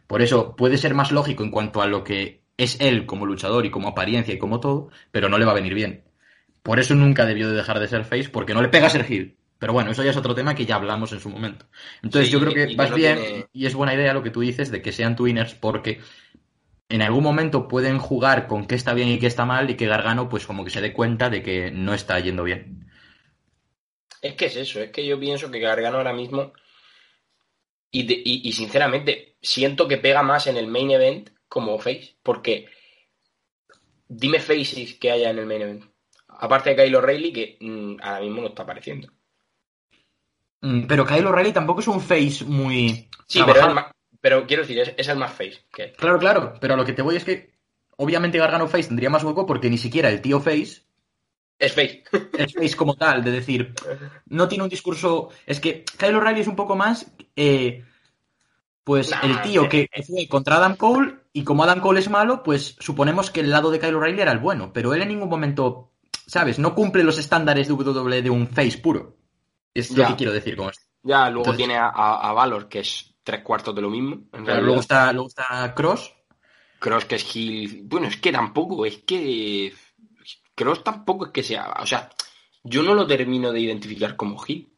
Por 0.08 0.20
eso 0.20 0.56
puede 0.56 0.78
ser 0.78 0.94
más 0.94 1.12
lógico 1.12 1.44
en 1.44 1.52
cuanto 1.52 1.80
a 1.80 1.86
lo 1.86 2.02
que 2.02 2.42
es 2.56 2.80
él 2.80 3.06
como 3.06 3.24
luchador 3.24 3.64
y 3.66 3.70
como 3.70 3.86
apariencia 3.88 4.34
y 4.34 4.38
como 4.38 4.58
todo, 4.58 4.90
pero 5.12 5.28
no 5.28 5.38
le 5.38 5.44
va 5.44 5.52
a 5.52 5.54
venir 5.54 5.74
bien. 5.74 6.02
Por 6.68 6.78
eso 6.78 6.94
nunca 6.94 7.24
debió 7.24 7.48
de 7.48 7.56
dejar 7.56 7.80
de 7.80 7.88
ser 7.88 8.04
face, 8.04 8.28
porque 8.28 8.52
no 8.52 8.60
le 8.60 8.68
pega 8.68 8.90
ser 8.90 9.10
heel. 9.10 9.38
Pero 9.58 9.72
bueno, 9.72 9.90
eso 9.90 10.04
ya 10.04 10.10
es 10.10 10.16
otro 10.18 10.34
tema 10.34 10.54
que 10.54 10.66
ya 10.66 10.74
hablamos 10.74 11.10
en 11.12 11.20
su 11.20 11.30
momento. 11.30 11.64
Entonces 12.02 12.28
Sí, 12.28 12.32
yo 12.34 12.40
creo 12.40 12.52
que 12.52 12.76
vas 12.76 12.94
bien 12.94 13.16
tiene- 13.16 13.46
y 13.54 13.64
es 13.64 13.74
buena 13.74 13.94
idea 13.94 14.12
lo 14.12 14.22
que 14.22 14.28
tú 14.28 14.40
dices 14.40 14.70
de 14.70 14.82
que 14.82 14.92
sean 14.92 15.16
twinners 15.16 15.54
porque 15.54 16.00
en 16.90 17.00
algún 17.00 17.24
momento 17.24 17.68
pueden 17.68 17.98
jugar 17.98 18.46
con 18.48 18.66
qué 18.66 18.74
está 18.74 18.92
bien 18.92 19.08
y 19.08 19.18
qué 19.18 19.26
está 19.28 19.46
mal 19.46 19.70
y 19.70 19.76
que 19.76 19.86
Gargano 19.86 20.28
pues 20.28 20.46
como 20.46 20.62
que 20.62 20.70
se 20.70 20.82
dé 20.82 20.92
cuenta 20.92 21.30
de 21.30 21.42
que 21.42 21.70
no 21.70 21.94
está 21.94 22.20
yendo 22.20 22.44
bien. 22.44 22.90
Es 24.20 24.34
que 24.34 24.44
es 24.44 24.56
eso, 24.56 24.80
es 24.82 24.90
que 24.90 25.06
yo 25.06 25.18
pienso 25.18 25.50
que 25.50 25.60
Gargano 25.60 25.96
ahora 25.96 26.12
mismo, 26.12 26.52
y, 27.90 28.02
de- 28.06 28.22
y- 28.22 28.46
y 28.46 28.52
sinceramente, 28.52 29.38
siento 29.40 29.88
que 29.88 29.96
pega 29.96 30.22
más 30.22 30.46
en 30.46 30.58
el 30.58 30.66
main 30.66 30.90
event 30.90 31.30
como 31.48 31.78
face, 31.78 32.16
porque 32.22 32.66
dime 34.06 34.40
faces 34.40 34.94
que 35.00 35.10
haya 35.10 35.30
en 35.30 35.38
el 35.38 35.46
main 35.46 35.62
event. 35.62 35.84
Aparte 36.38 36.70
de 36.74 36.76
Kyle 36.84 36.96
O'Reilly, 36.96 37.32
que 37.32 37.58
mm, 37.60 37.96
ahora 38.02 38.20
mismo 38.20 38.40
no 38.42 38.48
está 38.48 38.62
apareciendo. 38.62 39.08
Mm, 40.60 40.86
Pero 40.86 41.06
Kyle 41.06 41.26
O'Reilly 41.26 41.52
tampoco 41.52 41.80
es 41.80 41.88
un 41.88 42.00
face 42.00 42.44
muy... 42.44 43.08
Sí, 43.26 43.40
pero, 43.46 43.68
el 43.68 43.74
más- 43.74 43.86
pero 44.20 44.46
quiero 44.46 44.62
decir, 44.62 44.78
es, 44.80 44.94
es 44.96 45.08
el 45.08 45.18
más 45.18 45.32
face 45.32 45.58
que. 45.72 45.92
Claro, 45.92 46.18
claro, 46.18 46.54
pero 46.60 46.74
a 46.74 46.76
lo 46.76 46.84
que 46.84 46.92
te 46.92 47.02
voy 47.02 47.16
es 47.16 47.24
que 47.24 47.52
obviamente 47.96 48.38
Gargano 48.38 48.66
face 48.66 48.88
tendría 48.88 49.10
más 49.10 49.22
hueco 49.24 49.46
porque 49.46 49.70
ni 49.70 49.78
siquiera 49.78 50.08
el 50.08 50.20
tío 50.22 50.40
face 50.40 50.82
Es 51.58 51.72
face. 51.74 52.02
es 52.38 52.54
face 52.54 52.76
como 52.76 52.94
tal, 52.96 53.22
de 53.22 53.30
decir, 53.30 53.74
no 54.26 54.48
tiene 54.48 54.64
un 54.64 54.70
discurso. 54.70 55.30
Es 55.46 55.60
que 55.60 55.84
Kyle 55.98 56.16
O'Reilly 56.16 56.40
es 56.40 56.48
un 56.48 56.56
poco 56.56 56.74
más. 56.76 57.12
eh, 57.36 57.84
pues 58.84 59.10
Nah, 59.10 59.20
el 59.22 59.42
tío 59.42 59.68
que 59.68 59.88
fue 60.06 60.26
contra 60.28 60.56
Adam 60.56 60.76
Cole, 60.76 61.14
y 61.32 61.44
como 61.44 61.62
Adam 61.62 61.80
Cole 61.80 62.00
es 62.00 62.08
malo, 62.08 62.42
pues 62.42 62.74
suponemos 62.80 63.30
que 63.30 63.40
el 63.40 63.50
lado 63.50 63.70
de 63.70 63.78
Kyle 63.78 63.94
O'Reilly 63.94 64.22
era 64.22 64.32
el 64.32 64.38
bueno, 64.38 64.72
pero 64.72 64.94
él 64.94 65.02
en 65.02 65.08
ningún 65.08 65.28
momento, 65.28 65.90
¿sabes? 66.28 66.58
No 66.58 66.74
cumple 66.74 67.02
los 67.02 67.18
estándares 67.18 67.66
de 67.66 67.74
WWE 67.74 68.22
de 68.22 68.30
un 68.30 68.46
face 68.46 68.78
puro. 68.78 69.16
Es 69.74 69.90
lo 69.96 70.06
que 70.06 70.16
quiero 70.16 70.32
decir 70.32 70.56
con 70.56 70.68
esto. 70.70 70.84
Ya, 71.02 71.30
luego 71.30 71.50
Entonces- 71.50 71.56
tiene 71.56 71.76
a, 71.78 72.32
Valor, 72.32 72.68
que 72.68 72.80
es 72.80 73.14
tres 73.24 73.42
cuartos 73.42 73.74
de 73.74 73.82
lo 73.82 73.90
mismo. 73.90 74.28
En 74.32 74.44
Pero 74.44 74.60
luego 74.60 74.80
está, 74.80 75.12
luego 75.12 75.28
está 75.28 75.74
Cross. 75.74 76.14
Cross 76.78 77.06
que 77.06 77.16
es 77.16 77.34
heel. 77.34 77.82
Bueno, 77.84 78.06
es 78.06 78.18
que 78.18 78.30
tampoco, 78.30 78.84
es 78.86 78.98
que. 78.98 79.72
Cross 80.54 80.84
tampoco 80.84 81.26
es 81.26 81.32
que 81.32 81.42
sea. 81.42 81.74
O 81.80 81.86
sea, 81.86 82.10
yo 82.62 82.82
no 82.82 82.94
lo 82.94 83.06
termino 83.06 83.50
de 83.50 83.60
identificar 83.60 84.16
como 84.16 84.44
heel. 84.44 84.68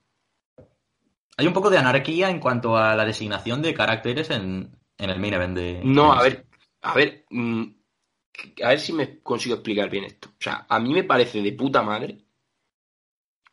Hay 1.37 1.47
un 1.47 1.53
poco 1.53 1.71
de 1.71 1.79
anarquía 1.79 2.31
en 2.31 2.39
cuanto 2.39 2.77
a 2.77 2.95
la 2.95 3.05
designación 3.05 3.63
de 3.63 3.75
caracteres 3.75 4.31
en, 4.31 4.77
en 4.99 5.11
el 5.11 5.19
main 5.19 5.35
event 5.35 5.57
de. 5.57 5.81
No, 5.83 6.13
a 6.13 6.23
ver, 6.23 6.47
a 6.83 6.95
ver, 6.95 7.25
mm, 7.31 7.65
a 8.63 8.69
ver 8.69 8.81
si 8.81 8.93
me 8.93 9.21
consigo 9.21 9.55
explicar 9.57 9.91
bien 9.91 10.05
esto. 10.05 10.29
O 10.29 10.43
sea, 10.43 10.67
a 10.69 10.79
mí 10.79 10.93
me 10.93 11.05
parece 11.05 11.43
de 11.43 11.53
puta 11.53 11.83
madre 11.83 12.19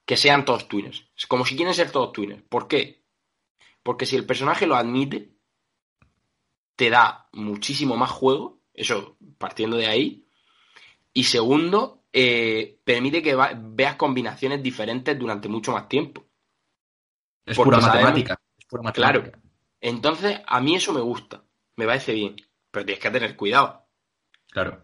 que 0.05 0.17
sean 0.17 0.45
todos 0.45 0.67
twiners. 0.67 1.05
Es 1.17 1.27
como 1.27 1.45
si 1.45 1.55
quieren 1.55 1.73
ser 1.73 1.91
todos 1.91 2.13
twiners. 2.13 2.43
¿Por 2.43 2.67
qué? 2.67 3.03
Porque 3.83 4.05
si 4.05 4.15
el 4.15 4.25
personaje 4.25 4.65
lo 4.67 4.75
admite, 4.75 5.31
te 6.75 6.89
da 6.89 7.27
muchísimo 7.33 7.97
más 7.97 8.11
juego, 8.11 8.61
eso 8.73 9.17
partiendo 9.37 9.77
de 9.77 9.87
ahí. 9.87 10.27
Y 11.13 11.23
segundo, 11.23 12.03
eh, 12.13 12.79
permite 12.83 13.21
que 13.23 13.35
veas 13.57 13.95
combinaciones 13.95 14.61
diferentes 14.61 15.17
durante 15.17 15.49
mucho 15.49 15.71
más 15.71 15.87
tiempo. 15.89 16.25
Es 17.45 17.55
porque 17.55 17.69
pura 17.69 17.81
sabemos- 17.81 18.03
matemática. 18.03 18.41
Es 18.57 18.65
pura 18.65 18.83
matemática. 18.83 19.31
Claro. 19.31 19.41
Entonces, 19.81 20.41
a 20.45 20.59
mí 20.61 20.75
eso 20.75 20.93
me 20.93 21.01
gusta, 21.01 21.43
me 21.75 21.85
parece 21.85 22.13
bien. 22.13 22.35
Pero 22.71 22.85
tienes 22.85 23.01
que 23.03 23.11
tener 23.11 23.35
cuidado. 23.35 23.86
Claro. 24.51 24.83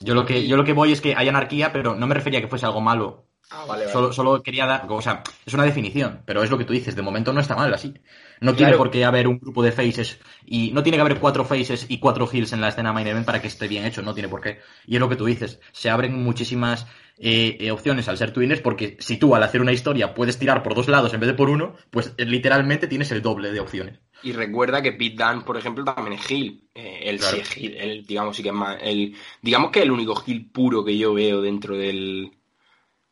Yo 0.00 0.14
lo 0.14 0.26
que, 0.26 0.46
yo 0.46 0.56
lo 0.56 0.64
que 0.64 0.72
voy 0.72 0.92
es 0.92 1.00
que 1.00 1.14
hay 1.14 1.28
anarquía, 1.28 1.72
pero 1.72 1.94
no 1.94 2.06
me 2.06 2.14
refería 2.14 2.40
a 2.40 2.42
que 2.42 2.48
fuese 2.48 2.66
algo 2.66 2.80
malo 2.80 3.24
Ah, 3.50 3.66
vale, 3.68 3.82
vale. 3.82 3.92
Solo, 3.92 4.12
solo 4.12 4.42
quería 4.42 4.66
dar, 4.66 4.86
o 4.88 5.02
sea, 5.02 5.22
es 5.44 5.52
una 5.52 5.64
definición, 5.64 6.22
pero 6.24 6.42
es 6.42 6.50
lo 6.50 6.56
que 6.56 6.64
tú 6.64 6.72
dices, 6.72 6.96
de 6.96 7.02
momento 7.02 7.32
no 7.32 7.40
está 7.40 7.54
mal 7.54 7.72
así. 7.74 7.94
No 8.40 8.54
tiene 8.54 8.76
por 8.76 8.90
qué 8.90 9.04
haber 9.04 9.28
un 9.28 9.38
grupo 9.38 9.62
de 9.62 9.70
faces 9.70 10.18
y 10.44 10.70
no 10.72 10.82
tiene 10.82 10.96
que 10.96 11.02
haber 11.02 11.20
cuatro 11.20 11.44
faces 11.44 11.86
y 11.88 11.98
cuatro 11.98 12.28
heels 12.30 12.52
en 12.52 12.60
la 12.60 12.68
escena 12.68 12.92
main 12.92 13.06
event 13.06 13.26
para 13.26 13.40
que 13.40 13.48
esté 13.48 13.68
bien 13.68 13.84
hecho, 13.84 14.02
no 14.02 14.14
tiene 14.14 14.28
por 14.28 14.40
qué. 14.40 14.60
Y 14.86 14.94
es 14.94 15.00
lo 15.00 15.08
que 15.08 15.16
tú 15.16 15.26
dices, 15.26 15.60
se 15.72 15.90
abren 15.90 16.22
muchísimas 16.22 16.86
eh, 17.18 17.56
eh, 17.60 17.70
opciones 17.70 18.08
al 18.08 18.18
ser 18.18 18.32
twinners 18.32 18.60
porque 18.60 18.96
si 18.98 19.18
tú 19.18 19.34
al 19.36 19.42
hacer 19.42 19.60
una 19.60 19.72
historia 19.72 20.14
puedes 20.14 20.38
tirar 20.38 20.62
por 20.62 20.74
dos 20.74 20.88
lados 20.88 21.12
en 21.14 21.20
vez 21.20 21.28
de 21.28 21.34
por 21.34 21.50
uno, 21.50 21.76
pues 21.90 22.14
eh, 22.16 22.24
literalmente 22.24 22.86
tienes 22.86 23.12
el 23.12 23.22
doble 23.22 23.52
de 23.52 23.60
opciones. 23.60 24.00
Y 24.24 24.32
recuerda 24.32 24.82
que 24.82 24.92
Pete 24.92 25.22
Dunne, 25.22 25.42
por 25.44 25.56
ejemplo, 25.56 25.84
también 25.84 26.14
es 26.18 26.26
Gil. 26.26 26.68
Eh, 26.74 27.00
él 27.04 27.18
Claro. 27.18 27.36
sí 27.36 27.40
es 27.40 27.48
Gil. 27.50 27.76
Él, 27.76 28.06
digamos, 28.06 28.36
sí 28.36 28.42
que 28.42 28.48
es 28.50 28.54
más. 28.54 28.78
El, 28.80 29.16
digamos 29.42 29.70
que 29.70 29.80
es 29.80 29.84
el 29.84 29.90
único 29.92 30.14
Gil 30.16 30.50
puro 30.50 30.84
que 30.84 30.96
yo 30.98 31.14
veo 31.14 31.42
dentro 31.42 31.76
del, 31.76 32.32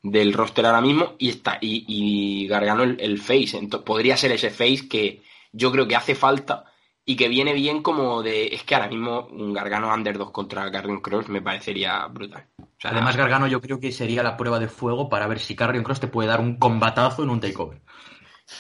del 0.03 0.33
roster 0.33 0.67
ahora 0.67 0.81
mismo. 0.81 1.15
Y 1.19 1.31
está 1.31 1.59
y, 1.61 1.85
y 1.89 2.47
Gargano 2.49 2.83
el, 2.85 3.01
el 3.01 3.19
face. 3.19 3.59
Entonces, 3.59 3.85
podría 3.87 4.17
ser 4.17 4.33
ese 4.33 4.51
face 4.51 4.89
que 4.89 5.23
yo 5.53 5.71
creo 5.73 5.87
que 5.89 5.97
hace 5.97 6.15
falta 6.15 6.67
y 7.05 7.17
que 7.17 7.29
viene 7.29 7.53
bien 7.55 7.83
como 7.83 8.23
de. 8.23 8.49
Es 8.49 8.65
que 8.65 8.75
ahora 8.75 8.89
mismo 8.89 9.27
un 9.33 9.53
Gargano 9.53 9.93
Underdog 9.95 10.33
contra 10.33 10.71
Carrion 10.71 11.01
Cross 11.01 11.29
me 11.29 11.43
parecería 11.43 12.07
brutal. 12.09 12.47
O 12.59 12.67
sea, 12.79 12.91
Además, 12.93 13.17
Gargano 13.17 13.47
yo 13.47 13.61
creo 13.61 13.81
que 13.81 13.93
sería 13.93 14.23
la 14.23 14.37
prueba 14.37 14.59
de 14.59 14.69
fuego 14.69 15.09
para 15.09 15.27
ver 15.27 15.39
si 15.41 15.55
Carrion 15.57 15.85
Cross 15.85 16.01
te 16.01 16.09
puede 16.09 16.29
dar 16.29 16.41
un 16.41 16.57
combatazo 16.59 17.23
en 17.23 17.31
un 17.31 17.41
takeover. 17.41 17.81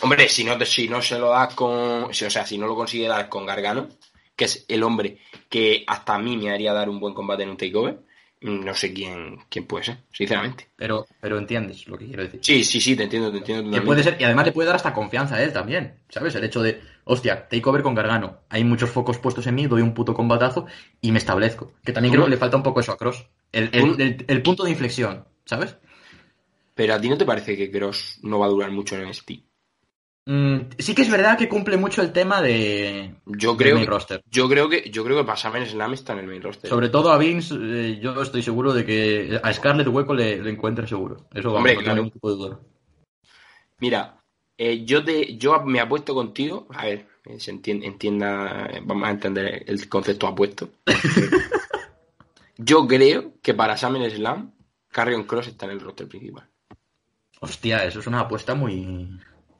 Hombre, 0.00 0.28
si 0.28 0.42
no, 0.44 0.56
te- 0.58 0.66
si 0.66 0.88
no 0.88 1.00
se 1.02 1.18
lo 1.18 1.30
das 1.30 1.54
con. 1.54 2.12
si- 2.12 2.24
o 2.24 2.30
sea, 2.30 2.44
si 2.46 2.58
no 2.58 2.66
lo 2.66 2.74
consigue 2.74 3.06
dar 3.08 3.28
con 3.28 3.46
Gargano, 3.46 3.88
que 4.34 4.46
es 4.46 4.64
el 4.68 4.82
hombre 4.82 5.18
que 5.48 5.84
hasta 5.86 6.14
a 6.14 6.18
mí 6.18 6.36
me 6.36 6.50
haría 6.50 6.72
dar 6.72 6.88
un 6.88 6.98
buen 6.98 7.14
combate 7.14 7.42
en 7.44 7.50
un 7.50 7.56
takeover, 7.56 8.00
no 8.40 8.74
sé 8.74 8.92
quién, 8.92 9.36
quién 9.48 9.66
puede 9.66 9.84
ser, 9.84 9.98
sinceramente. 10.10 10.68
Pero, 10.74 11.06
pero 11.20 11.38
entiendes 11.38 11.86
lo 11.86 11.96
que 11.96 12.06
quiero 12.06 12.24
decir. 12.24 12.40
Sí, 12.42 12.64
sí, 12.64 12.80
sí, 12.80 12.96
te 12.96 13.04
entiendo, 13.04 13.30
te 13.30 13.38
entiendo. 13.38 13.70
Que 13.70 13.82
puede 13.82 14.02
ser, 14.02 14.16
y 14.18 14.24
además 14.24 14.46
le 14.46 14.52
puede 14.52 14.66
dar 14.66 14.74
hasta 14.76 14.92
confianza 14.92 15.36
a 15.36 15.42
él 15.44 15.52
también, 15.52 16.00
¿sabes? 16.08 16.34
El 16.34 16.42
hecho 16.42 16.60
de, 16.62 16.80
hostia, 17.04 17.46
takeover 17.48 17.82
con 17.82 17.94
Gargano, 17.94 18.40
hay 18.48 18.64
muchos 18.64 18.90
focos 18.90 19.18
puestos 19.18 19.46
en 19.46 19.54
mí, 19.54 19.66
doy 19.68 19.82
un 19.82 19.94
puto 19.94 20.12
combatazo 20.14 20.66
y 21.00 21.12
me 21.12 21.18
establezco. 21.18 21.74
Que 21.84 21.92
también 21.92 22.10
creo 22.12 22.24
que 22.24 22.30
le 22.30 22.36
falta 22.36 22.56
un 22.56 22.64
poco 22.64 22.80
eso 22.80 22.90
a 22.90 22.96
Cross. 22.98 23.24
El, 23.52 23.70
el- 23.72 24.00
el- 24.00 24.24
el 24.26 24.42
punto 24.42 24.64
de 24.64 24.70
inflexión, 24.70 25.24
¿sabes? 25.44 25.76
Pero 26.74 26.94
a 26.94 27.00
ti 27.00 27.08
no 27.08 27.18
te 27.18 27.24
parece 27.26 27.56
que 27.56 27.70
Cross 27.70 28.18
no 28.22 28.38
va 28.40 28.46
a 28.46 28.48
durar 28.48 28.70
mucho 28.72 28.96
en 28.96 29.02
NXT. 29.02 29.30
Mm, 29.30 29.42
sí 30.78 30.94
que 30.94 31.02
es 31.02 31.10
verdad 31.10 31.36
que 31.36 31.48
cumple 31.48 31.76
mucho 31.76 32.00
el 32.02 32.12
tema 32.12 32.40
de 32.40 33.14
Yo 33.26 33.56
creo, 33.56 33.74
main 33.74 33.84
que, 33.86 33.90
roster. 33.90 34.22
yo 34.30 34.48
creo 34.48 34.68
que 34.68 34.88
yo 34.90 35.04
creo 35.04 35.24
que 35.24 35.36
SummerSlam 35.36 35.94
está 35.94 36.12
en 36.12 36.20
el 36.20 36.26
main 36.26 36.42
roster. 36.42 36.70
Sobre 36.70 36.88
todo 36.88 37.10
a 37.12 37.18
Vince, 37.18 37.54
eh, 37.58 37.98
yo 38.00 38.20
estoy 38.22 38.42
seguro 38.42 38.72
de 38.72 38.84
que 38.84 39.40
a 39.42 39.52
Scarlett 39.52 39.88
hueco 39.88 40.14
le, 40.14 40.40
le 40.40 40.50
encuentra 40.50 40.86
seguro. 40.86 41.26
Eso 41.34 41.48
vamos, 41.48 41.58
Hombre, 41.58 41.72
tengo 41.72 41.82
claro. 41.82 41.96
ningún 41.96 42.10
tipo 42.12 42.30
de 42.30 42.36
duda. 42.36 42.60
Mira, 43.80 44.16
eh, 44.56 44.84
yo 44.84 45.04
te, 45.04 45.36
yo 45.36 45.60
me 45.64 45.80
apuesto 45.80 46.14
contigo, 46.14 46.68
a 46.70 46.84
ver, 46.84 47.06
eh, 47.24 47.40
se 47.40 47.52
entien- 47.52 47.82
entienda, 47.84 48.70
vamos 48.84 49.08
a 49.08 49.10
entender 49.10 49.64
el 49.66 49.88
concepto 49.88 50.28
apuesto. 50.28 50.68
yo 52.58 52.86
creo 52.86 53.32
que 53.42 53.54
para 53.54 53.76
SummerSlam, 53.76 54.52
Carrion 54.88 55.24
Cross 55.24 55.48
está 55.48 55.66
en 55.66 55.72
el 55.72 55.80
roster 55.80 56.06
principal. 56.06 56.48
Hostia, 57.40 57.84
eso 57.84 57.98
es 58.00 58.06
una 58.06 58.20
apuesta 58.20 58.54
muy... 58.54 59.08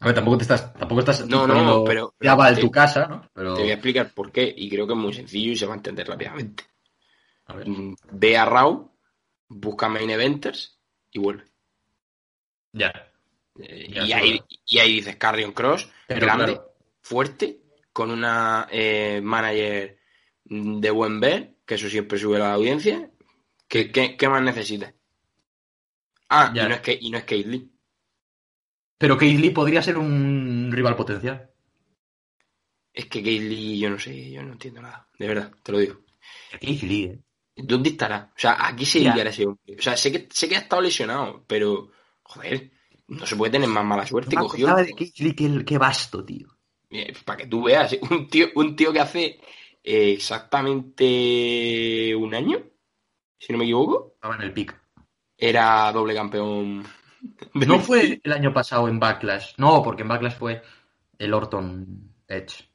A 0.03 0.07
ver, 0.07 0.15
tampoco 0.17 0.37
te 0.39 0.43
estás, 0.43 0.75
tampoco 0.75 1.01
estás 1.01 1.29
No, 1.29 1.47
no, 1.47 1.85
pero- 1.85 2.15
ya 2.21 2.35
va 2.35 2.53
tu 2.55 2.71
casa, 2.73 3.07
¿no? 3.07 3.31
Pero, 3.33 3.55
Te 3.55 3.63
voy 3.63 3.71
a 3.71 3.75
explicar 3.75 4.13
por 4.13 4.33
qué, 4.33 4.53
y 4.57 4.69
creo 4.69 4.85
que 4.87 4.95
es 4.95 4.99
muy 4.99 5.13
sencillo 5.15 5.53
y 5.53 5.57
se 5.57 5.65
va 5.67 5.75
a 5.75 5.77
entender 5.77 6.09
rápidamente. 6.09 6.65
a 7.47 7.55
ver, 7.55 7.69
Mm, 7.69 7.95
Ve 8.11 8.37
a 8.37 8.45
Raw, 8.45 8.91
busca 9.49 9.89
main 9.89 10.11
eventers 10.11 10.77
y 11.13 11.21
vuelve. 11.21 11.45
ya. 12.73 12.91
Eh, 13.61 13.91
Ya, 13.95 14.07
y, 14.07 14.13
ahí, 14.13 14.41
y 14.67 14.79
ahí 14.79 14.95
dices 14.95 15.17
Carrion 15.17 15.53
Cross, 15.53 15.89
Pero 16.09 16.21
grande, 16.27 16.55
claro. 16.55 16.75
fuerte, 17.01 17.61
con 17.93 18.11
una 18.11 18.67
eh, 18.73 19.21
manager 19.23 19.99
de 20.45 20.91
buen 20.91 21.21
ver, 21.21 21.59
que 21.65 21.75
eso 21.77 21.89
siempre 21.89 22.19
sube 22.19 22.39
la 22.41 22.55
audiencia. 22.55 23.09
¿Qué, 23.69 23.93
qué, 23.93 24.17
qué 24.17 24.29
más 24.29 24.43
necesitas? 24.43 24.95
Ah, 26.29 26.51
Ya. 26.55 26.65
y 26.65 26.69
no 26.69 26.75
es 26.75 26.81
que 26.81 26.99
y 27.01 27.11
no 27.11 27.19
es 27.19 27.47
Lee. 27.47 27.72
Pero 29.03 29.19
Keith 29.19 29.41
Lee 29.41 29.51
podría 29.51 29.83
ser 29.83 29.99
un 29.99 30.71
rival 30.71 30.95
potencial. 30.95 31.51
Es 32.93 33.07
que 33.07 33.19
Kate 33.19 33.41
Lee, 33.41 33.81
yo 33.81 33.91
no 33.91 33.99
sé, 33.99 34.31
yo 34.31 34.45
no 34.45 34.53
entiendo 34.53 34.81
nada. 34.81 35.09
De 35.19 35.27
verdad, 35.27 35.51
te 35.61 35.73
lo 35.73 35.79
digo. 35.79 36.03
Keith 36.61 36.85
Lee, 36.85 37.05
eh. 37.07 37.19
¿Dónde 37.57 37.91
estará? 37.91 38.31
O 38.33 38.39
sea, 38.39 38.65
aquí 38.65 38.87
se 38.87 39.01
dedicará 39.01 39.31
ese 39.31 39.45
hombre. 39.45 39.75
O 39.77 39.83
sea, 39.83 39.97
sé 39.97 40.13
que, 40.13 40.29
sé 40.31 40.49
que 40.49 40.55
ha 40.55 40.61
estado 40.61 40.83
lesionado, 40.83 41.43
pero, 41.49 41.91
joder, 42.23 42.71
no 43.09 43.27
se 43.27 43.35
puede 43.35 43.51
tener 43.51 43.69
más 43.69 43.85
mala 43.85 44.07
suerte. 44.07 44.37
No 44.37 44.43
Cogió, 44.43 44.73
de 44.77 44.93
Keith 44.93 45.19
Lee, 45.19 45.35
qué, 45.35 45.65
qué 45.65 45.79
vasto, 45.79 46.25
tío. 46.25 46.57
Eh, 46.89 47.13
para 47.25 47.39
que 47.39 47.49
tú 47.49 47.65
veas, 47.65 47.99
un 48.09 48.29
tío, 48.29 48.51
un 48.55 48.77
tío 48.77 48.93
que 48.93 49.01
hace 49.01 49.41
eh, 49.83 50.13
exactamente 50.13 52.15
un 52.15 52.33
año, 52.37 52.63
si 53.37 53.53
no 53.53 53.59
me 53.59 53.65
equivoco, 53.65 54.13
Estaba 54.15 54.37
en 54.37 54.43
el 54.43 54.53
pick. 54.53 54.81
era 55.37 55.91
doble 55.91 56.15
campeón. 56.15 56.87
No 57.55 57.79
fue 57.81 58.21
el 58.23 58.33
año 58.33 58.53
pasado 58.53 58.89
en 58.89 58.99
Backlash. 58.99 59.55
No, 59.59 59.83
porque 59.83 60.03
en 60.03 60.09
Backlash 60.09 60.35
fue 60.37 60.63
el 61.19 61.35
Orton 61.35 62.15
Edge. 62.29 62.69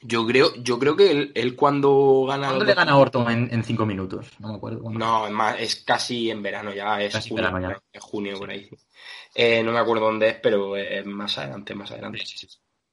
Yo 0.00 0.24
creo, 0.26 0.54
yo 0.56 0.78
creo 0.78 0.94
que 0.94 1.10
él, 1.10 1.32
él 1.34 1.56
cuando 1.56 2.24
gana. 2.28 2.46
¿Cuándo 2.48 2.64
le 2.64 2.74
gana 2.74 2.92
a 2.92 2.96
Orton 2.98 3.30
en, 3.30 3.48
en 3.52 3.64
cinco 3.64 3.84
minutos? 3.84 4.30
No 4.38 4.48
me 4.48 4.54
acuerdo. 4.56 4.80
cuándo. 4.80 4.98
No, 5.00 5.26
es 5.26 5.32
más, 5.32 5.56
es 5.58 5.76
casi 5.84 6.30
en 6.30 6.40
verano 6.42 6.72
ya, 6.72 7.02
es 7.02 7.12
Casi 7.14 7.30
junio, 7.30 7.44
verano 7.52 7.70
ya. 7.70 7.82
es 7.92 8.02
junio 8.02 8.38
por 8.38 8.50
ahí. 8.50 8.68
Eh, 9.34 9.62
no 9.62 9.72
me 9.72 9.78
acuerdo 9.78 10.04
dónde 10.06 10.28
es, 10.28 10.36
pero 10.40 10.76
es 10.76 11.04
más 11.04 11.36
adelante, 11.38 11.74
más 11.74 11.90
adelante. 11.90 12.22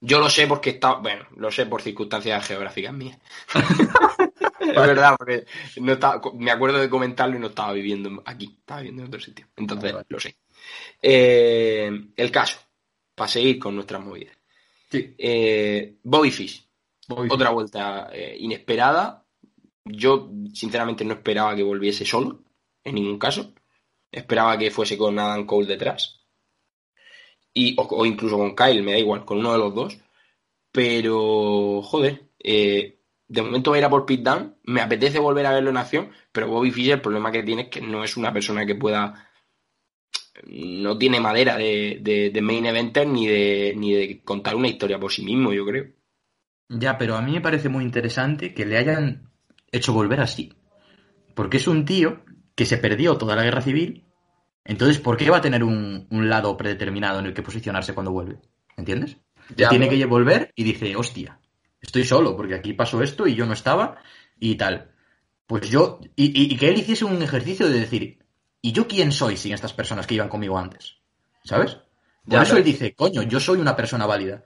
Yo 0.02 0.20
lo 0.20 0.30
sé 0.30 0.48
porque 0.48 0.72
está, 0.72 0.96
bueno, 0.96 1.26
lo 1.38 1.52
sé 1.52 1.66
por 1.68 1.82
circunstancias 1.82 2.46
geográficas 2.48 2.94
mías. 2.94 3.20
es 4.60 4.76
verdad, 4.76 5.16
porque 5.18 5.46
no 5.78 5.94
estaba, 5.94 6.22
me 6.34 6.52
acuerdo 6.52 6.80
de 6.80 6.90
comentarlo 6.90 7.38
y 7.38 7.40
no 7.40 7.48
estaba 7.48 7.72
viviendo 7.74 8.22
aquí, 8.26 8.56
estaba 8.60 8.82
viviendo 8.82 9.04
en 9.04 9.08
otro 9.10 9.20
sitio. 9.20 9.48
Entonces, 9.56 9.84
Vale, 9.84 9.94
vale. 9.94 10.06
lo 10.10 10.20
sé. 10.20 10.36
Eh, 11.02 11.92
el 12.16 12.32
caso, 12.32 12.60
para 13.14 13.28
seguir 13.28 13.60
con 13.60 13.76
nuestras 13.76 14.04
movidas. 14.04 14.36
Sí. 14.90 15.14
Eh, 15.18 15.98
Bobby 16.04 16.32
Fish, 16.32 16.68
otra 17.08 17.50
vuelta 17.52 18.10
eh, 18.14 18.38
inesperada. 18.40 19.26
Yo, 19.84 20.32
sinceramente, 20.54 21.06
no 21.06 21.14
esperaba 21.14 21.56
que 21.56 21.64
volviese 21.64 22.06
solo, 22.06 22.44
en 22.84 22.96
ningún 22.96 23.20
caso. 23.20 23.54
Esperaba 24.12 24.58
que 24.58 24.72
fuese 24.72 24.98
con 24.98 25.20
Adam 25.20 25.46
Cole 25.46 25.68
detrás. 25.68 26.22
Y, 27.54 27.76
o, 27.80 27.84
o 27.84 28.06
incluso 28.06 28.38
con 28.38 28.56
Kyle, 28.56 28.84
me 28.84 28.94
da 28.94 28.98
igual, 28.98 29.26
con 29.26 29.40
uno 29.40 29.52
de 29.52 29.60
los 29.60 29.76
dos. 29.76 29.98
Pero, 30.72 31.82
joder, 31.84 32.30
eh, 32.40 33.00
de 33.28 33.42
momento 33.42 33.72
va 33.72 33.78
a 33.78 33.80
ir 33.80 33.86
a 33.86 33.90
por 33.90 34.06
Pit 34.06 34.22
Down. 34.22 34.58
Me 34.64 34.82
apetece 34.82 35.20
volver 35.20 35.46
a 35.46 35.54
verlo 35.54 35.70
en 35.70 35.78
acción, 35.78 36.12
pero 36.32 36.48
Bobby 36.48 36.72
Fish 36.72 36.90
el 36.90 37.02
problema 37.02 37.32
que 37.32 37.44
tiene 37.44 37.64
es 37.64 37.68
que 37.70 37.82
no 37.82 38.04
es 38.04 38.18
una 38.18 38.34
persona 38.34 38.66
que 38.66 38.76
pueda. 38.76 39.25
No 40.44 40.98
tiene 40.98 41.20
madera 41.20 41.58
de, 41.58 42.00
de, 42.02 42.30
de 42.30 42.42
main 42.42 42.66
eventer 42.66 43.08
ni 43.08 43.28
de, 43.28 43.74
ni 43.76 43.94
de 43.94 44.22
contar 44.24 44.56
una 44.56 44.68
historia 44.68 45.00
por 45.00 45.12
sí 45.12 45.24
mismo, 45.24 45.54
yo 45.54 45.66
creo. 45.66 45.86
Ya, 46.70 46.98
pero 46.98 47.16
a 47.16 47.22
mí 47.22 47.32
me 47.32 47.42
parece 47.42 47.70
muy 47.70 47.84
interesante 47.84 48.54
que 48.54 48.66
le 48.66 48.78
hayan 48.78 49.30
hecho 49.72 49.94
volver 49.94 50.20
así. 50.20 50.54
Porque 51.36 51.58
es 51.58 51.68
un 51.68 51.86
tío 51.86 52.24
que 52.56 52.66
se 52.66 52.78
perdió 52.78 53.18
toda 53.18 53.36
la 53.36 53.44
guerra 53.44 53.62
civil. 53.62 54.04
Entonces, 54.64 55.00
¿por 55.00 55.18
qué 55.18 55.30
va 55.30 55.38
a 55.38 55.42
tener 55.42 55.64
un, 55.64 56.08
un 56.10 56.30
lado 56.30 56.58
predeterminado 56.58 57.20
en 57.20 57.28
el 57.28 57.34
que 57.34 57.44
posicionarse 57.44 57.94
cuando 57.94 58.12
vuelve? 58.12 58.40
¿Entiendes? 58.78 59.18
Ya, 59.56 59.70
tiene 59.70 59.90
que 59.90 60.06
volver 60.06 60.52
y 60.56 60.64
dice, 60.64 60.96
hostia, 60.96 61.40
estoy 61.82 62.04
solo 62.04 62.36
porque 62.36 62.56
aquí 62.56 62.74
pasó 62.74 63.04
esto 63.04 63.28
y 63.28 63.36
yo 63.36 63.46
no 63.46 63.54
estaba 63.54 63.98
y 64.40 64.56
tal. 64.56 64.92
Pues 65.46 65.70
yo, 65.70 66.00
y, 66.16 66.26
y- 66.26 66.54
y 66.54 66.58
que 66.58 66.70
él 66.70 66.80
hiciese 66.80 67.06
un 67.06 67.22
ejercicio 67.22 67.68
de 67.70 67.80
decir, 67.80 68.25
¿y 68.66 68.72
yo 68.72 68.88
quién 68.88 69.12
soy 69.12 69.38
sin 69.38 69.54
estas 69.54 69.74
personas 69.74 70.08
que 70.08 70.16
iban 70.16 70.28
conmigo 70.28 70.58
antes? 70.58 70.96
¿Sabes? 71.44 71.76
Por 71.76 71.84
Ya, 72.34 72.42
eso 72.42 72.50
pero- 72.54 72.58
él 72.58 72.64
dice, 72.64 72.96
coño, 72.96 73.22
yo 73.22 73.40
soy 73.40 73.60
una 73.60 73.76
persona 73.76 74.08
válida. 74.08 74.44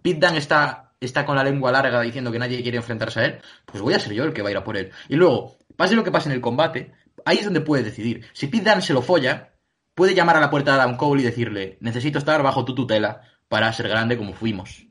Pete 0.00 0.18
Dunne 0.26 0.38
está, 0.38 0.94
está 0.98 1.26
con 1.26 1.36
la 1.36 1.44
lengua 1.44 1.70
larga 1.70 2.00
diciendo 2.00 2.32
que 2.32 2.38
nadie 2.38 2.62
quiere 2.62 2.78
enfrentarse 2.78 3.20
a 3.20 3.24
él, 3.26 3.40
pues 3.66 3.82
voy 3.82 3.92
a 3.92 4.00
ser 4.00 4.14
yo 4.14 4.24
el 4.24 4.32
que 4.32 4.40
va 4.40 4.48
a 4.48 4.52
ir 4.52 4.56
a 4.56 4.64
por 4.64 4.78
él. 4.78 4.90
Y 5.10 5.16
luego, 5.16 5.58
pase 5.76 5.94
lo 5.94 6.02
que 6.02 6.10
pase 6.10 6.30
en 6.30 6.34
el 6.36 6.40
combate, 6.40 6.92
ahí 7.26 7.36
es 7.36 7.44
donde 7.44 7.60
puede 7.60 7.82
decidir. 7.82 8.24
Si 8.32 8.46
Pete 8.46 8.70
Dunne 8.70 8.80
se 8.80 8.94
lo 8.94 9.02
folla, 9.02 9.52
puede 9.94 10.14
llamar 10.14 10.38
a 10.38 10.40
la 10.40 10.48
puerta 10.50 10.72
de 10.72 10.80
Adam 10.80 10.96
Cole 10.96 11.20
y 11.20 11.24
decirle, 11.26 11.76
necesito 11.80 12.18
estar 12.18 12.42
bajo 12.42 12.64
tu 12.64 12.74
tutela 12.74 13.20
para 13.48 13.70
ser 13.74 13.88
grande 13.88 14.16
como 14.16 14.32
fuimos. 14.32 14.86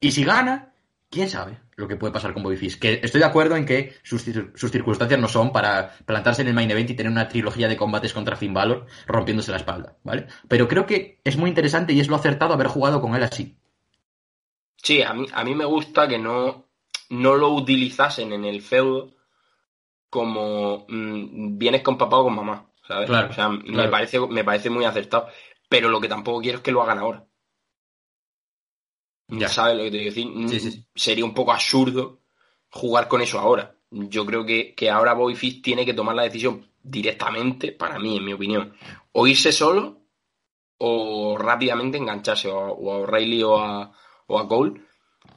Y 0.00 0.12
si 0.12 0.24
gana, 0.24 0.72
quién 1.10 1.28
sabe 1.28 1.60
lo 1.76 1.88
que 1.88 1.96
puede 1.96 2.12
pasar 2.12 2.32
con 2.32 2.42
Bobby 2.42 2.56
Fish. 2.56 2.78
Que 2.78 3.00
estoy 3.02 3.20
de 3.20 3.26
acuerdo 3.26 3.56
en 3.56 3.64
que 3.64 3.94
sus, 4.02 4.24
sus 4.54 4.70
circunstancias 4.70 5.20
no 5.20 5.28
son 5.28 5.52
para 5.52 5.94
plantarse 6.04 6.42
en 6.42 6.48
el 6.48 6.54
main 6.54 6.70
event 6.70 6.90
y 6.90 6.94
tener 6.94 7.10
una 7.10 7.28
trilogía 7.28 7.68
de 7.68 7.76
combates 7.76 8.12
contra 8.12 8.36
Finn 8.36 8.54
Balor 8.54 8.86
rompiéndose 9.06 9.50
la 9.50 9.58
espalda, 9.58 9.96
¿vale? 10.04 10.26
Pero 10.48 10.68
creo 10.68 10.86
que 10.86 11.20
es 11.24 11.36
muy 11.36 11.48
interesante 11.48 11.92
y 11.92 12.00
es 12.00 12.08
lo 12.08 12.16
acertado 12.16 12.54
haber 12.54 12.68
jugado 12.68 13.00
con 13.00 13.14
él 13.14 13.22
así. 13.22 13.56
Sí, 14.76 15.02
a 15.02 15.14
mí, 15.14 15.26
a 15.32 15.44
mí 15.44 15.54
me 15.54 15.64
gusta 15.64 16.06
que 16.06 16.18
no, 16.18 16.66
no 17.10 17.34
lo 17.36 17.50
utilizasen 17.50 18.32
en 18.32 18.44
el 18.44 18.60
feudo 18.62 19.12
como 20.10 20.86
mm, 20.88 21.58
vienes 21.58 21.82
con 21.82 21.98
papá 21.98 22.18
o 22.18 22.24
con 22.24 22.36
mamá. 22.36 22.66
¿sabes? 22.86 23.08
Claro, 23.08 23.30
o 23.30 23.32
sea, 23.32 23.48
me, 23.48 23.62
claro. 23.64 23.90
parece, 23.90 24.20
me 24.20 24.44
parece 24.44 24.70
muy 24.70 24.84
acertado. 24.84 25.28
Pero 25.68 25.88
lo 25.88 26.00
que 26.00 26.08
tampoco 26.08 26.40
quiero 26.40 26.58
es 26.58 26.64
que 26.64 26.72
lo 26.72 26.82
hagan 26.82 26.98
ahora. 26.98 27.24
Ya. 29.38 29.48
¿Sabes 29.48 29.76
lo 29.76 29.84
que 29.84 29.90
te 29.90 29.98
quiero 29.98 30.14
decir? 30.14 30.48
Sí, 30.48 30.60
sí, 30.60 30.70
sí. 30.72 30.86
Sería 30.94 31.24
un 31.24 31.34
poco 31.34 31.52
absurdo 31.52 32.20
jugar 32.70 33.08
con 33.08 33.20
eso 33.22 33.38
ahora. 33.38 33.74
Yo 33.90 34.26
creo 34.26 34.44
que, 34.44 34.74
que 34.74 34.90
ahora 34.90 35.14
Bobby 35.14 35.34
Fish 35.36 35.62
tiene 35.62 35.84
que 35.86 35.94
tomar 35.94 36.14
la 36.16 36.24
decisión 36.24 36.66
directamente, 36.82 37.72
para 37.72 37.98
mí, 37.98 38.16
en 38.16 38.24
mi 38.24 38.32
opinión, 38.32 38.74
o 39.12 39.26
irse 39.26 39.52
solo 39.52 40.00
o 40.78 41.36
rápidamente 41.38 41.96
engancharse 41.98 42.48
o, 42.48 42.58
a- 42.58 42.72
o 42.72 42.92
a 42.92 42.96
O'Reilly 42.98 43.42
o 43.44 43.58
a, 43.58 43.92
o 44.26 44.38
a 44.38 44.48
Cole, 44.48 44.80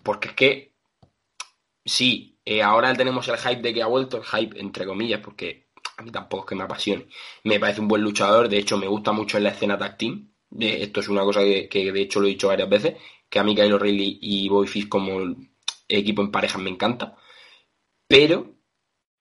porque 0.03 0.29
es 0.29 0.33
que 0.33 0.73
sí, 1.85 2.39
eh, 2.45 2.61
ahora 2.61 2.93
tenemos 2.93 3.27
el 3.27 3.37
hype 3.37 3.61
de 3.61 3.73
que 3.73 3.81
ha 3.83 3.87
vuelto, 3.87 4.17
el 4.17 4.23
hype 4.23 4.59
entre 4.59 4.85
comillas, 4.85 5.21
porque 5.21 5.67
a 5.97 6.03
mí 6.03 6.11
tampoco 6.11 6.43
es 6.43 6.49
que 6.49 6.55
me 6.55 6.63
apasione. 6.63 7.07
Me 7.43 7.59
parece 7.59 7.81
un 7.81 7.87
buen 7.87 8.01
luchador, 8.01 8.49
de 8.49 8.57
hecho 8.57 8.77
me 8.77 8.87
gusta 8.87 9.11
mucho 9.11 9.37
en 9.37 9.43
la 9.43 9.49
escena 9.49 9.77
tag 9.77 9.97
team. 9.97 10.31
Eh, 10.59 10.77
esto 10.81 11.01
es 11.01 11.09
una 11.09 11.23
cosa 11.23 11.41
que, 11.41 11.67
que 11.67 11.91
de 11.91 12.01
hecho 12.01 12.19
lo 12.19 12.27
he 12.27 12.31
dicho 12.31 12.47
varias 12.47 12.69
veces, 12.69 12.95
que 13.29 13.39
a 13.39 13.43
mí 13.43 13.55
Kyle 13.55 13.73
O'Reilly 13.73 14.19
y 14.21 14.49
Bobby 14.49 14.67
Fish 14.67 14.87
como 14.87 15.35
equipo 15.87 16.21
en 16.21 16.31
parejas 16.31 16.61
me 16.61 16.69
encanta, 16.69 17.15
pero 18.07 18.55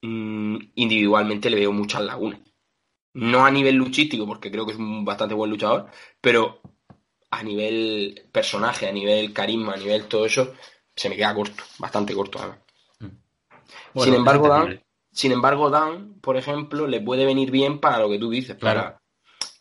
mm, 0.03 0.57
individualmente 0.75 1.51
le 1.51 1.57
veo 1.57 1.73
muchas 1.73 2.03
lagunas. 2.03 2.41
No 3.15 3.47
a 3.47 3.51
nivel 3.51 3.77
luchístico, 3.77 4.27
porque 4.27 4.51
creo 4.51 4.67
que 4.67 4.73
es 4.73 4.79
un 4.79 5.05
bastante 5.05 5.35
buen 5.35 5.51
luchador, 5.51 5.87
pero 6.21 6.61
a 7.31 7.43
nivel 7.43 8.29
personaje, 8.31 8.89
a 8.89 8.93
nivel 8.93 9.33
carisma, 9.33 9.75
a 9.75 9.79
nivel 9.79 10.05
todo 10.05 10.27
eso, 10.27 10.55
se 10.95 11.09
me 11.09 11.17
queda 11.17 11.35
corto, 11.35 11.63
bastante 11.79 12.15
corto 12.15 12.39
además. 12.39 12.59
Bueno, 13.95 14.13
sin 14.13 14.15
embargo, 14.15 14.49
Dan, 14.49 14.83
sin 15.11 15.33
embargo, 15.33 15.71
Dan, 15.71 16.21
por 16.21 16.37
ejemplo, 16.37 16.87
le 16.87 17.01
puede 17.01 17.25
venir 17.25 17.51
bien 17.51 17.81
para 17.81 17.99
lo 17.99 18.09
que 18.11 18.19
tú 18.19 18.31
dices, 18.31 18.57
Claro. 18.57 18.81
para 18.81 19.03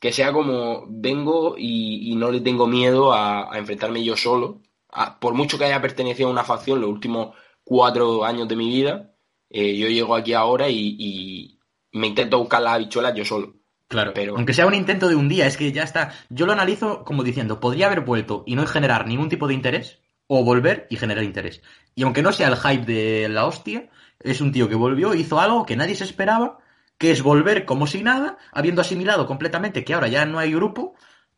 que 0.05 0.11
sea 0.13 0.31
como 0.31 0.85
vengo 0.87 1.55
y, 1.57 2.11
y 2.11 2.15
no 2.15 2.29
le 2.31 2.41
tengo 2.41 2.67
miedo 2.67 3.11
a, 3.11 3.51
a 3.51 3.57
enfrentarme 3.57 4.03
yo 4.03 4.15
solo. 4.15 4.61
A- 4.91 5.19
por 5.19 5.33
mucho 5.33 5.57
que 5.57 5.65
haya 5.65 5.81
pertenecido 5.81 6.29
a 6.29 6.31
una 6.31 6.43
facción 6.43 6.79
los 6.79 6.89
últimos 6.91 7.35
cuatro 7.63 8.23
años 8.23 8.47
de 8.47 8.55
mi 8.55 8.67
vida, 8.69 9.15
eh, 9.49 9.75
yo 9.75 9.87
llego 9.87 10.15
aquí 10.15 10.33
ahora 10.33 10.69
y, 10.69 10.95
y 10.99 11.59
me 11.93 12.05
intento 12.07 12.37
buscar 12.37 12.61
las 12.61 12.75
habichuelas 12.75 13.15
yo 13.15 13.25
solo. 13.25 13.55
Claro, 13.87 14.11
Pero- 14.13 14.35
aunque 14.37 14.53
sea 14.53 14.67
un 14.67 14.75
intento 14.75 15.07
de 15.09 15.15
un 15.15 15.27
día, 15.27 15.47
es 15.47 15.57
que 15.57 15.71
ya 15.71 15.81
está. 15.83 16.13
Yo 16.29 16.45
lo 16.45 16.51
analizo 16.53 17.03
como 17.03 17.23
diciendo, 17.23 17.59
podría 17.59 17.87
haber 17.87 18.01
vuelto 18.01 18.43
y 18.45 18.55
no 18.55 18.65
generar 18.67 19.07
ningún 19.07 19.29
tipo 19.29 19.47
de 19.47 19.55
interés, 19.55 20.01
o 20.27 20.43
volver 20.43 20.85
y 20.91 20.97
generar 20.97 21.23
interés. 21.23 21.61
Y 21.95 22.03
aunque 22.03 22.21
no 22.21 22.31
sea 22.31 22.47
el 22.49 22.57
hype 22.57 22.85
de 22.85 23.27
la 23.29 23.45
hostia, 23.47 23.89
es 24.19 24.39
un 24.41 24.51
tío 24.51 24.69
que 24.69 24.75
volvió, 24.75 25.13
hizo 25.15 25.39
algo 25.39 25.65
que 25.65 25.75
nadie 25.75 25.95
se 25.95 26.03
esperaba, 26.03 26.59
que 26.97 27.11
es 27.11 27.21
volver 27.23 27.65
como 27.65 27.87
si 27.87 28.03
nada, 28.03 28.37
habiendo 28.51 28.81
asimilado 28.81 29.27
completamente 29.27 29.83
que 29.85 29.93
ahora 29.93 30.07
ya 30.07 30.25
no 30.25 30.39
hay 30.39 30.53
grupo, 30.53 30.95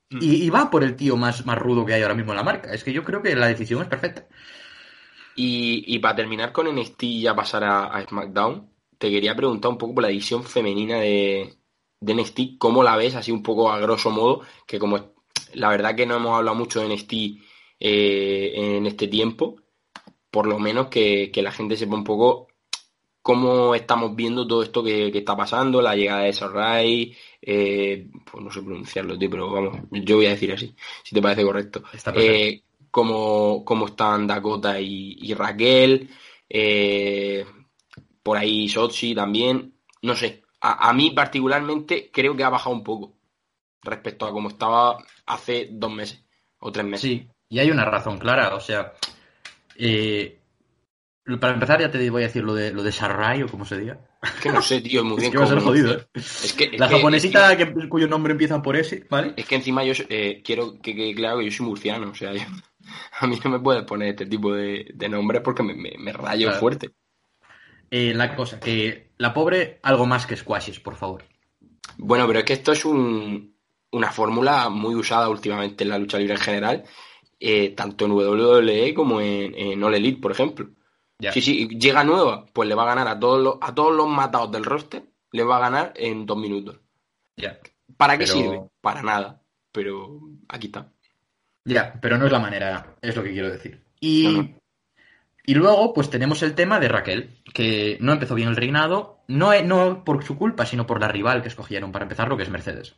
Mm. 0.10 0.20
y, 0.22 0.46
y 0.46 0.50
va 0.50 0.70
por 0.70 0.84
el 0.84 0.96
tío 0.96 1.18
más, 1.18 1.46
más 1.46 1.58
rudo 1.60 1.86
que 1.86 1.94
hay 1.94 2.02
ahora 2.02 2.16
mismo 2.16 2.32
en 2.34 2.38
la 2.38 2.44
marca. 2.44 2.74
Es 2.74 2.84
que 2.84 2.94
yo 2.94 3.04
creo 3.04 3.22
que 3.22 3.36
la 3.36 3.48
decisión 3.48 3.82
es 3.82 3.88
perfecta. 3.90 4.28
Y, 5.36 5.84
y 5.96 6.00
para 6.00 6.16
terminar 6.16 6.52
con 6.52 6.68
NXT 6.68 7.04
y 7.04 7.22
ya 7.22 7.36
pasar 7.36 7.64
a, 7.64 7.86
a 7.86 8.02
SmackDown, 8.08 8.72
te 8.98 9.10
quería 9.12 9.36
preguntar 9.36 9.72
un 9.72 9.78
poco 9.78 9.94
por 9.96 10.04
la 10.04 10.10
división 10.10 10.44
femenina 10.44 10.98
de, 11.00 11.60
de 12.00 12.14
NXT, 12.16 12.58
¿cómo 12.58 12.84
la 12.84 12.96
ves 12.98 13.16
así 13.16 13.32
un 13.32 13.44
poco 13.44 13.72
a 13.72 13.80
grosso 13.80 14.10
modo? 14.10 14.42
Que 14.66 14.80
como 14.80 15.14
la 15.54 15.70
verdad 15.70 15.96
que 15.96 16.06
no 16.08 16.16
hemos 16.16 16.36
hablado 16.36 16.58
mucho 16.58 16.80
de 16.82 16.88
NXT 16.94 17.14
eh, 17.80 18.78
en 18.78 18.86
este 18.88 19.08
tiempo, 19.08 19.58
por 20.32 20.48
lo 20.48 20.60
menos 20.60 20.88
que, 20.90 21.32
que 21.32 21.42
la 21.44 21.52
gente 21.52 21.78
sepa 21.78 21.96
un 21.96 22.04
poco 22.04 22.47
cómo 23.28 23.76
estamos 23.76 24.16
viendo 24.16 24.48
todo 24.48 24.64
esto 24.64 24.82
que, 24.82 25.12
que 25.12 25.18
está 25.18 25.36
pasando, 25.36 25.82
la 25.82 25.98
llegada 25.98 26.22
de 26.22 26.32
Sarai, 26.32 27.14
eh, 27.42 28.08
pues 28.24 28.42
no 28.42 28.50
sé 28.50 28.62
pronunciarlo, 28.62 29.18
tío, 29.18 29.30
pero 29.30 29.52
vamos, 29.52 29.80
yo 29.92 30.16
voy 30.16 30.28
a 30.28 30.30
decir 30.30 30.54
así, 30.54 30.74
si 31.04 31.14
te 31.14 31.22
parece 31.22 31.44
correcto. 31.44 31.84
Está. 31.92 32.14
Eh, 32.16 32.64
cómo, 32.90 33.66
cómo 33.66 33.88
están 33.88 34.28
Dakota 34.28 34.80
y, 34.80 35.18
y 35.20 35.34
Raquel, 35.34 36.10
eh, 36.48 37.46
por 38.24 38.38
ahí 38.38 38.70
Sochi 38.70 39.14
también, 39.14 39.74
no 40.04 40.16
sé, 40.16 40.44
a, 40.62 40.88
a 40.88 40.94
mí 40.94 41.12
particularmente 41.12 42.10
creo 42.10 42.34
que 42.34 42.46
ha 42.46 42.50
bajado 42.50 42.78
un 42.78 42.84
poco 42.86 43.18
respecto 43.82 44.26
a 44.26 44.32
cómo 44.32 44.48
estaba 44.48 45.00
hace 45.26 45.68
dos 45.70 45.92
meses 45.92 46.24
o 46.60 46.72
tres 46.72 46.86
meses. 46.86 47.10
Sí, 47.10 47.28
y 47.50 47.60
hay 47.60 47.72
una 47.72 47.84
razón 47.84 48.20
clara, 48.20 48.56
o 48.56 48.62
sea, 48.62 48.94
eh, 49.76 50.40
para 51.40 51.54
empezar 51.54 51.82
ya 51.82 51.92
te 51.92 52.10
voy 52.10 52.24
a 52.24 52.28
decir 52.28 52.44
lo 52.44 52.54
de, 52.56 52.72
lo 52.72 52.84
de 52.84 52.92
Sarai 52.92 53.44
o 53.44 53.48
como 53.48 53.66
se 53.66 53.78
diga. 53.78 54.00
Es 54.24 54.32
que 54.42 54.50
no 54.52 54.62
sé, 54.62 54.80
tío, 54.82 55.04
muy 55.04 55.16
Es 55.18 55.20
bien 55.22 55.32
que 55.34 55.38
va 55.38 55.44
a 55.44 55.48
ser 55.48 55.60
jodido, 55.60 55.94
¿eh? 55.94 56.08
Es 56.14 56.54
que, 56.54 56.64
es 56.66 56.80
La 56.80 56.88
que 56.88 56.96
japonesita 56.96 57.58
que- 57.58 57.90
cuyo 57.90 58.08
nombre 58.08 58.32
empieza 58.32 58.62
por 58.62 58.76
S, 58.78 59.06
¿vale? 59.10 59.34
es 59.36 59.46
que 59.46 59.56
encima 59.56 59.84
yo 59.84 59.94
eh, 60.10 60.42
quiero 60.44 60.80
que 60.82 60.96
quede 60.96 61.14
claro 61.16 61.40
que 61.40 61.46
yo 61.46 61.52
soy 61.52 61.66
murciano, 61.66 62.10
o 62.12 62.16
sea, 62.16 62.34
yo- 62.34 62.42
a 63.20 63.28
mí 63.28 63.38
no 63.44 63.50
me 63.50 63.60
puedes 63.60 63.84
poner 63.84 64.10
este 64.10 64.26
tipo 64.26 64.54
de, 64.54 64.90
de 64.94 65.10
nombres 65.10 65.42
porque 65.42 65.64
me, 65.64 65.74
me- 65.76 65.96
me 66.00 66.14
rayo 66.14 66.48
Claro. 66.48 66.60
fuerte. 66.60 66.92
Eh, 67.92 68.14
la 68.14 68.36
cosa, 68.36 68.60
que 68.60 69.12
la 69.18 69.34
pobre, 69.34 69.80
algo 69.84 70.06
más 70.06 70.26
que 70.26 70.36
squashes, 70.36 70.80
por 70.80 70.96
favor. 70.96 71.24
Bueno, 71.98 72.28
pero 72.28 72.40
es 72.40 72.46
que 72.46 72.54
esto 72.54 72.72
es 72.72 72.86
un- 72.86 73.56
una 73.92 74.12
fórmula 74.12 74.70
muy 74.70 74.96
usada 74.96 75.30
últimamente 75.30 75.84
en 75.84 75.90
la 75.90 75.98
lucha 75.98 76.18
libre 76.20 76.34
en 76.36 76.40
general, 76.42 76.84
eh, 77.40 77.70
tanto 77.76 78.06
en 78.06 78.12
WWE 78.12 78.94
como 78.94 79.22
en, 79.22 79.54
en 79.56 79.84
All 79.84 79.96
Elite, 79.96 80.22
por 80.22 80.32
ejemplo. 80.32 80.70
Ya. 81.20 81.32
Sí, 81.32 81.42
sí, 81.42 81.68
llega 81.80 82.04
nueva, 82.04 82.46
pues 82.54 82.70
le 82.70 82.76
va 82.76 82.84
a 82.84 82.94
ganar 82.96 83.08
a 83.08 83.20
todos 83.20 83.42
los, 83.44 83.58
a 83.62 83.74
todos 83.74 83.96
los 83.96 84.08
matados 84.08 84.52
del 84.52 84.64
roster, 84.66 85.04
le 85.32 85.44
va 85.44 85.58
a 85.58 85.62
ganar 85.62 85.94
en 85.96 86.26
dos 86.26 86.38
minutos. 86.38 86.80
Ya. 87.36 87.58
¿Para 87.98 88.18
qué 88.18 88.26
Pero- 88.26 88.34
sirve? 88.38 88.62
Para 88.82 89.02
nada. 89.02 89.42
Pero 89.72 90.20
aquí 90.48 90.68
está. 90.68 90.92
Ya, 91.66 92.00
pero 92.02 92.18
no 92.18 92.26
es 92.26 92.32
la 92.32 92.40
manera, 92.40 92.96
es 93.02 93.16
lo 93.16 93.24
que 93.24 93.32
quiero 93.32 93.50
decir. 93.50 93.84
Y, 94.00 94.56
y 95.46 95.54
luego, 95.56 95.94
pues 95.94 96.10
tenemos 96.10 96.42
el 96.44 96.56
tema 96.56 96.80
de 96.80 96.88
Raquel, 96.88 97.42
que 97.54 97.98
no 98.00 98.14
empezó 98.14 98.36
bien 98.36 98.48
el 98.50 98.56
reinado, 98.56 99.20
no, 99.28 99.60
no 99.64 100.04
por 100.06 100.24
su 100.24 100.38
culpa, 100.38 100.66
sino 100.66 100.86
por 100.88 101.02
la 101.02 101.08
rival 101.10 101.42
que 101.42 101.50
escogieron 101.50 101.92
para 101.92 102.04
empezar, 102.06 102.30
lo 102.30 102.38
que 102.38 102.44
es 102.44 102.50
Mercedes. 102.50 102.96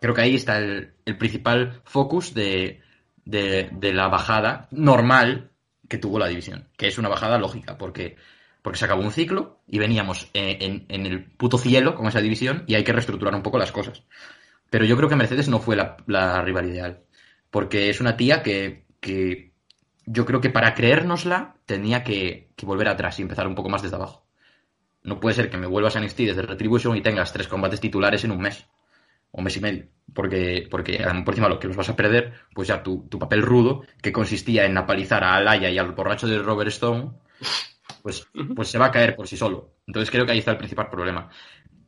Creo 0.00 0.14
que 0.14 0.22
ahí 0.22 0.34
está 0.36 0.58
el, 0.58 0.94
el 1.04 1.18
principal 1.18 1.82
focus 1.84 2.34
de, 2.34 2.80
de- 3.24 3.68
de 3.72 3.92
la 3.92 4.08
bajada 4.08 4.68
normal 4.70 5.50
que 5.88 5.98
tuvo 5.98 6.18
la 6.18 6.28
división, 6.28 6.68
que 6.76 6.88
es 6.88 6.98
una 6.98 7.08
bajada 7.08 7.38
lógica, 7.38 7.78
porque, 7.78 8.16
porque 8.62 8.78
se 8.78 8.84
acabó 8.84 9.02
un 9.02 9.12
ciclo 9.12 9.60
y 9.66 9.78
veníamos 9.78 10.30
eh, 10.34 10.58
en, 10.60 10.86
en 10.88 11.06
el 11.06 11.24
puto 11.24 11.58
cielo 11.58 11.94
con 11.94 12.06
esa 12.06 12.20
división 12.20 12.64
y 12.66 12.74
hay 12.74 12.84
que 12.84 12.92
reestructurar 12.92 13.34
un 13.34 13.42
poco 13.42 13.58
las 13.58 13.72
cosas. 13.72 14.04
Pero 14.70 14.84
yo 14.84 14.96
creo 14.96 15.08
que 15.08 15.16
Mercedes 15.16 15.48
no 15.48 15.60
fue 15.60 15.76
la, 15.76 15.96
la 16.06 16.42
rival 16.42 16.68
ideal, 16.68 17.04
porque 17.50 17.90
es 17.90 18.00
una 18.00 18.16
tía 18.16 18.42
que, 18.42 18.86
que 19.00 19.52
yo 20.06 20.24
creo 20.24 20.40
que 20.40 20.50
para 20.50 20.74
creérnosla 20.74 21.56
tenía 21.66 22.02
que, 22.02 22.50
que 22.56 22.66
volver 22.66 22.88
atrás 22.88 23.18
y 23.18 23.22
empezar 23.22 23.46
un 23.46 23.54
poco 23.54 23.68
más 23.68 23.82
desde 23.82 23.96
abajo. 23.96 24.26
No 25.02 25.20
puede 25.20 25.34
ser 25.34 25.50
que 25.50 25.58
me 25.58 25.66
vuelvas 25.66 25.96
a 25.96 26.00
NXT 26.00 26.18
desde 26.20 26.42
Retribution 26.42 26.96
y 26.96 27.02
tengas 27.02 27.32
tres 27.32 27.46
combates 27.46 27.80
titulares 27.80 28.24
en 28.24 28.30
un 28.30 28.40
mes 28.40 28.66
o 29.36 29.42
mes 29.42 29.56
y 29.56 29.60
medio. 29.60 29.86
Porque, 30.14 30.68
porque 30.70 30.98
por 31.24 31.34
encima 31.34 31.48
lo 31.48 31.58
que 31.58 31.66
los 31.66 31.76
vas 31.76 31.88
a 31.88 31.96
perder, 31.96 32.34
pues 32.54 32.68
ya 32.68 32.82
tu, 32.82 33.08
tu 33.08 33.18
papel 33.18 33.42
rudo, 33.42 33.82
que 34.00 34.12
consistía 34.12 34.64
en 34.64 34.78
apalizar 34.78 35.24
a 35.24 35.34
Alaya 35.34 35.70
y 35.70 35.78
al 35.78 35.92
borracho 35.92 36.28
de 36.28 36.38
Robert 36.38 36.68
Stone, 36.68 37.10
pues, 38.02 38.28
pues 38.54 38.68
se 38.68 38.78
va 38.78 38.86
a 38.86 38.90
caer 38.92 39.16
por 39.16 39.26
sí 39.26 39.36
solo. 39.36 39.74
Entonces 39.86 40.10
creo 40.10 40.24
que 40.24 40.32
ahí 40.32 40.38
está 40.38 40.52
el 40.52 40.58
principal 40.58 40.88
problema. 40.88 41.30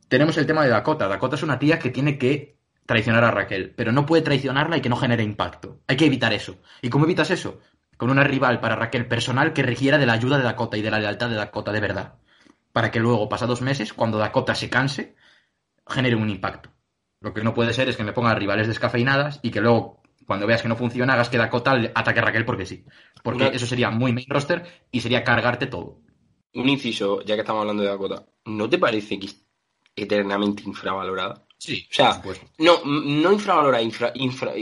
Tenemos 0.09 0.37
el 0.37 0.45
tema 0.45 0.63
de 0.63 0.69
Dakota. 0.69 1.07
Dakota 1.07 1.35
es 1.35 1.43
una 1.43 1.57
tía 1.57 1.79
que 1.79 1.89
tiene 1.89 2.17
que 2.17 2.57
traicionar 2.85 3.23
a 3.23 3.31
Raquel, 3.31 3.73
pero 3.75 3.93
no 3.93 4.05
puede 4.05 4.23
traicionarla 4.23 4.77
y 4.77 4.81
que 4.81 4.89
no 4.89 4.97
genere 4.97 5.23
impacto. 5.23 5.79
Hay 5.87 5.95
que 5.95 6.05
evitar 6.05 6.33
eso. 6.33 6.57
¿Y 6.81 6.89
cómo 6.89 7.05
evitas 7.05 7.31
eso? 7.31 7.61
Con 7.95 8.09
una 8.09 8.25
rival 8.25 8.59
para 8.59 8.75
Raquel 8.75 9.07
personal 9.07 9.53
que 9.53 9.63
requiera 9.63 9.97
de 9.97 10.05
la 10.05 10.13
ayuda 10.13 10.37
de 10.37 10.43
Dakota 10.43 10.77
y 10.77 10.81
de 10.81 10.91
la 10.91 10.99
lealtad 10.99 11.29
de 11.29 11.35
Dakota 11.35 11.71
de 11.71 11.79
verdad. 11.79 12.15
Para 12.73 12.91
que 12.91 12.99
luego, 12.99 13.29
pasados 13.29 13.61
meses, 13.61 13.93
cuando 13.93 14.17
Dakota 14.17 14.53
se 14.53 14.69
canse, 14.69 15.15
genere 15.87 16.15
un 16.15 16.29
impacto. 16.29 16.76
Lo 17.27 17.33
que 17.33 17.43
no 17.43 17.53
puede 17.53 17.73
ser 17.73 17.89
es 17.89 17.97
que 17.97 18.05
me 18.05 18.13
ponga 18.13 18.33
rivales 18.35 18.67
descafeinadas 18.67 19.41
y 19.43 19.51
que 19.51 19.59
luego, 19.59 20.01
cuando 20.25 20.47
veas 20.47 20.61
que 20.61 20.69
no 20.69 20.77
funciona, 20.77 21.11
hagas 21.13 21.27
que 21.29 21.37
Dakota 21.37 21.75
le 21.75 21.91
ataque 21.93 22.19
a 22.19 22.23
Raquel 22.23 22.45
porque 22.45 22.65
sí. 22.65 22.85
Porque 23.21 23.43
Una- 23.47 23.55
eso 23.55 23.65
sería 23.65 23.89
muy 23.89 24.13
main 24.13 24.25
roster 24.29 24.63
y 24.91 25.01
sería 25.01 25.25
cargarte 25.25 25.67
todo. 25.67 25.99
Un 26.53 26.69
inciso, 26.69 27.21
ya 27.23 27.35
que 27.35 27.41
estamos 27.41 27.59
hablando 27.61 27.83
de 27.83 27.89
Dakota. 27.89 28.25
¿No 28.45 28.69
te 28.69 28.77
parece 28.77 29.19
que 29.19 29.25
es 29.25 29.45
eternamente 29.93 30.63
infravalorada? 30.65 31.45
Sí, 31.57 31.85
O 31.91 31.93
sea, 31.93 32.21
por. 32.21 32.37
No, 32.59 32.75
no 32.85 33.33
infravalorada, 33.33 33.83
infra, 33.83 34.11
infra, 34.15 34.53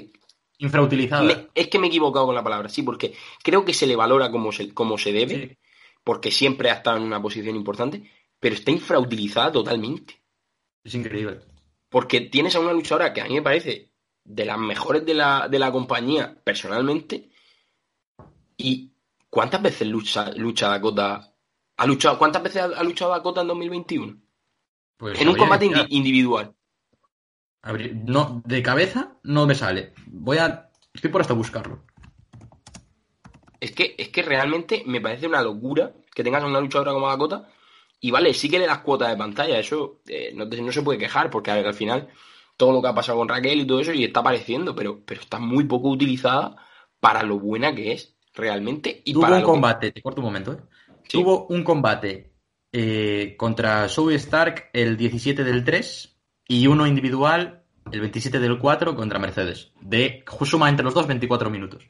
Infrautilizada. 0.57 1.21
Me- 1.23 1.47
es 1.53 1.67
que 1.67 1.77
me 1.77 1.85
he 1.85 1.89
equivocado 1.89 2.25
con 2.25 2.33
la 2.35 2.43
palabra, 2.43 2.67
sí, 2.69 2.81
porque 2.81 3.13
creo 3.43 3.63
que 3.63 3.73
se 3.75 3.85
le 3.85 3.95
valora 3.95 4.31
como 4.31 4.51
se, 4.51 4.73
como 4.73 4.97
se 4.97 5.11
debe, 5.11 5.35
Sí. 5.49 5.57
porque 6.03 6.31
siempre 6.31 6.71
ha 6.71 6.75
estado 6.75 6.97
en 6.97 7.03
una 7.03 7.21
posición 7.21 7.55
importante, 7.55 8.09
pero 8.39 8.55
está 8.55 8.71
infrautilizada 8.71 9.51
totalmente. 9.51 10.15
Es 10.83 10.95
increíble. 10.95 11.41
Porque 11.95 12.19
tienes 12.19 12.53
a 12.53 12.59
una 12.59 12.73
luchadora 12.73 13.13
que 13.13 13.21
a 13.21 13.23
mí 13.23 13.35
me 13.35 13.41
parece 13.41 13.89
de 14.25 14.43
las 14.43 14.57
mejores 14.57 15.05
de 15.05 15.13
la, 15.13 15.47
de 15.47 15.57
la 15.57 15.71
compañía, 15.71 16.35
personalmente, 16.43 17.29
y 18.57 18.91
¿cuántas 19.29 19.61
veces 19.61 19.87
lucha, 19.87 20.29
lucha 20.33 20.67
Dakota? 20.67 21.33
¿Ha 21.77 21.85
luchado, 21.85 22.17
¿Cuántas 22.19 22.43
veces 22.43 22.63
ha, 22.63 22.65
ha 22.65 22.83
luchado 22.83 23.11
Dakota 23.11 23.39
en 23.39 23.47
2021? 23.47 24.17
Pues 24.97 25.21
en 25.21 25.29
un 25.29 25.37
combate 25.37 25.67
indi- 25.67 25.87
individual. 25.91 26.53
No, 28.03 28.41
de 28.45 28.61
cabeza 28.61 29.13
no 29.23 29.47
me 29.47 29.55
sale. 29.55 29.93
Voy 30.07 30.39
a. 30.39 30.69
Estoy 30.93 31.11
por 31.11 31.21
hasta 31.21 31.33
buscarlo. 31.33 31.81
Es 33.61 33.71
que, 33.71 33.95
es 33.97 34.09
que 34.09 34.21
realmente 34.21 34.83
me 34.85 34.99
parece 34.99 35.27
una 35.27 35.41
locura 35.41 35.93
que 36.13 36.25
tengas 36.25 36.43
a 36.43 36.47
una 36.47 36.59
luchadora 36.59 36.91
como 36.91 37.07
Dakota. 37.07 37.47
Y 37.99 38.11
vale, 38.11 38.33
sí 38.33 38.49
que 38.49 38.59
le 38.59 38.67
das 38.67 38.79
cuota 38.79 39.09
de 39.09 39.17
pantalla. 39.17 39.57
Eso 39.59 40.01
eh, 40.07 40.31
no, 40.35 40.47
te- 40.47 40.61
no 40.61 40.71
se 40.71 40.81
puede 40.81 40.99
quejar, 40.99 41.29
porque 41.29 41.51
al 41.51 41.73
final 41.73 42.09
todo 42.57 42.71
lo 42.71 42.81
que 42.81 42.87
ha 42.87 42.93
pasado 42.95 43.17
con 43.17 43.27
Raquel 43.29 43.61
y 43.61 43.67
todo 43.67 43.79
eso, 43.79 43.93
y 43.93 44.03
está 44.03 44.19
apareciendo, 44.21 44.75
pero, 44.75 45.01
pero 45.05 45.21
está 45.21 45.39
muy 45.39 45.63
poco 45.65 45.89
utilizada 45.89 46.55
para 46.99 47.23
lo 47.23 47.39
buena 47.39 47.73
que 47.75 47.91
es, 47.93 48.15
realmente. 48.33 49.01
Y 49.05 49.13
Tuvo 49.13 49.23
para 49.23 49.35
un 49.37 49.41
lo 49.41 49.47
combate, 49.47 49.91
te 49.91 50.01
corto 50.01 50.21
un 50.21 50.25
momento, 50.25 50.53
¿eh? 50.53 50.57
Sí. 51.07 51.17
Tuvo 51.19 51.47
un 51.47 51.63
combate 51.63 52.33
eh, 52.71 53.35
contra 53.37 53.87
Zoe 53.89 54.15
Stark 54.15 54.69
el 54.73 54.97
17 54.97 55.43
del 55.43 55.63
3 55.63 56.17
y 56.47 56.67
uno 56.67 56.85
individual 56.87 57.63
el 57.91 58.01
27 58.01 58.39
del 58.39 58.57
4 58.59 58.95
contra 58.95 59.19
Mercedes. 59.19 59.71
De 59.81 60.23
suma 60.45 60.69
entre 60.69 60.83
los 60.83 60.93
dos 60.93 61.07
24 61.07 61.49
minutos. 61.49 61.85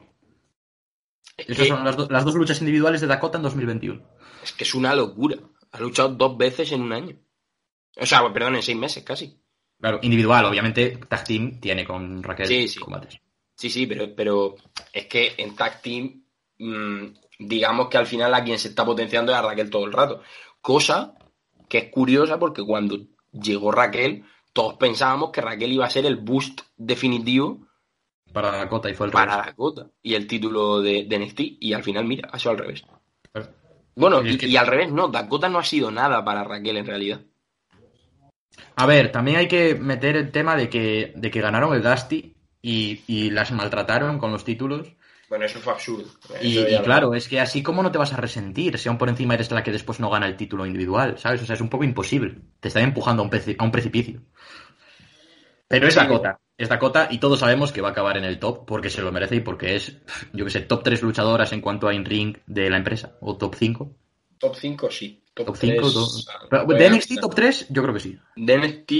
es, 1.36 1.48
Esas 1.48 1.68
son 1.68 1.84
las, 1.84 1.96
do- 1.96 2.08
las 2.10 2.24
dos 2.24 2.34
luchas 2.34 2.60
individuales 2.60 3.00
de 3.00 3.06
Dakota 3.06 3.38
en 3.38 3.42
2021. 3.44 4.02
es 4.42 4.52
que 4.52 4.64
es 4.64 4.74
una 4.74 4.94
locura. 4.94 5.36
Ha 5.72 5.80
luchado 5.80 6.10
dos 6.10 6.36
veces 6.36 6.72
en 6.72 6.82
un 6.82 6.92
año. 6.92 7.16
O 7.98 8.06
sea, 8.06 8.30
perdón, 8.32 8.56
en 8.56 8.62
seis 8.62 8.76
meses 8.76 9.02
casi. 9.04 9.38
Claro, 9.78 9.98
individual, 10.02 10.44
obviamente, 10.46 10.98
Tag 11.08 11.24
Team 11.24 11.60
tiene 11.60 11.84
con 11.84 12.22
Raquel 12.22 12.46
Sí, 12.46 12.68
sí. 12.68 12.78
combates. 12.80 13.20
Sí, 13.54 13.70
sí, 13.70 13.86
pero, 13.86 14.14
pero 14.14 14.54
es 14.92 15.06
que 15.06 15.34
en 15.38 15.54
Tag 15.54 15.80
Team, 15.82 16.22
mm, 16.58 17.06
digamos 17.38 17.88
que 17.88 17.98
al 17.98 18.06
final 18.06 18.32
a 18.34 18.44
quien 18.44 18.58
se 18.58 18.68
está 18.68 18.84
potenciando 18.84 19.32
es 19.32 19.38
a 19.38 19.42
Raquel 19.42 19.70
todo 19.70 19.84
el 19.86 19.92
rato. 19.92 20.22
Cosa 20.60 21.14
que 21.68 21.78
es 21.78 21.90
curiosa 21.90 22.38
porque 22.38 22.62
cuando 22.64 22.98
llegó 23.32 23.70
Raquel, 23.72 24.24
todos 24.52 24.74
pensábamos 24.74 25.30
que 25.30 25.40
Raquel 25.40 25.72
iba 25.72 25.84
a 25.84 25.90
ser 25.90 26.06
el 26.06 26.16
boost 26.16 26.60
definitivo 26.76 27.66
Para 28.32 28.50
Dakota 28.52 28.88
y 28.90 28.94
fue 28.94 29.06
el 29.06 29.12
para 29.12 29.36
Dakota 29.36 29.90
y 30.02 30.14
el 30.14 30.26
título 30.26 30.80
de, 30.80 31.04
de 31.04 31.18
NXT. 31.18 31.40
Y 31.60 31.72
al 31.72 31.82
final, 31.82 32.04
mira, 32.06 32.28
ha 32.32 32.38
sido 32.38 32.52
al 32.52 32.58
revés. 32.58 32.84
revés. 33.32 33.50
Bueno, 33.96 34.22
Y 34.24 34.28
es 34.28 34.34
y, 34.36 34.38
que- 34.38 34.46
y 34.46 34.56
al 34.56 34.66
revés, 34.66 34.92
no, 34.92 35.08
Dakota 35.08 35.48
no 35.48 35.58
ha 35.58 35.64
sido 35.64 35.90
nada 35.90 36.24
para 36.24 36.44
Raquel 36.44 36.76
en 36.76 36.86
realidad. 36.86 37.20
A 38.76 38.86
ver, 38.86 39.10
también 39.12 39.38
hay 39.38 39.48
que 39.48 39.74
meter 39.74 40.16
el 40.16 40.30
tema 40.30 40.56
de 40.56 40.68
que, 40.68 41.12
de 41.16 41.30
que 41.30 41.40
ganaron 41.40 41.74
el 41.74 41.82
Dusty 41.82 42.34
y, 42.62 43.02
y 43.06 43.30
las 43.30 43.50
maltrataron 43.52 44.18
con 44.18 44.30
los 44.32 44.44
títulos. 44.44 44.92
Bueno, 45.28 45.44
eso 45.44 45.58
fue 45.58 45.72
absurdo. 45.72 46.04
Y, 46.40 46.58
Eso 46.58 46.82
claro, 46.84 47.14
es 47.14 47.28
que 47.28 47.40
así 47.40 47.62
como 47.62 47.82
no 47.82 47.90
te 47.90 47.98
vas 47.98 48.12
a 48.12 48.16
resentir 48.16 48.78
si 48.78 48.88
aún 48.88 48.98
por 48.98 49.08
encima 49.08 49.34
eres 49.34 49.50
la 49.50 49.62
que 49.64 49.72
después 49.72 49.98
no 49.98 50.08
gana 50.10 50.26
el 50.26 50.36
título 50.36 50.64
individual, 50.66 51.18
¿sabes? 51.18 51.42
O 51.42 51.46
sea, 51.46 51.54
es 51.56 51.60
un 51.60 51.68
poco 51.68 51.84
imposible. 51.84 52.36
Te 52.60 52.68
están 52.68 52.84
empujando 52.84 53.22
a 53.22 53.24
un, 53.26 53.30
preci- 53.32 53.56
a 53.58 53.64
un 53.64 53.72
precipicio. 53.72 54.22
Pero 55.68 55.86
es 55.88 55.94
Sí. 55.94 56.00
Dakota. 56.00 56.38
Es 56.58 56.68
Dakota 56.70 57.08
y 57.10 57.18
todos 57.18 57.40
sabemos 57.40 57.70
que 57.70 57.82
va 57.82 57.88
a 57.88 57.90
acabar 57.92 58.16
en 58.16 58.24
el 58.24 58.38
top 58.38 58.64
porque 58.66 58.88
se 58.88 59.02
lo 59.02 59.12
merece 59.12 59.36
y 59.36 59.40
porque 59.40 59.76
es, 59.76 59.98
yo 60.32 60.44
que 60.44 60.50
sé, 60.50 60.60
top 60.60 60.82
3 60.82 61.02
luchadoras 61.02 61.52
en 61.52 61.60
cuanto 61.60 61.86
a 61.86 61.94
in-ring 61.94 62.38
de 62.46 62.70
la 62.70 62.78
empresa. 62.78 63.16
O 63.20 63.36
top 63.36 63.54
5. 63.54 63.96
Top 64.38 64.54
5 64.54 64.90
sí. 64.90 65.22
Top, 65.34 65.46
Top 65.48 65.56
5. 65.58 65.90
3, 66.48 66.78
de 66.78 66.90
NXT 66.90 67.20
top 67.20 67.34
3, 67.34 67.66
yo 67.68 67.82
creo 67.82 67.92
que 67.92 68.00
sí. 68.00 68.18
De 68.36 68.56
NXT. 68.56 68.90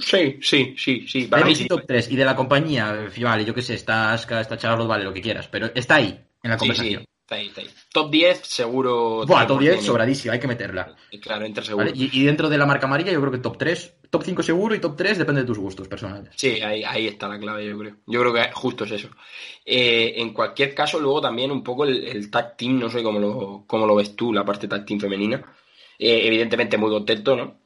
Sí, 0.00 0.38
sí, 0.40 0.74
sí, 0.78 1.06
sí. 1.06 1.22
De 1.24 1.28
Para 1.28 1.44
mí 1.44 1.50
NXT 1.50 1.62
sí. 1.62 1.68
top 1.68 1.82
3 1.86 2.10
y 2.10 2.16
de 2.16 2.24
la 2.24 2.34
compañía, 2.34 3.08
vale, 3.20 3.44
yo 3.44 3.52
que 3.52 3.60
sé, 3.60 3.74
está 3.74 4.14
Asuka, 4.14 4.40
está 4.40 4.56
Charlotte, 4.56 4.88
vale, 4.88 5.04
lo 5.04 5.12
que 5.12 5.20
quieras. 5.20 5.48
Pero 5.48 5.70
está 5.74 5.96
ahí, 5.96 6.18
en 6.42 6.50
la 6.50 6.56
sí, 6.56 6.60
conversación. 6.60 7.04
Está 7.30 7.36
ahí, 7.36 7.46
está 7.48 7.60
ahí. 7.60 7.70
Top 7.92 8.10
10, 8.10 8.40
seguro. 8.44 9.24
Buah, 9.26 9.46
top 9.46 9.60
10 9.60 9.72
tiene- 9.74 9.86
sobradísimo, 9.86 10.32
hay 10.32 10.40
que 10.40 10.48
meterla. 10.48 10.96
Claro, 11.22 11.44
entra 11.46 11.62
seguro. 11.64 11.86
¿vale? 11.86 11.96
Y, 11.96 12.20
y 12.20 12.24
dentro 12.24 12.48
de 12.48 12.58
la 12.58 12.66
marca 12.66 12.86
amarilla, 12.86 13.12
yo 13.12 13.20
creo 13.20 13.32
que 13.32 13.38
top 13.38 13.56
3, 13.56 13.94
top 14.10 14.22
5 14.24 14.42
seguro 14.42 14.74
y 14.74 14.80
top 14.80 14.96
3 14.96 15.18
depende 15.18 15.42
de 15.42 15.46
tus 15.46 15.58
gustos 15.58 15.86
personales. 15.86 16.30
Sí, 16.36 16.60
ahí, 16.60 16.82
ahí 16.82 17.06
está 17.06 17.28
la 17.28 17.38
clave, 17.38 17.66
yo 17.66 17.78
creo. 17.78 17.96
Yo 18.06 18.20
creo 18.20 18.32
que 18.34 18.50
justo 18.52 18.84
es 18.84 18.90
eso. 18.92 19.10
Eh, 19.64 20.14
en 20.16 20.32
cualquier 20.32 20.74
caso, 20.74 20.98
luego 20.98 21.20
también 21.20 21.50
un 21.52 21.62
poco 21.62 21.84
el, 21.84 22.02
el 22.04 22.30
tag 22.30 22.56
team, 22.56 22.78
no 22.78 22.90
sé 22.90 23.02
cómo 23.02 23.18
lo, 23.20 23.64
cómo 23.66 23.86
lo 23.86 23.94
ves 23.94 24.16
tú, 24.16 24.32
la 24.32 24.44
parte 24.44 24.66
tag 24.66 24.84
team 24.84 24.98
femenina. 24.98 25.36
Eh, 25.98 26.26
evidentemente 26.26 26.76
muy 26.78 26.90
contento, 26.90 27.36
¿no? 27.36 27.60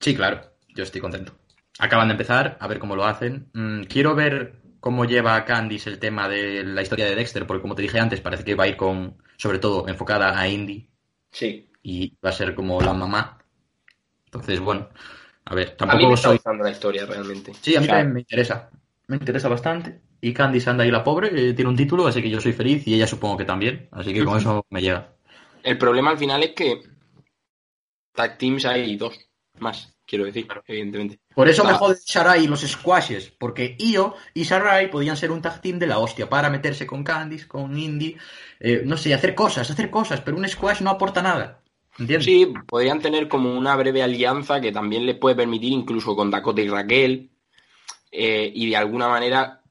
Sí, 0.00 0.14
claro, 0.14 0.40
yo 0.74 0.82
estoy 0.82 1.00
contento. 1.00 1.32
Acaban 1.78 2.08
de 2.08 2.12
empezar, 2.12 2.56
a 2.60 2.66
ver 2.66 2.78
cómo 2.78 2.96
lo 2.96 3.04
hacen. 3.04 3.50
Mm, 3.52 3.82
quiero 3.84 4.14
ver 4.14 4.62
cómo 4.80 5.04
lleva 5.04 5.44
Candice 5.44 5.90
el 5.90 5.98
tema 5.98 6.28
de 6.28 6.64
la 6.64 6.82
historia 6.82 7.06
de 7.06 7.14
Dexter, 7.16 7.46
porque 7.46 7.62
como 7.62 7.74
te 7.74 7.82
dije 7.82 7.98
antes, 8.00 8.20
parece 8.20 8.44
que 8.44 8.54
va 8.54 8.64
a 8.64 8.68
ir 8.68 8.76
con, 8.76 9.16
sobre 9.36 9.58
todo, 9.58 9.88
enfocada 9.88 10.38
a 10.38 10.48
Indy 10.48 10.90
Sí. 11.32 11.70
y 11.82 12.16
va 12.24 12.30
a 12.30 12.32
ser 12.32 12.54
como 12.54 12.80
la 12.80 12.92
mamá. 12.94 13.38
Entonces, 14.26 14.60
bueno, 14.60 14.88
a 15.44 15.54
ver, 15.54 15.68
A 15.68 15.70
mí 15.70 15.76
tampoco 15.78 16.08
me 16.08 16.14
está 16.14 16.28
soy... 16.28 16.36
gustando 16.36 16.64
la 16.64 16.70
historia 16.70 17.06
realmente. 17.06 17.52
Sí, 17.60 17.76
a 17.76 17.80
mí 17.80 17.84
O 17.84 17.86
sea, 17.86 17.94
también 17.96 18.14
me 18.14 18.20
interesa. 18.20 18.70
Me 19.08 19.16
interesa 19.16 19.48
bastante. 19.48 20.00
Y 20.20 20.32
Candice 20.32 20.70
anda 20.70 20.84
ahí 20.84 20.90
la 20.90 21.04
pobre, 21.04 21.28
eh, 21.50 21.52
tiene 21.54 21.70
un 21.70 21.76
título, 21.76 22.06
así 22.06 22.22
que 22.22 22.30
yo 22.30 22.40
soy 22.40 22.52
feliz 22.52 22.86
y 22.86 22.94
ella 22.94 23.06
supongo 23.06 23.36
que 23.36 23.44
también. 23.44 23.88
Así 23.92 24.12
que 24.12 24.24
con 24.24 24.38
eso 24.38 24.64
me 24.70 24.80
llega. 24.82 25.14
El 25.62 25.78
problema 25.78 26.10
al 26.10 26.18
final 26.18 26.42
es 26.42 26.52
que 26.54 26.80
tag 28.12 28.38
teams 28.38 28.64
hay 28.64 28.96
dos 28.96 29.18
más, 29.58 29.95
quiero 30.06 30.24
decir, 30.24 30.46
evidentemente. 30.66 31.18
Por 31.34 31.48
eso 31.48 31.64
me 31.64 31.70
Ah. 31.72 31.74
jode 31.74 31.96
Sarai 31.96 32.44
y 32.44 32.46
los 32.46 32.60
squashes, 32.60 33.30
porque 33.38 33.76
Io 33.78 34.14
y 34.34 34.44
Sarai 34.44 34.90
podían 34.90 35.16
ser 35.16 35.30
un 35.30 35.42
tag 35.42 35.60
team 35.60 35.78
de 35.78 35.86
la 35.86 35.98
hostia 35.98 36.28
para 36.28 36.48
meterse 36.50 36.86
con 36.86 37.02
Candice, 37.04 37.46
con 37.48 37.76
Indy, 37.76 38.16
eh, 38.60 38.82
no 38.84 38.96
sé, 38.96 39.12
hacer 39.12 39.34
cosas, 39.34 39.70
hacer 39.70 39.90
cosas, 39.90 40.20
pero 40.20 40.36
un 40.36 40.48
squash 40.48 40.80
no 40.80 40.90
aporta 40.90 41.20
nada. 41.22 41.60
¿Entiendes? 41.98 42.24
Sí, 42.26 42.52
podrían 42.66 43.00
tener 43.00 43.26
como 43.26 43.56
una 43.56 43.74
breve 43.74 44.02
alianza 44.02 44.60
que 44.60 44.70
también 44.72 45.06
les 45.06 45.16
puede 45.16 45.34
permitir, 45.36 45.72
incluso 45.72 46.14
con 46.14 46.30
Dakota 46.30 46.60
y 46.60 46.68
Raquel, 46.68 47.30
eh, 48.12 48.50
y 48.54 48.68
de 48.70 48.76
alguna 48.76 49.08
manera 49.08 49.62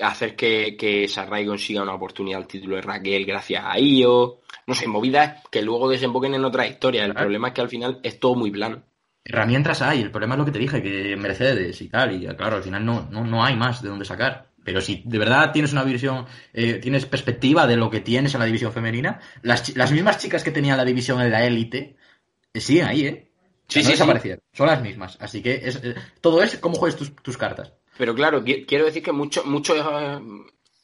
hacer 0.00 0.34
que, 0.36 0.76
que 0.78 1.08
Sarai 1.08 1.44
consiga 1.44 1.82
una 1.82 1.94
oportunidad 1.94 2.40
al 2.40 2.46
título 2.46 2.76
de 2.76 2.82
Raquel 2.82 3.26
gracias 3.26 3.62
a 3.66 3.78
Io. 3.78 4.40
No 4.66 4.74
sé, 4.74 4.86
movidas 4.86 5.42
que 5.50 5.62
luego 5.62 5.88
desemboquen 5.88 6.34
en 6.34 6.44
otra 6.44 6.66
historia. 6.66 7.04
El 7.04 7.10
Claro. 7.12 7.24
problema 7.24 7.48
es 7.48 7.54
que 7.54 7.60
al 7.60 7.68
final 7.68 8.00
es 8.02 8.18
todo 8.20 8.34
muy 8.34 8.50
plano. 8.50 8.82
Herramientas 9.30 9.80
hay, 9.82 10.00
el 10.02 10.10
problema 10.10 10.34
es 10.34 10.38
lo 10.40 10.44
que 10.44 10.52
te 10.52 10.58
dije, 10.58 10.82
que 10.82 11.16
Mercedes 11.16 11.80
y 11.80 11.88
tal, 11.88 12.12
y 12.22 12.26
claro, 12.36 12.56
al 12.56 12.62
final 12.62 12.84
no, 12.84 13.08
no, 13.10 13.24
no 13.24 13.44
hay 13.44 13.56
más 13.56 13.82
de 13.82 13.88
dónde 13.88 14.04
sacar. 14.04 14.50
Pero 14.62 14.80
si 14.82 15.02
de 15.06 15.18
verdad 15.18 15.52
tienes 15.52 15.72
una 15.72 15.84
visión, 15.84 16.26
eh, 16.52 16.74
tienes 16.74 17.06
perspectiva 17.06 17.66
de 17.66 17.76
lo 17.76 17.88
que 17.88 18.00
tienes 18.00 18.34
en 18.34 18.40
la 18.40 18.46
división 18.46 18.72
femenina, 18.72 19.18
las, 19.42 19.74
las 19.76 19.90
mismas 19.90 20.18
chicas 20.18 20.44
que 20.44 20.50
tenían 20.50 20.76
la 20.76 20.84
división 20.84 21.20
en 21.22 21.30
la 21.30 21.44
élite 21.46 21.96
eh, 22.52 22.60
siguen 22.60 22.86
ahí, 22.86 23.06
¿eh? 23.06 23.26
Sí, 23.68 23.78
no 23.78 23.84
sí, 23.84 23.86
sí. 23.86 23.90
desaparecieron, 23.92 24.40
son 24.52 24.66
las 24.66 24.82
mismas. 24.82 25.16
Así 25.20 25.40
que 25.42 25.60
es, 25.64 25.76
eh, 25.82 25.94
todo 26.20 26.42
es 26.42 26.56
cómo 26.58 26.74
juegues 26.74 26.98
tus, 26.98 27.14
tus 27.16 27.38
cartas. 27.38 27.72
Pero 27.96 28.14
claro, 28.14 28.44
qui- 28.44 28.66
quiero 28.66 28.84
decir 28.84 29.02
que 29.02 29.12
muchos 29.12 29.46
muchos 29.46 29.76
eh, 29.78 30.18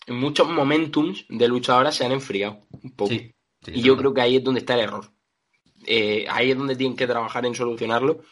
muchos 0.08 0.48
momentums 0.48 1.26
de 1.28 1.48
luchadoras 1.48 1.94
se 1.96 2.04
han 2.06 2.12
enfriado 2.12 2.60
un 2.82 2.92
poco. 2.92 3.10
Sí, 3.10 3.34
sí, 3.62 3.72
Y 3.74 3.82
yo 3.82 3.96
creo 3.96 4.14
que 4.14 4.20
ahí 4.20 4.36
es 4.36 4.44
donde 4.44 4.60
está 4.60 4.74
el 4.74 4.80
error. 4.80 5.10
Eh, 5.86 6.26
ahí 6.30 6.50
es 6.52 6.58
donde 6.58 6.76
tienen 6.76 6.96
que 6.96 7.06
trabajar 7.06 7.44
en 7.46 7.54
solucionarlo. 7.54 8.22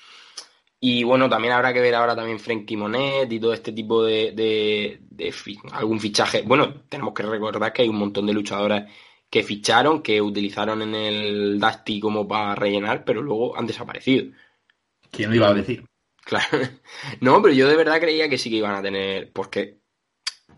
Y 0.81 1.03
bueno, 1.05 1.29
también 1.31 1.55
habrá 1.55 1.73
que 1.73 1.81
ver 1.81 1.95
ahora 1.95 2.15
también 2.17 2.39
Frenkie 2.39 2.77
Monet 2.77 3.33
y 3.33 3.41
todo 3.41 3.55
este 3.55 3.73
tipo 3.73 4.05
de, 4.05 4.33
de- 4.33 5.01
algún 5.73 6.01
fichaje. 6.01 6.43
Bueno, 6.43 6.83
tenemos 6.89 7.15
que 7.15 7.23
recordar 7.23 7.73
que 7.73 7.83
hay 7.83 7.89
un 7.89 7.97
montón 7.97 8.27
de 8.27 8.35
luchadoras 8.35 8.91
que 9.31 9.43
ficharon, 9.43 10.03
que 10.03 10.21
utilizaron 10.21 10.83
en 10.83 10.95
el 10.95 11.59
Dusty 11.61 12.01
como 12.01 12.29
para 12.29 12.55
rellenar, 12.55 13.05
pero 13.05 13.23
luego 13.23 13.57
han 13.57 13.67
desaparecido. 13.67 14.27
¿Quién 15.11 15.31
lo 15.31 15.37
iba 15.37 15.49
a 15.49 15.55
decir? 15.55 15.85
Claro. 16.25 16.59
No, 17.21 17.41
pero 17.43 17.55
yo 17.55 17.69
de 17.69 17.77
verdad 17.77 18.01
creía 18.01 18.29
que 18.29 18.39
sí 18.39 18.51
que 18.51 18.57
iban 18.57 18.75
a 18.75 18.83
tener, 18.83 19.33
porque 19.33 19.81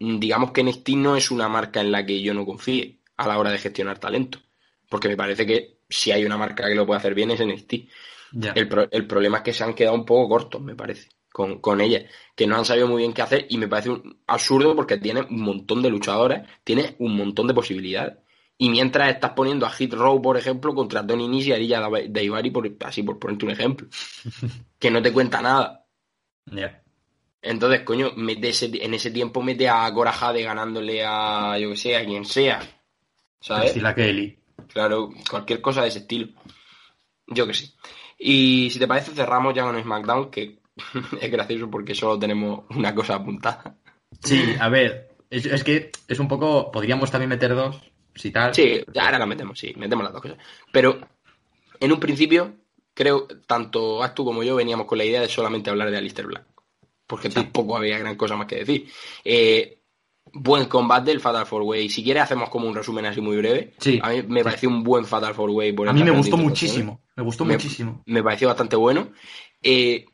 mm, 0.00 0.18
digamos 0.20 0.52
que 0.52 0.62
NXT 0.62 0.96
no 0.96 1.16
es 1.16 1.30
una 1.30 1.48
marca 1.48 1.80
en 1.80 1.92
la 1.92 2.06
que 2.06 2.22
yo 2.22 2.34
no 2.34 2.46
confíe 2.46 3.00
a 3.16 3.28
la 3.28 3.38
hora 3.38 3.50
de 3.52 3.58
gestionar 3.58 3.98
talento, 3.98 4.40
porque 4.90 5.08
me 5.08 5.16
parece 5.16 5.46
que 5.46 5.75
si 5.88 6.10
hay 6.12 6.24
una 6.24 6.36
marca 6.36 6.66
que 6.68 6.74
lo 6.74 6.86
puede 6.86 6.98
hacer 6.98 7.14
bien 7.14 7.30
es 7.30 7.40
NXT. 7.40 7.88
El, 8.54 8.68
pro- 8.68 8.88
el 8.90 9.06
problema 9.06 9.38
es 9.38 9.42
que 9.44 9.52
se 9.52 9.64
han 9.64 9.74
quedado 9.74 9.94
un 9.96 10.04
poco 10.04 10.28
cortos, 10.28 10.60
me 10.62 10.74
parece, 10.74 11.08
con, 11.32 11.60
con 11.60 11.80
ella, 11.80 12.04
que 12.34 12.46
no 12.46 12.56
han 12.56 12.64
sabido 12.64 12.88
muy 12.88 12.98
bien 13.02 13.12
qué 13.12 13.22
hacer 13.22 13.46
y 13.50 13.58
me 13.58 13.68
parece 13.68 13.90
un 13.90 14.20
absurdo 14.26 14.74
porque 14.76 14.98
tiene 14.98 15.22
un 15.22 15.40
montón 15.42 15.82
de 15.82 15.90
luchadores, 15.90 16.42
tiene 16.64 16.96
un 16.98 17.16
montón 17.16 17.46
de 17.46 17.54
posibilidades. 17.54 18.18
Y 18.58 18.70
mientras 18.70 19.10
estás 19.10 19.32
poniendo 19.32 19.66
a 19.66 19.70
Hit 19.70 19.92
Row, 19.92 20.20
por 20.22 20.36
ejemplo, 20.38 20.74
contra 20.74 21.06
Tony 21.06 21.28
Nese 21.28 21.50
y 21.50 21.52
Arilla 21.52 21.88
Daivari, 22.08 22.50
por, 22.50 22.70
así 22.84 23.02
por 23.02 23.18
ponerte 23.18 23.44
un 23.44 23.50
ejemplo, 23.50 23.86
que 24.78 24.90
no 24.90 25.02
te 25.02 25.12
cuenta 25.12 25.42
nada. 25.42 25.86
Ya. 26.46 26.82
Entonces, 27.42 27.82
coño, 27.82 28.12
mete 28.16 28.48
ese- 28.50 28.70
en 28.84 28.94
ese 28.94 29.10
tiempo 29.10 29.42
mete 29.42 29.68
a 29.68 29.92
Cora 29.94 30.12
Jade 30.12 30.42
ganándole 30.42 31.04
a, 31.06 31.58
yo 31.58 31.70
que 31.70 31.76
sé, 31.76 31.96
a 31.96 32.04
quien 32.04 32.24
sea. 32.24 32.60
¿Sabes? 33.40 33.72
Kelly. 33.94 34.38
Claro, 34.72 35.10
cualquier 35.30 35.60
cosa 35.60 35.82
de 35.82 35.88
ese 35.88 36.00
estilo. 36.00 36.28
Yo 37.26 37.46
que 37.46 37.54
sí. 37.54 37.74
Y 38.18 38.70
si 38.70 38.78
te 38.78 38.86
parece, 38.86 39.12
cerramos 39.12 39.54
ya 39.54 39.62
con 39.62 39.80
SmackDown, 39.80 40.30
que 40.30 40.58
es 41.20 41.30
gracioso 41.30 41.70
porque 41.70 41.94
solo 41.94 42.18
tenemos 42.18 42.64
una 42.70 42.94
cosa 42.94 43.16
apuntada. 43.16 43.76
Sí, 44.22 44.42
a 44.58 44.68
ver, 44.68 45.16
es, 45.30 45.46
es 45.46 45.64
que 45.64 45.90
es 46.08 46.18
un 46.18 46.28
poco. 46.28 46.70
Podríamos 46.70 47.10
también 47.10 47.28
meter 47.28 47.54
dos, 47.54 47.80
si 48.14 48.30
tal. 48.30 48.54
Sí, 48.54 48.82
ahora 48.98 49.18
la 49.18 49.26
metemos, 49.26 49.58
sí, 49.58 49.74
metemos 49.76 50.04
las 50.04 50.12
dos 50.12 50.22
cosas. 50.22 50.38
Pero, 50.72 50.98
en 51.80 51.92
un 51.92 52.00
principio, 52.00 52.54
creo, 52.94 53.26
tanto 53.46 54.02
Actu 54.02 54.24
como 54.24 54.42
yo 54.42 54.56
veníamos 54.56 54.86
con 54.86 54.98
la 54.98 55.04
idea 55.04 55.20
de 55.20 55.28
solamente 55.28 55.70
hablar 55.70 55.90
de 55.90 55.98
Alistair 55.98 56.26
Black. 56.26 56.46
Porque 57.06 57.28
tampoco 57.28 57.76
había 57.76 57.98
gran 57.98 58.16
cosa 58.16 58.36
más 58.36 58.46
que 58.46 58.56
decir. 58.56 58.88
Eh, 59.24 59.78
buen 60.42 60.66
combate 60.66 61.10
del 61.10 61.20
Fatal 61.20 61.46
Four 61.46 61.62
Way. 61.62 61.88
Si 61.88 62.02
quieres 62.04 62.22
hacemos 62.24 62.48
como 62.50 62.66
un 62.68 62.74
resumen 62.74 63.06
así 63.06 63.20
muy 63.20 63.36
breve. 63.36 63.74
Sí. 63.78 63.98
A 64.02 64.10
mí 64.10 64.22
me 64.28 64.42
pareció 64.44 64.68
un 64.68 64.82
buen 64.82 65.04
Fatal 65.04 65.34
Four 65.34 65.50
Way. 65.50 65.72
por 65.72 65.88
A 65.88 65.90
el 65.90 65.96
mí 65.96 66.02
me 66.04 66.10
gustó 66.10 66.36
interrupciones. 66.36 66.50
muchísimo. 66.76 67.00
Me 67.16 67.22
gustó 67.22 67.44
Me- 67.44 67.54
muchísimo. 67.54 68.02
Me 68.06 68.22
pareció 68.22 68.48
bastante 68.48 68.76
bueno. 68.76 69.08
Eh, 69.62 70.04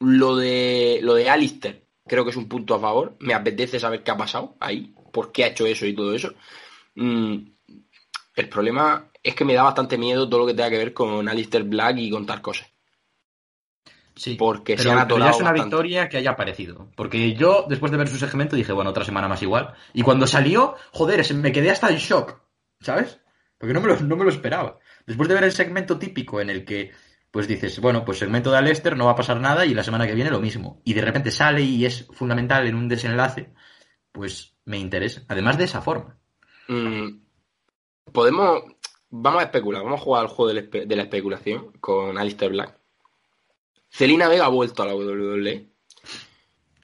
lo 0.00 0.36
de 0.36 1.00
lo 1.02 1.14
de 1.14 1.30
Alistair 1.30 1.86
creo 2.06 2.24
que 2.24 2.30
es 2.30 2.36
un 2.36 2.48
punto 2.48 2.74
a 2.74 2.80
favor. 2.80 3.16
Me 3.20 3.34
apetece 3.34 3.80
saber 3.80 4.02
qué 4.02 4.10
ha 4.10 4.16
pasado 4.16 4.56
ahí, 4.60 4.94
por 5.12 5.32
qué 5.32 5.44
ha 5.44 5.48
hecho 5.48 5.66
eso 5.66 5.86
y 5.86 5.94
todo 5.94 6.14
eso. 6.14 6.32
Mm, 6.94 7.36
el 8.36 8.48
problema 8.48 9.10
es 9.22 9.34
que 9.34 9.44
me 9.44 9.54
da 9.54 9.62
bastante 9.64 9.98
miedo 9.98 10.28
todo 10.28 10.40
lo 10.40 10.46
que 10.46 10.54
tenga 10.54 10.70
que 10.70 10.78
ver 10.78 10.92
con 10.92 11.28
Alistair 11.28 11.64
Black 11.64 11.98
y 11.98 12.10
contar 12.10 12.40
cosas. 12.42 12.68
Sí. 14.16 14.34
Porque 14.36 14.76
se 14.78 14.88
han 14.90 14.94
pero 14.94 14.98
ya 14.98 15.02
atorado 15.04 15.30
es 15.30 15.36
una 15.36 15.50
bastante. 15.50 15.64
victoria 15.76 16.08
que 16.08 16.16
haya 16.16 16.30
aparecido. 16.30 16.90
Porque 16.96 17.34
yo, 17.34 17.66
después 17.68 17.92
de 17.92 17.98
ver 17.98 18.08
su 18.08 18.16
segmento, 18.16 18.56
dije, 18.56 18.72
bueno, 18.72 18.90
otra 18.90 19.04
semana 19.04 19.28
más 19.28 19.42
igual. 19.42 19.74
Y 19.92 20.02
cuando 20.02 20.26
salió, 20.26 20.74
joder, 20.92 21.22
me 21.34 21.52
quedé 21.52 21.70
hasta 21.70 21.90
en 21.90 21.98
shock. 21.98 22.40
¿Sabes? 22.80 23.20
Porque 23.58 23.72
no 23.74 23.80
me, 23.80 23.88
lo, 23.88 24.00
no 24.00 24.16
me 24.16 24.24
lo 24.24 24.30
esperaba. 24.30 24.78
Después 25.06 25.28
de 25.28 25.34
ver 25.34 25.44
el 25.44 25.52
segmento 25.52 25.98
típico 25.98 26.40
en 26.40 26.50
el 26.50 26.64
que, 26.64 26.92
pues 27.30 27.46
dices, 27.46 27.78
bueno, 27.80 28.04
pues 28.04 28.18
segmento 28.18 28.50
de 28.50 28.56
Alester, 28.58 28.96
no 28.96 29.04
va 29.06 29.12
a 29.12 29.16
pasar 29.16 29.38
nada 29.40 29.64
y 29.66 29.74
la 29.74 29.84
semana 29.84 30.06
que 30.06 30.14
viene 30.14 30.30
lo 30.30 30.40
mismo. 30.40 30.80
Y 30.84 30.94
de 30.94 31.02
repente 31.02 31.30
sale 31.30 31.60
y 31.62 31.84
es 31.84 32.06
fundamental 32.12 32.66
en 32.66 32.74
un 32.74 32.88
desenlace, 32.88 33.52
pues 34.12 34.56
me 34.64 34.78
interesa. 34.78 35.22
Además 35.28 35.58
de 35.58 35.64
esa 35.64 35.80
forma. 35.82 36.18
Mm, 36.68 37.18
podemos. 38.12 38.62
Vamos 39.08 39.40
a 39.40 39.44
especular, 39.44 39.82
vamos 39.84 40.00
a 40.00 40.04
jugar 40.04 40.22
al 40.22 40.28
juego 40.28 40.48
de 40.48 40.54
la, 40.54 40.60
espe- 40.68 40.86
de 40.86 40.96
la 40.96 41.02
especulación 41.02 41.72
con 41.80 42.18
Alistair 42.18 42.50
Black. 42.50 42.75
Celina 43.96 44.28
Vega 44.28 44.44
ha 44.44 44.48
vuelto 44.48 44.82
a 44.82 44.86
la 44.86 44.94
WWE. 44.94 45.70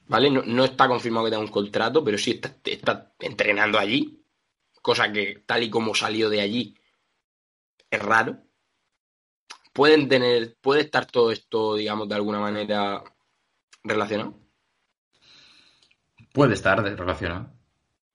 ¿Vale? 0.07 0.31
No, 0.31 0.41
no 0.41 0.65
está 0.65 0.87
confirmado 0.87 1.25
que 1.25 1.31
tenga 1.31 1.43
un 1.43 1.51
contrato, 1.51 2.03
pero 2.03 2.17
sí 2.17 2.31
está, 2.31 2.55
está 2.63 3.13
entrenando 3.19 3.77
allí. 3.77 4.25
Cosa 4.81 5.11
que, 5.11 5.43
tal 5.45 5.61
y 5.61 5.69
como 5.69 5.93
salió 5.93 6.27
de 6.31 6.41
allí, 6.41 6.75
es 7.91 8.01
raro. 8.01 8.39
Pueden 9.73 10.09
tener. 10.09 10.57
Puede 10.59 10.81
estar 10.81 11.05
todo 11.05 11.31
esto, 11.31 11.75
digamos, 11.75 12.09
de 12.09 12.15
alguna 12.15 12.39
manera 12.39 13.03
relacionado. 13.83 14.33
Puede 16.33 16.55
estar 16.55 16.81
relacionado. 16.81 17.51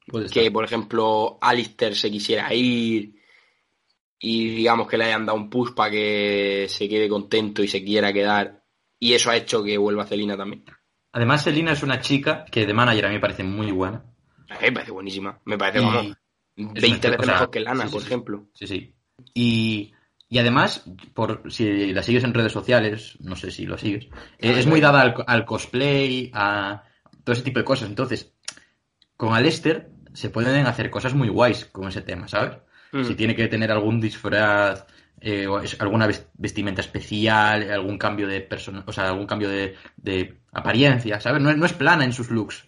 Puede 0.08 0.26
estar. 0.26 0.42
que, 0.42 0.50
por 0.50 0.64
ejemplo, 0.64 1.38
Alistair 1.40 1.94
se 1.94 2.10
quisiera 2.10 2.52
ir 2.52 3.14
y 4.18 4.56
digamos 4.56 4.88
que 4.88 4.98
le 4.98 5.04
hayan 5.04 5.24
dado 5.24 5.38
un 5.38 5.48
push 5.48 5.72
para 5.72 5.92
que 5.92 6.66
se 6.68 6.88
quede 6.88 7.08
contento 7.08 7.62
y 7.62 7.68
se 7.68 7.84
quiera 7.84 8.12
quedar. 8.12 8.58
Y 8.98 9.12
eso 9.14 9.30
ha 9.30 9.36
hecho 9.36 9.62
que 9.62 9.78
vuelva 9.78 10.06
Celina 10.06 10.36
también. 10.36 10.64
Además, 11.12 11.42
Selina 11.42 11.72
es 11.72 11.82
una 11.82 12.00
chica 12.00 12.44
que 12.44 12.66
de 12.66 12.74
manager 12.74 13.06
a 13.06 13.08
mí 13.08 13.14
me 13.14 13.20
parece 13.20 13.44
muy 13.44 13.70
buena. 13.70 14.04
A 14.48 14.54
mí 14.54 14.60
me 14.62 14.72
parece 14.72 14.92
buenísima. 14.92 15.40
Me 15.44 15.56
parece, 15.56 15.80
una 15.80 16.18
20 16.56 17.10
veces 17.10 17.26
mejor 17.26 17.50
que 17.50 17.60
Lana, 17.60 17.84
sí, 17.84 17.88
sí, 17.88 17.92
por 17.92 18.02
sí. 18.02 18.06
ejemplo. 18.06 18.48
Sí, 18.52 18.66
sí. 18.66 18.94
Y, 19.34 19.92
y 20.28 20.38
además, 20.38 20.84
por 21.14 21.50
si 21.50 21.92
la 21.92 22.02
sigues 22.02 22.24
en 22.24 22.34
redes 22.34 22.52
sociales, 22.52 23.16
no 23.20 23.36
sé 23.36 23.50
si 23.50 23.66
lo 23.66 23.78
sigues, 23.78 24.06
eh, 24.38 24.54
es 24.58 24.66
muy 24.66 24.80
dada 24.80 25.00
al, 25.00 25.14
al 25.26 25.44
cosplay, 25.44 26.30
a 26.34 26.84
todo 27.24 27.32
ese 27.34 27.42
tipo 27.42 27.58
de 27.58 27.64
cosas. 27.64 27.88
Entonces, 27.88 28.34
con 29.16 29.34
Alester 29.34 29.90
se 30.12 30.30
pueden 30.30 30.66
hacer 30.66 30.90
cosas 30.90 31.14
muy 31.14 31.28
guays 31.28 31.64
con 31.66 31.88
ese 31.88 32.02
tema, 32.02 32.28
¿sabes? 32.28 32.58
Mm. 32.92 33.04
Si 33.04 33.14
tiene 33.14 33.34
que 33.36 33.48
tener 33.48 33.70
algún 33.70 34.00
disfraz, 34.00 34.84
eh, 35.20 35.46
alguna 35.78 36.06
ves- 36.06 36.26
vestimenta 36.34 36.80
especial, 36.80 37.70
algún 37.70 37.98
cambio 37.98 38.26
de 38.28 38.40
persona, 38.40 38.84
o 38.86 38.92
sea, 38.92 39.08
algún 39.08 39.26
cambio 39.26 39.48
de, 39.48 39.74
de 39.96 40.38
apariencia, 40.52 41.20
¿sabes? 41.20 41.42
No 41.42 41.50
es, 41.50 41.56
no 41.56 41.66
es 41.66 41.72
plana 41.72 42.04
en 42.04 42.12
sus 42.12 42.30
looks. 42.30 42.66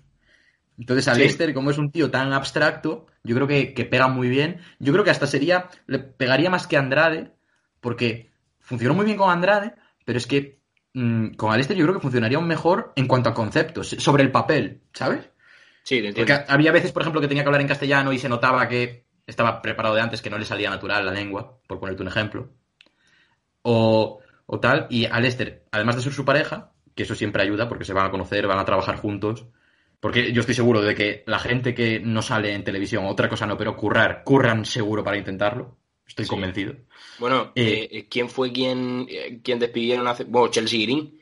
Entonces, 0.79 1.09
a 1.09 1.15
Sí. 1.15 1.21
Lester, 1.23 1.53
como 1.53 1.71
es 1.71 1.79
un 1.79 1.91
tío 1.93 2.11
tan 2.11 2.33
abstracto, 2.33 3.07
yo 3.23 3.35
creo 3.35 3.47
que, 3.47 3.75
que 3.75 3.85
pega 3.85 4.09
muy 4.09 4.29
bien. 4.29 4.61
Yo 4.79 4.93
creo 4.93 5.05
que 5.05 5.11
hasta 5.11 5.27
sería, 5.27 5.69
le 5.87 5.99
pegaría 5.99 6.49
más 6.51 6.67
que 6.67 6.77
Andrade, 6.79 7.33
porque 7.81 8.31
funcionó 8.61 8.95
muy 8.95 9.05
bien 9.05 9.19
con 9.19 9.31
Andrade, 9.31 9.75
pero 10.05 10.19
es 10.19 10.27
que 10.27 10.61
mm, 10.95 11.31
con 11.35 11.53
Alester 11.53 11.77
yo 11.77 11.85
creo 11.85 11.95
que 11.97 12.01
funcionaría 12.03 12.39
aún 12.39 12.49
mejor 12.49 12.93
en 12.97 13.07
cuanto 13.07 13.29
a 13.29 13.35
conceptos, 13.35 13.89
sobre 13.91 14.23
el 14.23 14.33
papel, 14.33 14.81
¿sabes? 14.95 15.29
Sí, 15.83 16.01
te 16.03 16.13
Porque 16.13 16.33
había 16.49 16.73
veces, 16.73 16.93
por 16.93 17.03
ejemplo, 17.03 17.21
que 17.21 17.29
tenía 17.29 17.43
que 17.43 17.49
hablar 17.49 17.61
en 17.63 17.69
castellano 17.69 18.13
y 18.13 18.19
se 18.19 18.29
notaba 18.29 18.69
que 18.69 19.05
estaba 19.31 19.63
preparado 19.63 19.95
de 19.95 20.01
antes, 20.03 20.21
que 20.23 20.31
no 20.31 20.39
le 20.39 20.45
salía 20.45 20.69
natural 20.71 21.07
la 21.07 21.13
lengua, 21.13 21.59
por 21.67 21.81
ponerte 21.81 22.03
un 22.03 22.09
ejemplo. 22.09 22.51
O, 23.63 24.21
o 24.47 24.61
tal. 24.61 24.87
Y 24.91 25.07
a 25.07 25.21
Lester, 25.21 25.65
además 25.71 25.97
de 25.97 26.03
ser 26.03 26.13
su 26.13 26.25
pareja, 26.25 26.73
que 26.95 27.05
eso 27.05 27.15
siempre 27.15 27.43
ayuda 27.43 27.69
porque 27.69 27.85
se 27.85 27.93
van 27.93 28.07
a 28.07 28.11
conocer, 28.11 28.47
van 28.47 28.59
a 28.59 28.65
trabajar 28.65 28.97
juntos. 28.97 29.47
Porque 30.01 30.33
yo 30.33 30.41
estoy 30.41 30.55
seguro 30.55 30.81
de 30.81 30.95
que 30.95 31.25
la 31.27 31.39
gente 31.39 31.75
que 31.75 32.01
no 32.01 32.23
sale 32.23 32.55
en 32.55 32.65
televisión, 32.65 33.05
otra 33.07 33.29
cosa 33.29 33.47
no, 33.47 33.57
pero 33.59 33.77
currar, 33.77 34.23
curran 34.25 34.65
seguro 34.65 35.05
para 35.05 35.19
intentarlo. 35.19 35.77
Estoy 36.07 36.25
Sí. 36.25 36.31
convencido. 36.31 36.75
Bueno, 37.19 37.53
Eh, 37.55 37.89
eh, 37.93 38.07
¿quién 38.09 38.29
fue 38.29 38.51
quien, 38.51 39.07
eh, 39.09 39.41
quien 39.45 39.59
despidieron 39.59 40.09
hace... 40.09 40.25
Bueno, 40.25 40.49
Chelsea 40.49 40.81
Green, 40.83 41.19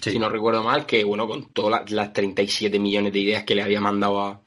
Sí. 0.00 0.10
si 0.12 0.18
no 0.18 0.30
recuerdo 0.30 0.62
mal, 0.64 0.86
que 0.86 1.04
bueno, 1.04 1.28
con 1.28 1.52
todas 1.52 1.82
las, 1.82 1.90
las 1.92 2.12
37 2.14 2.78
millones 2.78 3.12
de 3.12 3.20
ideas 3.20 3.44
que 3.44 3.54
le 3.54 3.62
había 3.62 3.80
mandado 3.80 4.20
a, 4.22 4.41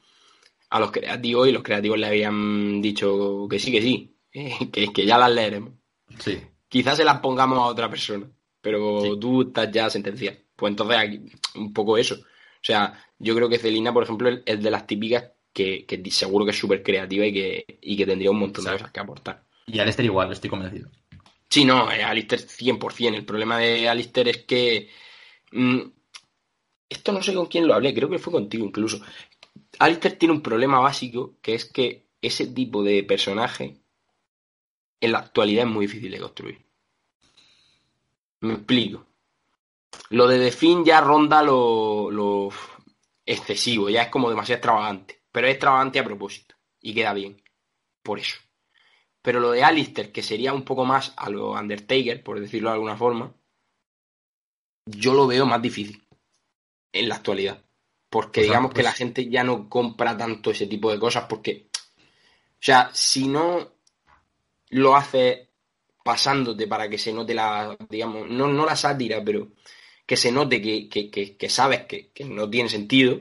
a 0.76 0.80
los 0.80 0.91
creativos 0.91 1.47
y 1.47 1.51
los 1.51 1.63
creativos 1.63 1.97
le 1.99 2.07
habían 2.07 2.82
dicho 2.82 3.47
que 3.49 3.59
sí, 3.59 3.71
que 3.71 3.82
sí, 3.82 4.15
que, 4.71 4.91
que 4.93 5.05
ya 5.05 5.17
las 5.17 5.32
leeremos. 5.32 5.73
sí. 6.19 6.39
Quizás 6.67 6.97
se 6.97 7.05
las 7.05 7.19
pongamos 7.19 7.59
a 7.59 7.67
otra 7.67 7.89
persona, 7.89 8.30
pero 8.59 8.99
Sí. 9.01 9.11
tú 9.21 9.43
estás 9.43 9.71
ya 9.71 9.89
sentenciado. 9.89 10.38
Pues 10.55 10.71
entonces 10.71 10.97
aquí, 10.97 11.21
un 11.55 11.71
poco 11.71 11.97
eso. 11.97 12.15
O 12.15 12.63
sea, 12.63 12.99
yo 13.19 13.34
creo 13.36 13.47
que 13.47 13.59
Celina, 13.59 13.93
por 13.93 14.03
ejemplo, 14.03 14.30
es 14.45 14.61
de 14.61 14.71
las 14.71 14.86
típicas 14.86 15.32
que, 15.53 15.86
que 15.86 16.03
seguro 16.11 16.43
que 16.43 16.51
es 16.51 16.57
súper 16.57 16.84
creativa 16.84 17.26
y 17.26 17.32
que, 17.32 17.65
y 17.82 17.95
que 17.95 18.05
tendría 18.05 18.32
un 18.32 18.39
montón 18.39 18.65
de 18.65 18.71
cosas 18.71 18.91
que 18.91 18.99
aportar. 18.99 19.43
Y 19.67 19.80
a 19.80 19.86
Lester 19.86 20.03
igual, 20.05 20.32
estoy 20.34 20.49
convencido. 20.49 20.89
Sí, 21.49 21.63
no, 21.63 21.89
eh, 21.91 22.03
Alistair 22.03 22.41
100%. 22.41 23.15
El 23.15 23.26
problema 23.26 23.57
de 23.59 23.88
Alistair 23.88 24.28
es 24.28 24.38
que... 24.39 24.89
mm, 25.53 25.80
esto 26.89 27.11
no 27.11 27.21
sé 27.21 27.34
con 27.34 27.45
quién 27.45 27.67
lo 27.67 27.73
hablé, 27.73 27.93
creo 27.93 28.09
que 28.09 28.19
fue 28.19 28.34
contigo 28.34 28.65
incluso. 28.65 28.99
Alistair 29.80 30.17
tiene 30.17 30.34
un 30.34 30.41
problema 30.41 30.80
básico, 30.80 31.36
que 31.41 31.55
es 31.55 31.65
que 31.65 32.07
ese 32.21 32.47
tipo 32.47 32.84
de 32.84 33.03
personaje 33.03 33.78
en 34.99 35.11
la 35.11 35.19
actualidad 35.19 35.65
es 35.65 35.71
muy 35.71 35.88
difícil 35.88 36.11
de 36.11 36.19
construir. 36.19 36.65
Me 38.41 38.53
explico. 38.53 39.05
Lo 40.09 40.28
de 40.28 40.39
The 40.39 40.51
Fin 40.51 40.84
ya 40.86 41.01
ronda 41.01 41.41
lo, 41.41 42.11
lo 42.11 42.49
excesivo, 43.26 43.89
ya 43.89 44.03
es 44.03 44.09
como 44.09 44.30
demasiado 44.30 44.57
extravagante. 44.57 45.21
Pero 45.32 45.47
es 45.47 45.53
extravagante 45.53 45.99
a 45.99 46.03
propósito. 46.03 46.55
Y 46.82 46.93
queda 46.93 47.13
bien. 47.13 47.41
Por 48.03 48.19
eso. 48.19 48.38
Pero 49.21 49.39
lo 49.39 49.51
de 49.51 49.63
Alistair, 49.63 50.11
que 50.11 50.21
sería 50.21 50.53
un 50.53 50.63
poco 50.63 50.86
más 50.86 51.13
a 51.17 51.30
lo 51.30 51.51
Undertaker, 51.51 52.23
por 52.23 52.39
decirlo 52.39 52.69
de 52.69 52.76
alguna 52.76 52.95
forma, 52.95 53.34
yo 54.86 55.15
lo 55.15 55.26
veo 55.26 55.47
más 55.47 55.61
difícil 55.61 56.07
en 56.93 57.09
la 57.09 57.15
actualidad. 57.15 57.64
Porque 58.16 58.39
Pues, 58.39 58.47
digamos 58.47 58.72
que 58.72 58.76
pues- 58.76 58.86
la 58.86 58.91
gente 58.93 59.30
ya 59.30 59.43
no 59.43 59.68
compra 59.68 60.16
tanto 60.16 60.51
ese 60.51 60.68
tipo 60.68 60.89
de 60.89 60.97
cosas 60.97 61.26
porque, 61.28 61.68
o 61.74 62.61
sea, 62.61 62.89
si 62.93 63.28
no 63.28 63.74
lo 64.70 64.95
haces 64.95 65.49
pasándote 66.01 66.66
para 66.66 66.88
que 66.88 66.97
se 66.97 67.11
note 67.11 67.34
la, 67.34 67.76
digamos, 67.89 68.30
no, 68.30 68.47
no 68.47 68.66
la 68.66 68.78
sátira, 68.78 69.22
pero 69.22 69.49
que 70.05 70.16
se 70.16 70.32
note 70.32 70.61
que, 70.61 70.88
que, 70.88 71.11
que, 71.11 71.36
que 71.36 71.49
sabes 71.49 71.88
que, 71.88 72.13
no 72.24 72.49
tiene 72.49 72.70
sentido, 72.70 73.20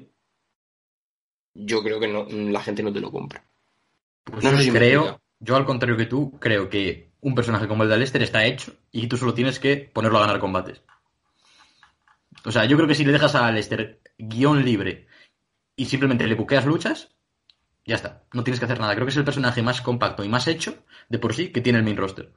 yo 1.54 1.82
creo 1.82 1.98
que 1.98 2.06
no, 2.06 2.28
la 2.30 2.62
gente 2.62 2.84
no 2.84 2.92
te 2.92 3.00
lo 3.00 3.10
compra. 3.10 3.44
Pues 4.22 4.44
No 4.44 4.50
sé 4.52 4.62
si 4.62 4.70
creo, 4.70 5.20
yo 5.40 5.56
al 5.56 5.64
contrario 5.66 5.96
que 5.96 6.06
tú, 6.06 6.38
creo 6.38 6.68
que 6.68 7.10
un 7.20 7.34
personaje 7.34 7.66
como 7.66 7.82
el 7.82 7.88
de 7.88 7.96
Lester 7.96 8.22
está 8.22 8.44
hecho 8.44 8.76
y 8.92 9.08
tú 9.08 9.16
solo 9.16 9.34
tienes 9.34 9.58
que 9.58 9.76
ponerlo 9.76 10.18
a 10.18 10.26
ganar 10.26 10.38
combates. 10.38 10.82
O 12.44 12.52
sea, 12.52 12.64
yo 12.66 12.76
creo 12.76 12.86
que 12.86 12.94
si 12.94 13.04
le 13.04 13.10
dejas 13.10 13.34
a 13.34 13.50
Lester 13.50 14.03
guion 14.18 14.64
libre 14.64 15.06
y 15.76 15.86
simplemente 15.86 16.26
le 16.26 16.34
buqueas 16.34 16.66
luchas, 16.66 17.14
ya 17.84 17.96
está. 17.96 18.24
No 18.32 18.44
tienes 18.44 18.58
que 18.58 18.66
hacer 18.66 18.80
nada. 18.80 18.94
Creo 18.94 19.06
que 19.06 19.10
es 19.10 19.16
el 19.16 19.24
personaje 19.24 19.62
más 19.62 19.82
compacto 19.82 20.24
y 20.24 20.28
más 20.28 20.46
hecho 20.46 20.84
de 21.08 21.18
por 21.18 21.34
sí 21.34 21.50
que 21.50 21.60
tiene 21.60 21.78
el 21.78 21.84
main 21.84 21.96
roster. 21.96 22.32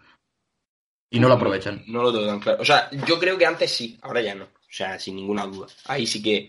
Y 1.09 1.19
no 1.19 1.27
lo 1.27 1.35
aprovechan. 1.35 1.83
No, 1.87 2.03
lo 2.03 2.11
tengo 2.11 2.27
tan 2.27 2.39
claro. 2.39 2.61
O 2.61 2.65
sea, 2.65 2.89
yo 2.91 3.17
creo 3.17 3.37
que 3.37 3.45
antes 3.45 3.71
sí, 3.71 3.97
ahora 4.01 4.21
ya 4.21 4.35
no. 4.35 4.45
O 4.45 4.69
sea, 4.69 4.99
sin 4.99 5.15
ninguna 5.15 5.45
duda. 5.45 5.67
Ahí 5.85 6.05
sí 6.05 6.21
que. 6.21 6.47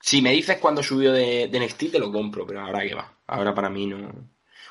Si 0.00 0.20
me 0.20 0.32
dices 0.32 0.58
cuando 0.58 0.82
subió 0.82 1.12
de, 1.12 1.48
de 1.48 1.60
NXT, 1.60 1.92
te 1.92 1.98
lo 1.98 2.12
compro, 2.12 2.46
pero 2.46 2.60
ahora 2.60 2.86
que 2.86 2.94
va. 2.94 3.16
Ahora 3.26 3.54
para 3.54 3.70
mí 3.70 3.86
no. 3.86 4.10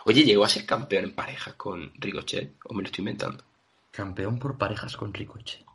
Oye, 0.06 0.24
llegó 0.24 0.44
a 0.44 0.50
ser 0.50 0.66
campeón 0.66 1.06
en 1.06 1.16
parejas 1.16 1.54
con 1.54 1.94
Ricochet, 1.96 2.58
o 2.66 2.74
me 2.74 2.82
lo 2.82 2.88
estoy 2.88 3.04
inventando. 3.04 3.44
Campeón 3.90 4.38
por 4.38 4.58
parejas 4.58 4.98
con 4.98 5.14
Ricochet. 5.14 5.66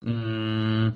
Mm. 0.00 0.88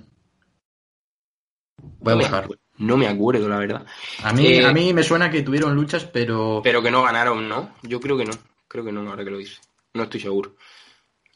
Voy 2.01 2.13
a 2.13 2.17
no, 2.17 2.17
me 2.17 2.23
buscar. 2.23 2.49
no 2.79 2.97
me 2.97 3.09
acuerdo, 3.09 3.49
la 3.49 3.59
verdad. 3.59 3.87
A 4.23 4.33
mí, 4.33 4.47
Eh, 4.47 4.65
a 4.65 4.73
mí 4.73 4.93
me 4.93 5.03
suena 5.03 5.31
que 5.31 5.43
tuvieron 5.43 5.75
luchas, 5.75 6.05
pero. 6.05 6.61
Pero 6.63 6.83
que 6.83 6.91
no 6.91 7.03
ganaron, 7.03 7.49
¿no? 7.49 7.75
Yo 7.83 8.01
creo 8.01 8.17
que 8.17 8.25
no. 8.25 8.33
Creo 8.69 8.85
que 8.85 8.93
no, 8.93 9.09
ahora 9.09 9.25
que 9.25 9.31
lo 9.31 9.39
dice. 9.39 9.61
No 9.95 10.05
estoy 10.05 10.21
seguro. 10.21 10.57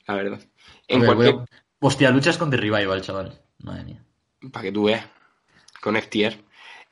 la 0.06 0.14
verdad. 0.14 0.40
En 0.88 1.04
cualquier... 1.04 1.36
Hostia, 1.80 2.10
luchas 2.10 2.38
con 2.38 2.50
The 2.50 2.56
Revival, 2.56 3.02
chaval. 3.02 3.40
Madre 3.58 3.84
mía. 3.84 4.04
Para 4.50 4.64
que 4.64 4.72
tú 4.72 4.84
veas. 4.84 5.06
Con 5.80 5.96
FTR. 5.96 6.36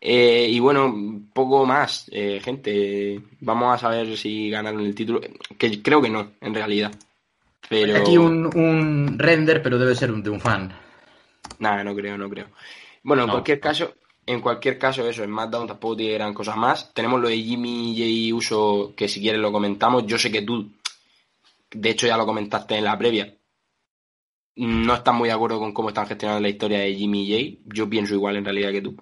Eh, 0.01 0.47
y 0.51 0.61
bueno, 0.61 0.95
poco 1.33 1.67
más, 1.67 2.09
eh, 2.13 2.41
gente. 2.43 3.21
Vamos 3.41 3.75
a 3.75 3.79
saber 3.79 4.17
si 4.17 4.51
ganaron 4.51 4.81
el 4.81 4.95
título. 4.95 5.21
Que 5.59 5.83
creo 5.83 6.01
que 6.01 6.11
no, 6.11 6.33
en 6.41 6.55
realidad. 6.55 6.93
Pero... 7.69 7.97
Aquí 7.97 8.17
un, 8.17 9.19
render, 9.19 9.63
pero 9.63 9.79
debe 9.79 9.95
ser 9.95 10.13
de 10.13 10.31
un 10.31 10.41
fan. 10.41 10.73
Nada, 11.59 11.83
no 11.83 11.95
creo, 11.95 12.17
no 12.17 12.29
creo. 12.29 12.47
Bueno, 13.07 13.23
en 13.23 13.31
cualquier 13.31 13.61
caso, 13.61 13.95
en 14.27 14.41
cualquier 14.41 14.81
caso, 14.81 15.09
eso, 15.09 15.23
en 15.23 15.31
SmackDown 15.31 15.69
tampoco 15.69 15.97
tiene 15.97 16.15
gran 16.15 16.35
cosas 16.35 16.57
más. 16.57 16.93
Tenemos 16.93 17.21
lo 17.21 17.29
de 17.29 17.39
Jimmy 17.39 17.95
J. 17.97 18.37
Uso, 18.37 18.95
que 18.97 19.07
si 19.07 19.21
quieres 19.21 19.41
lo 19.41 19.53
comentamos. 19.53 20.05
Yo 20.07 20.19
sé 20.19 20.33
que 20.33 20.43
tú, 20.43 20.73
de 21.71 21.91
hecho 21.91 22.09
ya 22.09 22.17
lo 22.17 22.27
comentaste 22.27 22.77
en 22.77 22.83
la 22.83 22.99
previa, 22.99 23.33
no 24.57 24.95
estás 24.95 25.15
muy 25.15 25.29
de 25.29 25.35
acuerdo 25.35 25.61
con 25.61 25.73
cómo 25.73 25.91
están 25.91 26.09
gestionando 26.09 26.41
la 26.41 26.49
historia 26.49 26.81
de 26.81 26.97
Jimmy 26.97 27.31
J. 27.31 27.63
Yo 27.73 27.89
pienso 27.89 28.13
igual 28.13 28.39
en 28.39 28.45
realidad 28.45 28.73
que 28.73 28.83
tú. 28.83 28.97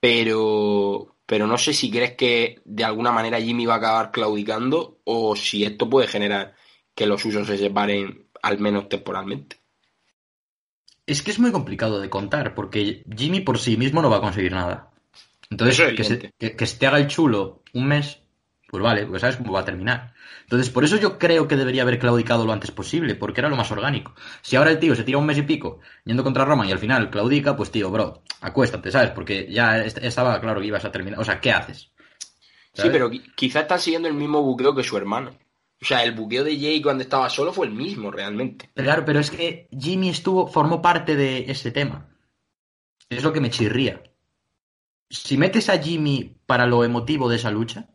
Pero, 0.00 1.14
pero 1.24 1.46
no 1.46 1.58
sé 1.58 1.72
si 1.72 1.92
crees 1.92 2.16
que 2.16 2.60
de 2.64 2.82
alguna 2.82 3.12
manera 3.12 3.40
Jimmy 3.40 3.66
va 3.66 3.74
a 3.74 3.76
acabar 3.76 4.10
claudicando 4.10 4.98
o 5.04 5.36
si 5.36 5.62
esto 5.62 5.88
puede 5.88 6.08
generar 6.08 6.56
que 6.92 7.06
los 7.06 7.24
usos 7.24 7.46
se 7.46 7.56
separen 7.56 8.26
al 8.42 8.58
menos 8.58 8.88
temporalmente. 8.88 9.61
Es 11.12 11.20
que 11.20 11.30
es 11.30 11.38
muy 11.38 11.52
complicado 11.52 12.00
de 12.00 12.08
contar, 12.08 12.54
porque 12.54 13.04
Jimmy 13.14 13.40
por 13.40 13.58
sí 13.58 13.76
mismo 13.76 14.00
no 14.00 14.08
va 14.08 14.16
a 14.16 14.22
conseguir 14.22 14.52
nada. 14.52 14.88
Entonces, 15.50 15.76
que 15.94 16.04
se, 16.04 16.32
que, 16.56 16.66
se, 16.66 16.78
te 16.78 16.86
haga 16.86 16.96
el 16.96 17.06
chulo 17.06 17.62
un 17.74 17.86
mes, 17.86 18.20
pues 18.66 18.82
vale, 18.82 19.04
pues 19.04 19.20
sabes 19.20 19.36
cómo 19.36 19.52
va 19.52 19.60
a 19.60 19.64
terminar. 19.66 20.14
Entonces, 20.44 20.70
por 20.70 20.84
eso 20.84 20.96
yo 20.96 21.18
creo 21.18 21.46
que 21.46 21.56
debería 21.56 21.82
haber 21.82 21.98
claudicado 21.98 22.46
lo 22.46 22.52
antes 22.54 22.70
posible, 22.70 23.14
porque 23.14 23.42
era 23.42 23.50
lo 23.50 23.56
más 23.56 23.70
orgánico. 23.70 24.14
Si 24.40 24.56
ahora 24.56 24.70
el 24.70 24.78
tío 24.78 24.94
se 24.94 25.04
tira 25.04 25.18
un 25.18 25.26
mes 25.26 25.36
y 25.36 25.42
pico 25.42 25.80
yendo 26.04 26.24
contra 26.24 26.46
Roma 26.46 26.66
y 26.66 26.72
al 26.72 26.78
final 26.78 27.10
claudica, 27.10 27.54
pues 27.54 27.70
tío, 27.70 27.90
bro, 27.90 28.22
acuéstate, 28.40 28.90
¿sabes? 28.90 29.10
Porque 29.10 29.52
ya 29.52 29.84
estaba 29.84 30.40
claro 30.40 30.62
que 30.62 30.68
ibas 30.68 30.86
a 30.86 30.92
terminar. 30.92 31.20
O 31.20 31.24
sea, 31.26 31.42
¿qué 31.42 31.52
haces? 31.52 31.90
Sí, 32.72 32.88
pero 32.90 33.10
quizá 33.34 33.60
está 33.60 33.76
siguiendo 33.76 34.08
el 34.08 34.14
mismo 34.14 34.40
buqueo 34.40 34.74
que 34.74 34.82
su 34.82 34.96
hermano. 34.96 35.32
O 35.82 35.84
sea, 35.84 36.04
el 36.04 36.12
buqueo 36.12 36.44
de 36.44 36.56
Jay 36.56 36.80
cuando 36.80 37.02
estaba 37.02 37.28
solo 37.28 37.52
fue 37.52 37.66
el 37.66 37.72
mismo, 37.72 38.12
realmente. 38.12 38.70
Claro, 38.74 39.04
pero 39.04 39.18
es 39.18 39.32
que 39.32 39.68
Jimmy 39.76 40.10
estuvo, 40.10 40.46
formó 40.46 40.80
parte 40.80 41.16
de 41.16 41.50
ese 41.50 41.72
tema. 41.72 42.08
Es 43.10 43.24
lo 43.24 43.32
que 43.32 43.40
me 43.40 43.50
chirría. 43.50 44.00
Si 45.10 45.36
metes 45.36 45.68
a 45.68 45.78
Jimmy 45.78 46.36
para 46.46 46.66
lo 46.66 46.84
emotivo 46.84 47.28
de 47.28 47.36
esa 47.36 47.50
lucha, 47.50 47.88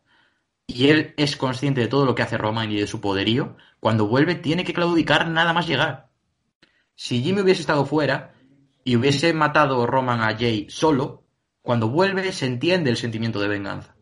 y 0.66 0.88
él 0.90 1.14
es 1.16 1.38
consciente 1.38 1.80
de 1.80 1.88
todo 1.88 2.04
lo 2.04 2.14
que 2.14 2.20
hace 2.20 2.36
Roman 2.36 2.70
y 2.70 2.76
de 2.76 2.86
su 2.86 3.00
poderío, 3.00 3.56
cuando 3.80 4.06
vuelve 4.06 4.34
tiene 4.34 4.64
que 4.64 4.74
claudicar 4.74 5.26
nada 5.28 5.54
más 5.54 5.66
llegar. 5.66 6.10
Si 6.94 7.22
Jimmy 7.22 7.40
hubiese 7.40 7.62
estado 7.62 7.86
fuera 7.86 8.34
y 8.84 8.96
hubiese 8.96 9.32
matado 9.32 9.86
Roman 9.86 10.20
a 10.20 10.36
Jay 10.36 10.66
solo, 10.68 11.24
cuando 11.62 11.88
vuelve 11.88 12.32
se 12.32 12.44
entiende 12.44 12.90
el 12.90 12.98
sentimiento 12.98 13.40
de 13.40 13.48
venganza. 13.48 13.96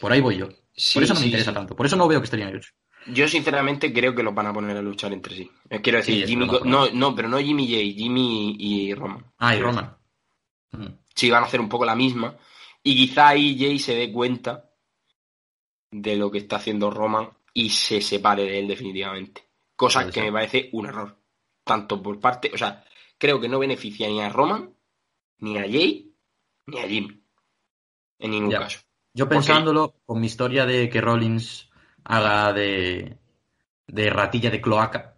Por 0.00 0.10
ahí 0.10 0.20
voy 0.20 0.38
yo 0.38 0.48
por 0.94 1.02
eso 1.02 1.14
no 1.14 1.20
me 1.20 1.26
interesa 1.26 1.54
tanto. 1.54 1.74
Por 1.74 1.86
eso 1.86 1.96
no 1.96 2.08
veo 2.08 2.20
que 2.20 2.24
estarían 2.24 2.50
ellos. 2.50 2.74
Yo 3.06 3.28
sinceramente 3.28 3.92
creo 3.92 4.14
que 4.14 4.22
los 4.22 4.34
van 4.34 4.46
a 4.46 4.52
poner 4.52 4.76
a 4.76 4.82
luchar 4.82 5.12
entre 5.12 5.36
sí. 5.36 5.50
Eh, 5.70 5.80
quiero 5.80 5.98
decir, 5.98 6.26
Jimmy, 6.26 6.46
no, 6.64 6.90
no, 6.90 7.14
pero 7.14 7.28
no 7.28 7.38
Jimmy 7.38 7.66
J, 7.66 7.98
Jimmy 7.98 8.56
y 8.58 8.94
Roman. 8.94 9.24
Ah, 9.38 9.54
y 9.54 9.60
Roman. 9.60 9.96
Sí, 11.14 11.30
van 11.30 11.44
a 11.44 11.46
hacer 11.46 11.60
un 11.60 11.68
poco 11.68 11.84
la 11.84 11.94
misma. 11.94 12.36
Y 12.82 12.96
quizá 12.96 13.28
ahí 13.28 13.56
Jay 13.58 13.78
se 13.78 13.94
dé 13.94 14.12
cuenta 14.12 14.70
de 15.90 16.16
lo 16.16 16.30
que 16.30 16.38
está 16.38 16.56
haciendo 16.56 16.90
Roman 16.90 17.30
y 17.54 17.70
se 17.70 18.00
separe 18.00 18.44
de 18.44 18.58
él 18.58 18.68
definitivamente. 18.68 19.44
Cosa 19.76 20.10
que 20.10 20.20
me 20.20 20.32
parece 20.32 20.68
un 20.72 20.86
error. 20.86 21.18
Tanto 21.64 22.02
por 22.02 22.20
parte, 22.20 22.50
o 22.52 22.58
sea, 22.58 22.84
creo 23.18 23.40
que 23.40 23.48
no 23.48 23.58
beneficia 23.58 24.08
ni 24.08 24.20
a 24.20 24.28
Roman, 24.28 24.74
ni 25.38 25.58
a 25.58 25.62
Jay, 25.62 26.14
ni 26.66 26.78
a 26.78 26.88
Jimmy. 26.88 27.22
En 28.18 28.30
ningún 28.30 28.52
caso. 28.52 28.85
Yo 29.16 29.30
pensándolo, 29.30 29.94
con 30.04 30.20
mi 30.20 30.26
historia 30.26 30.66
de 30.66 30.90
que 30.90 31.00
Rollins 31.00 31.70
haga 32.04 32.52
de, 32.52 33.16
de 33.86 34.10
ratilla 34.10 34.50
de 34.50 34.60
cloaca, 34.60 35.16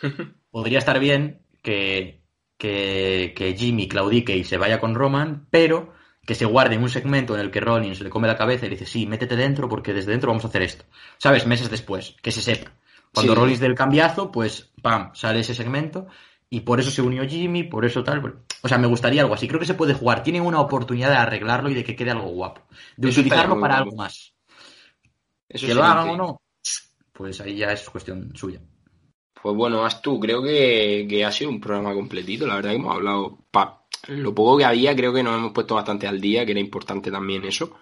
podría 0.52 0.78
estar 0.78 1.00
bien 1.00 1.42
que, 1.60 2.22
que, 2.56 3.34
que, 3.34 3.56
Jimmy 3.56 3.88
claudique 3.88 4.36
y 4.36 4.44
se 4.44 4.58
vaya 4.58 4.78
con 4.78 4.94
Roman, 4.94 5.48
pero 5.50 5.92
que 6.24 6.36
se 6.36 6.44
guarde 6.44 6.76
en 6.76 6.82
un 6.82 6.88
segmento 6.88 7.34
en 7.34 7.40
el 7.40 7.50
que 7.50 7.58
Rollins 7.58 8.00
le 8.00 8.10
come 8.10 8.28
la 8.28 8.38
cabeza 8.38 8.66
y 8.66 8.68
le 8.68 8.76
dice, 8.76 8.86
sí, 8.86 9.06
métete 9.06 9.34
dentro 9.34 9.68
porque 9.68 9.92
desde 9.92 10.12
dentro 10.12 10.28
vamos 10.28 10.44
a 10.44 10.48
hacer 10.48 10.62
esto. 10.62 10.84
¿Sabes? 11.18 11.44
Meses 11.44 11.68
después, 11.68 12.14
que 12.22 12.30
se 12.30 12.42
sepa. 12.42 12.70
Cuando 13.12 13.34
Rollins 13.34 13.58
dé 13.58 13.66
el 13.66 13.74
cambiazo, 13.74 14.30
pues, 14.30 14.70
pam, 14.80 15.10
sale 15.14 15.40
ese 15.40 15.56
segmento 15.56 16.06
y 16.52 16.60
por 16.60 16.78
eso 16.78 16.90
se 16.90 17.00
unió 17.00 17.26
Jimmy, 17.26 17.62
por 17.62 17.86
eso 17.86 18.04
tal. 18.04 18.44
O 18.60 18.68
sea, 18.68 18.76
me 18.76 18.86
gustaría 18.86 19.22
algo 19.22 19.32
así. 19.32 19.48
Creo 19.48 19.58
que 19.58 19.64
se 19.64 19.72
puede 19.72 19.94
jugar. 19.94 20.22
Tienen 20.22 20.42
una 20.42 20.60
oportunidad 20.60 21.08
de 21.08 21.16
arreglarlo 21.16 21.70
y 21.70 21.74
de 21.74 21.82
que 21.82 21.96
quede 21.96 22.10
algo 22.10 22.28
guapo. 22.28 22.60
De 22.94 23.08
utilizarlo 23.08 23.58
para 23.58 23.78
algo 23.78 23.96
más. 23.96 24.34
que 25.48 25.74
lo 25.74 25.82
hagan 25.82 26.10
o 26.10 26.16
no, 26.18 26.42
pues 27.10 27.40
ahí 27.40 27.56
ya 27.56 27.72
es 27.72 27.88
cuestión 27.88 28.36
suya. 28.36 28.60
Pues 29.42 29.56
bueno, 29.56 29.82
haz 29.82 30.02
tú. 30.02 30.20
Creo 30.20 30.42
que, 30.42 31.24
ha 31.26 31.32
sido 31.32 31.48
un 31.48 31.58
programa 31.58 31.94
completito. 31.94 32.46
La 32.46 32.56
verdad 32.56 32.72
que 32.72 32.76
hemos 32.76 32.94
hablado. 32.96 33.38
Pa, 33.50 33.86
lo 34.08 34.34
poco 34.34 34.58
que 34.58 34.66
había, 34.66 34.94
creo 34.94 35.14
que 35.14 35.22
nos 35.22 35.34
hemos 35.38 35.52
puesto 35.52 35.76
bastante 35.76 36.06
al 36.06 36.20
día, 36.20 36.44
que 36.44 36.50
era 36.50 36.60
importante 36.60 37.10
también 37.10 37.46
eso. 37.46 37.78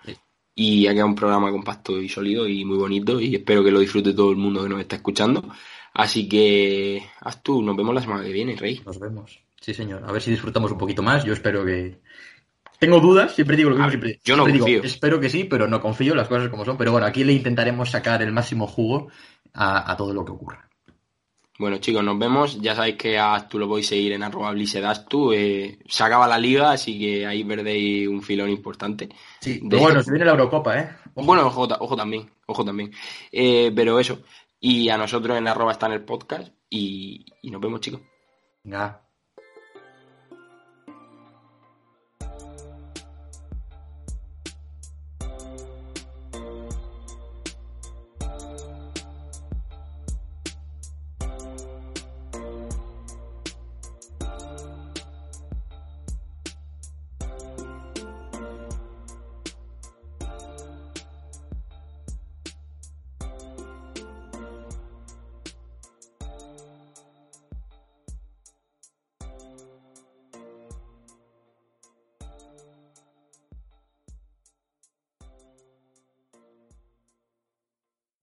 Y 0.54 0.86
ha 0.86 0.92
quedado 0.92 1.08
un 1.08 1.16
programa 1.16 1.50
compacto 1.50 2.00
y 2.00 2.08
sólido 2.08 2.46
y 2.46 2.64
muy 2.64 2.76
bonito. 2.76 3.20
Y 3.20 3.34
espero 3.34 3.64
que 3.64 3.72
lo 3.72 3.80
disfrute 3.80 4.14
todo 4.14 4.30
el 4.30 4.36
mundo 4.36 4.62
que 4.62 4.68
nos 4.68 4.80
está 4.80 4.94
escuchando. 4.94 5.42
Así 5.94 6.28
que, 6.28 7.02
haz 7.20 7.42
tú, 7.42 7.62
nos 7.62 7.76
vemos 7.76 7.94
la 7.94 8.00
semana 8.00 8.24
que 8.24 8.32
viene, 8.32 8.56
Rey. 8.56 8.80
Nos 8.86 8.98
vemos. 8.98 9.40
Sí, 9.60 9.74
señor. 9.74 10.04
A 10.06 10.12
ver 10.12 10.22
si 10.22 10.30
disfrutamos 10.30 10.72
un 10.72 10.78
poquito 10.78 11.02
más. 11.02 11.24
Yo 11.24 11.32
espero 11.32 11.64
que. 11.64 12.00
Tengo 12.78 12.98
dudas, 12.98 13.34
siempre 13.34 13.56
digo 13.56 13.70
lo 13.70 13.76
mismo. 13.76 13.90
Siempre, 13.90 14.20
yo 14.24 14.36
no 14.36 14.44
confío. 14.44 14.82
espero 14.82 15.20
que 15.20 15.28
sí, 15.28 15.44
pero 15.44 15.68
no 15.68 15.82
confío 15.82 16.14
las 16.14 16.28
cosas 16.28 16.48
como 16.48 16.64
son. 16.64 16.78
Pero 16.78 16.92
bueno, 16.92 17.06
aquí 17.06 17.24
le 17.24 17.34
intentaremos 17.34 17.90
sacar 17.90 18.22
el 18.22 18.32
máximo 18.32 18.66
jugo 18.66 19.08
a, 19.52 19.94
todo 19.98 20.14
lo 20.14 20.24
que 20.24 20.32
ocurra. 20.32 20.66
Bueno, 21.58 21.76
chicos, 21.76 22.02
nos 22.02 22.18
vemos. 22.18 22.58
Ya 22.58 22.74
sabéis 22.74 22.96
que 22.96 23.18
a 23.18 23.46
tú 23.46 23.58
lo 23.58 23.68
podéis 23.68 23.88
seguir 23.88 24.12
en 24.12 24.22
arroba 24.22 24.54
tú. 25.06 25.32
Eh, 25.34 25.78
se 25.86 26.04
acaba 26.04 26.26
la 26.26 26.38
liga, 26.38 26.70
así 26.70 26.98
que 26.98 27.26
ahí 27.26 27.44
perdéis 27.44 28.08
un 28.08 28.22
filón 28.22 28.48
importante. 28.48 29.10
Sí, 29.40 29.60
pero 29.68 29.82
bueno, 29.82 30.02
se 30.02 30.10
viene 30.10 30.24
la 30.24 30.30
Eurocopa, 30.30 30.78
¿eh? 30.78 30.88
Bueno, 31.14 31.48
ojo, 31.48 31.68
ojo 31.80 31.96
también, 31.96 32.30
ojo 32.46 32.64
también. 32.64 32.92
Eh, 33.30 33.70
pero 33.76 34.00
eso, 34.00 34.22
y 34.60 34.90
a 34.90 34.98
nosotros 34.98 35.38
en 35.38 35.48
arroba 35.48 35.72
está 35.72 35.86
en 35.86 35.92
el 35.92 36.04
podcast 36.04 36.52
y, 36.68 37.24
nos 37.44 37.60
vemos, 37.60 37.80
chicos. 37.80 38.02
Venga. 38.62 39.09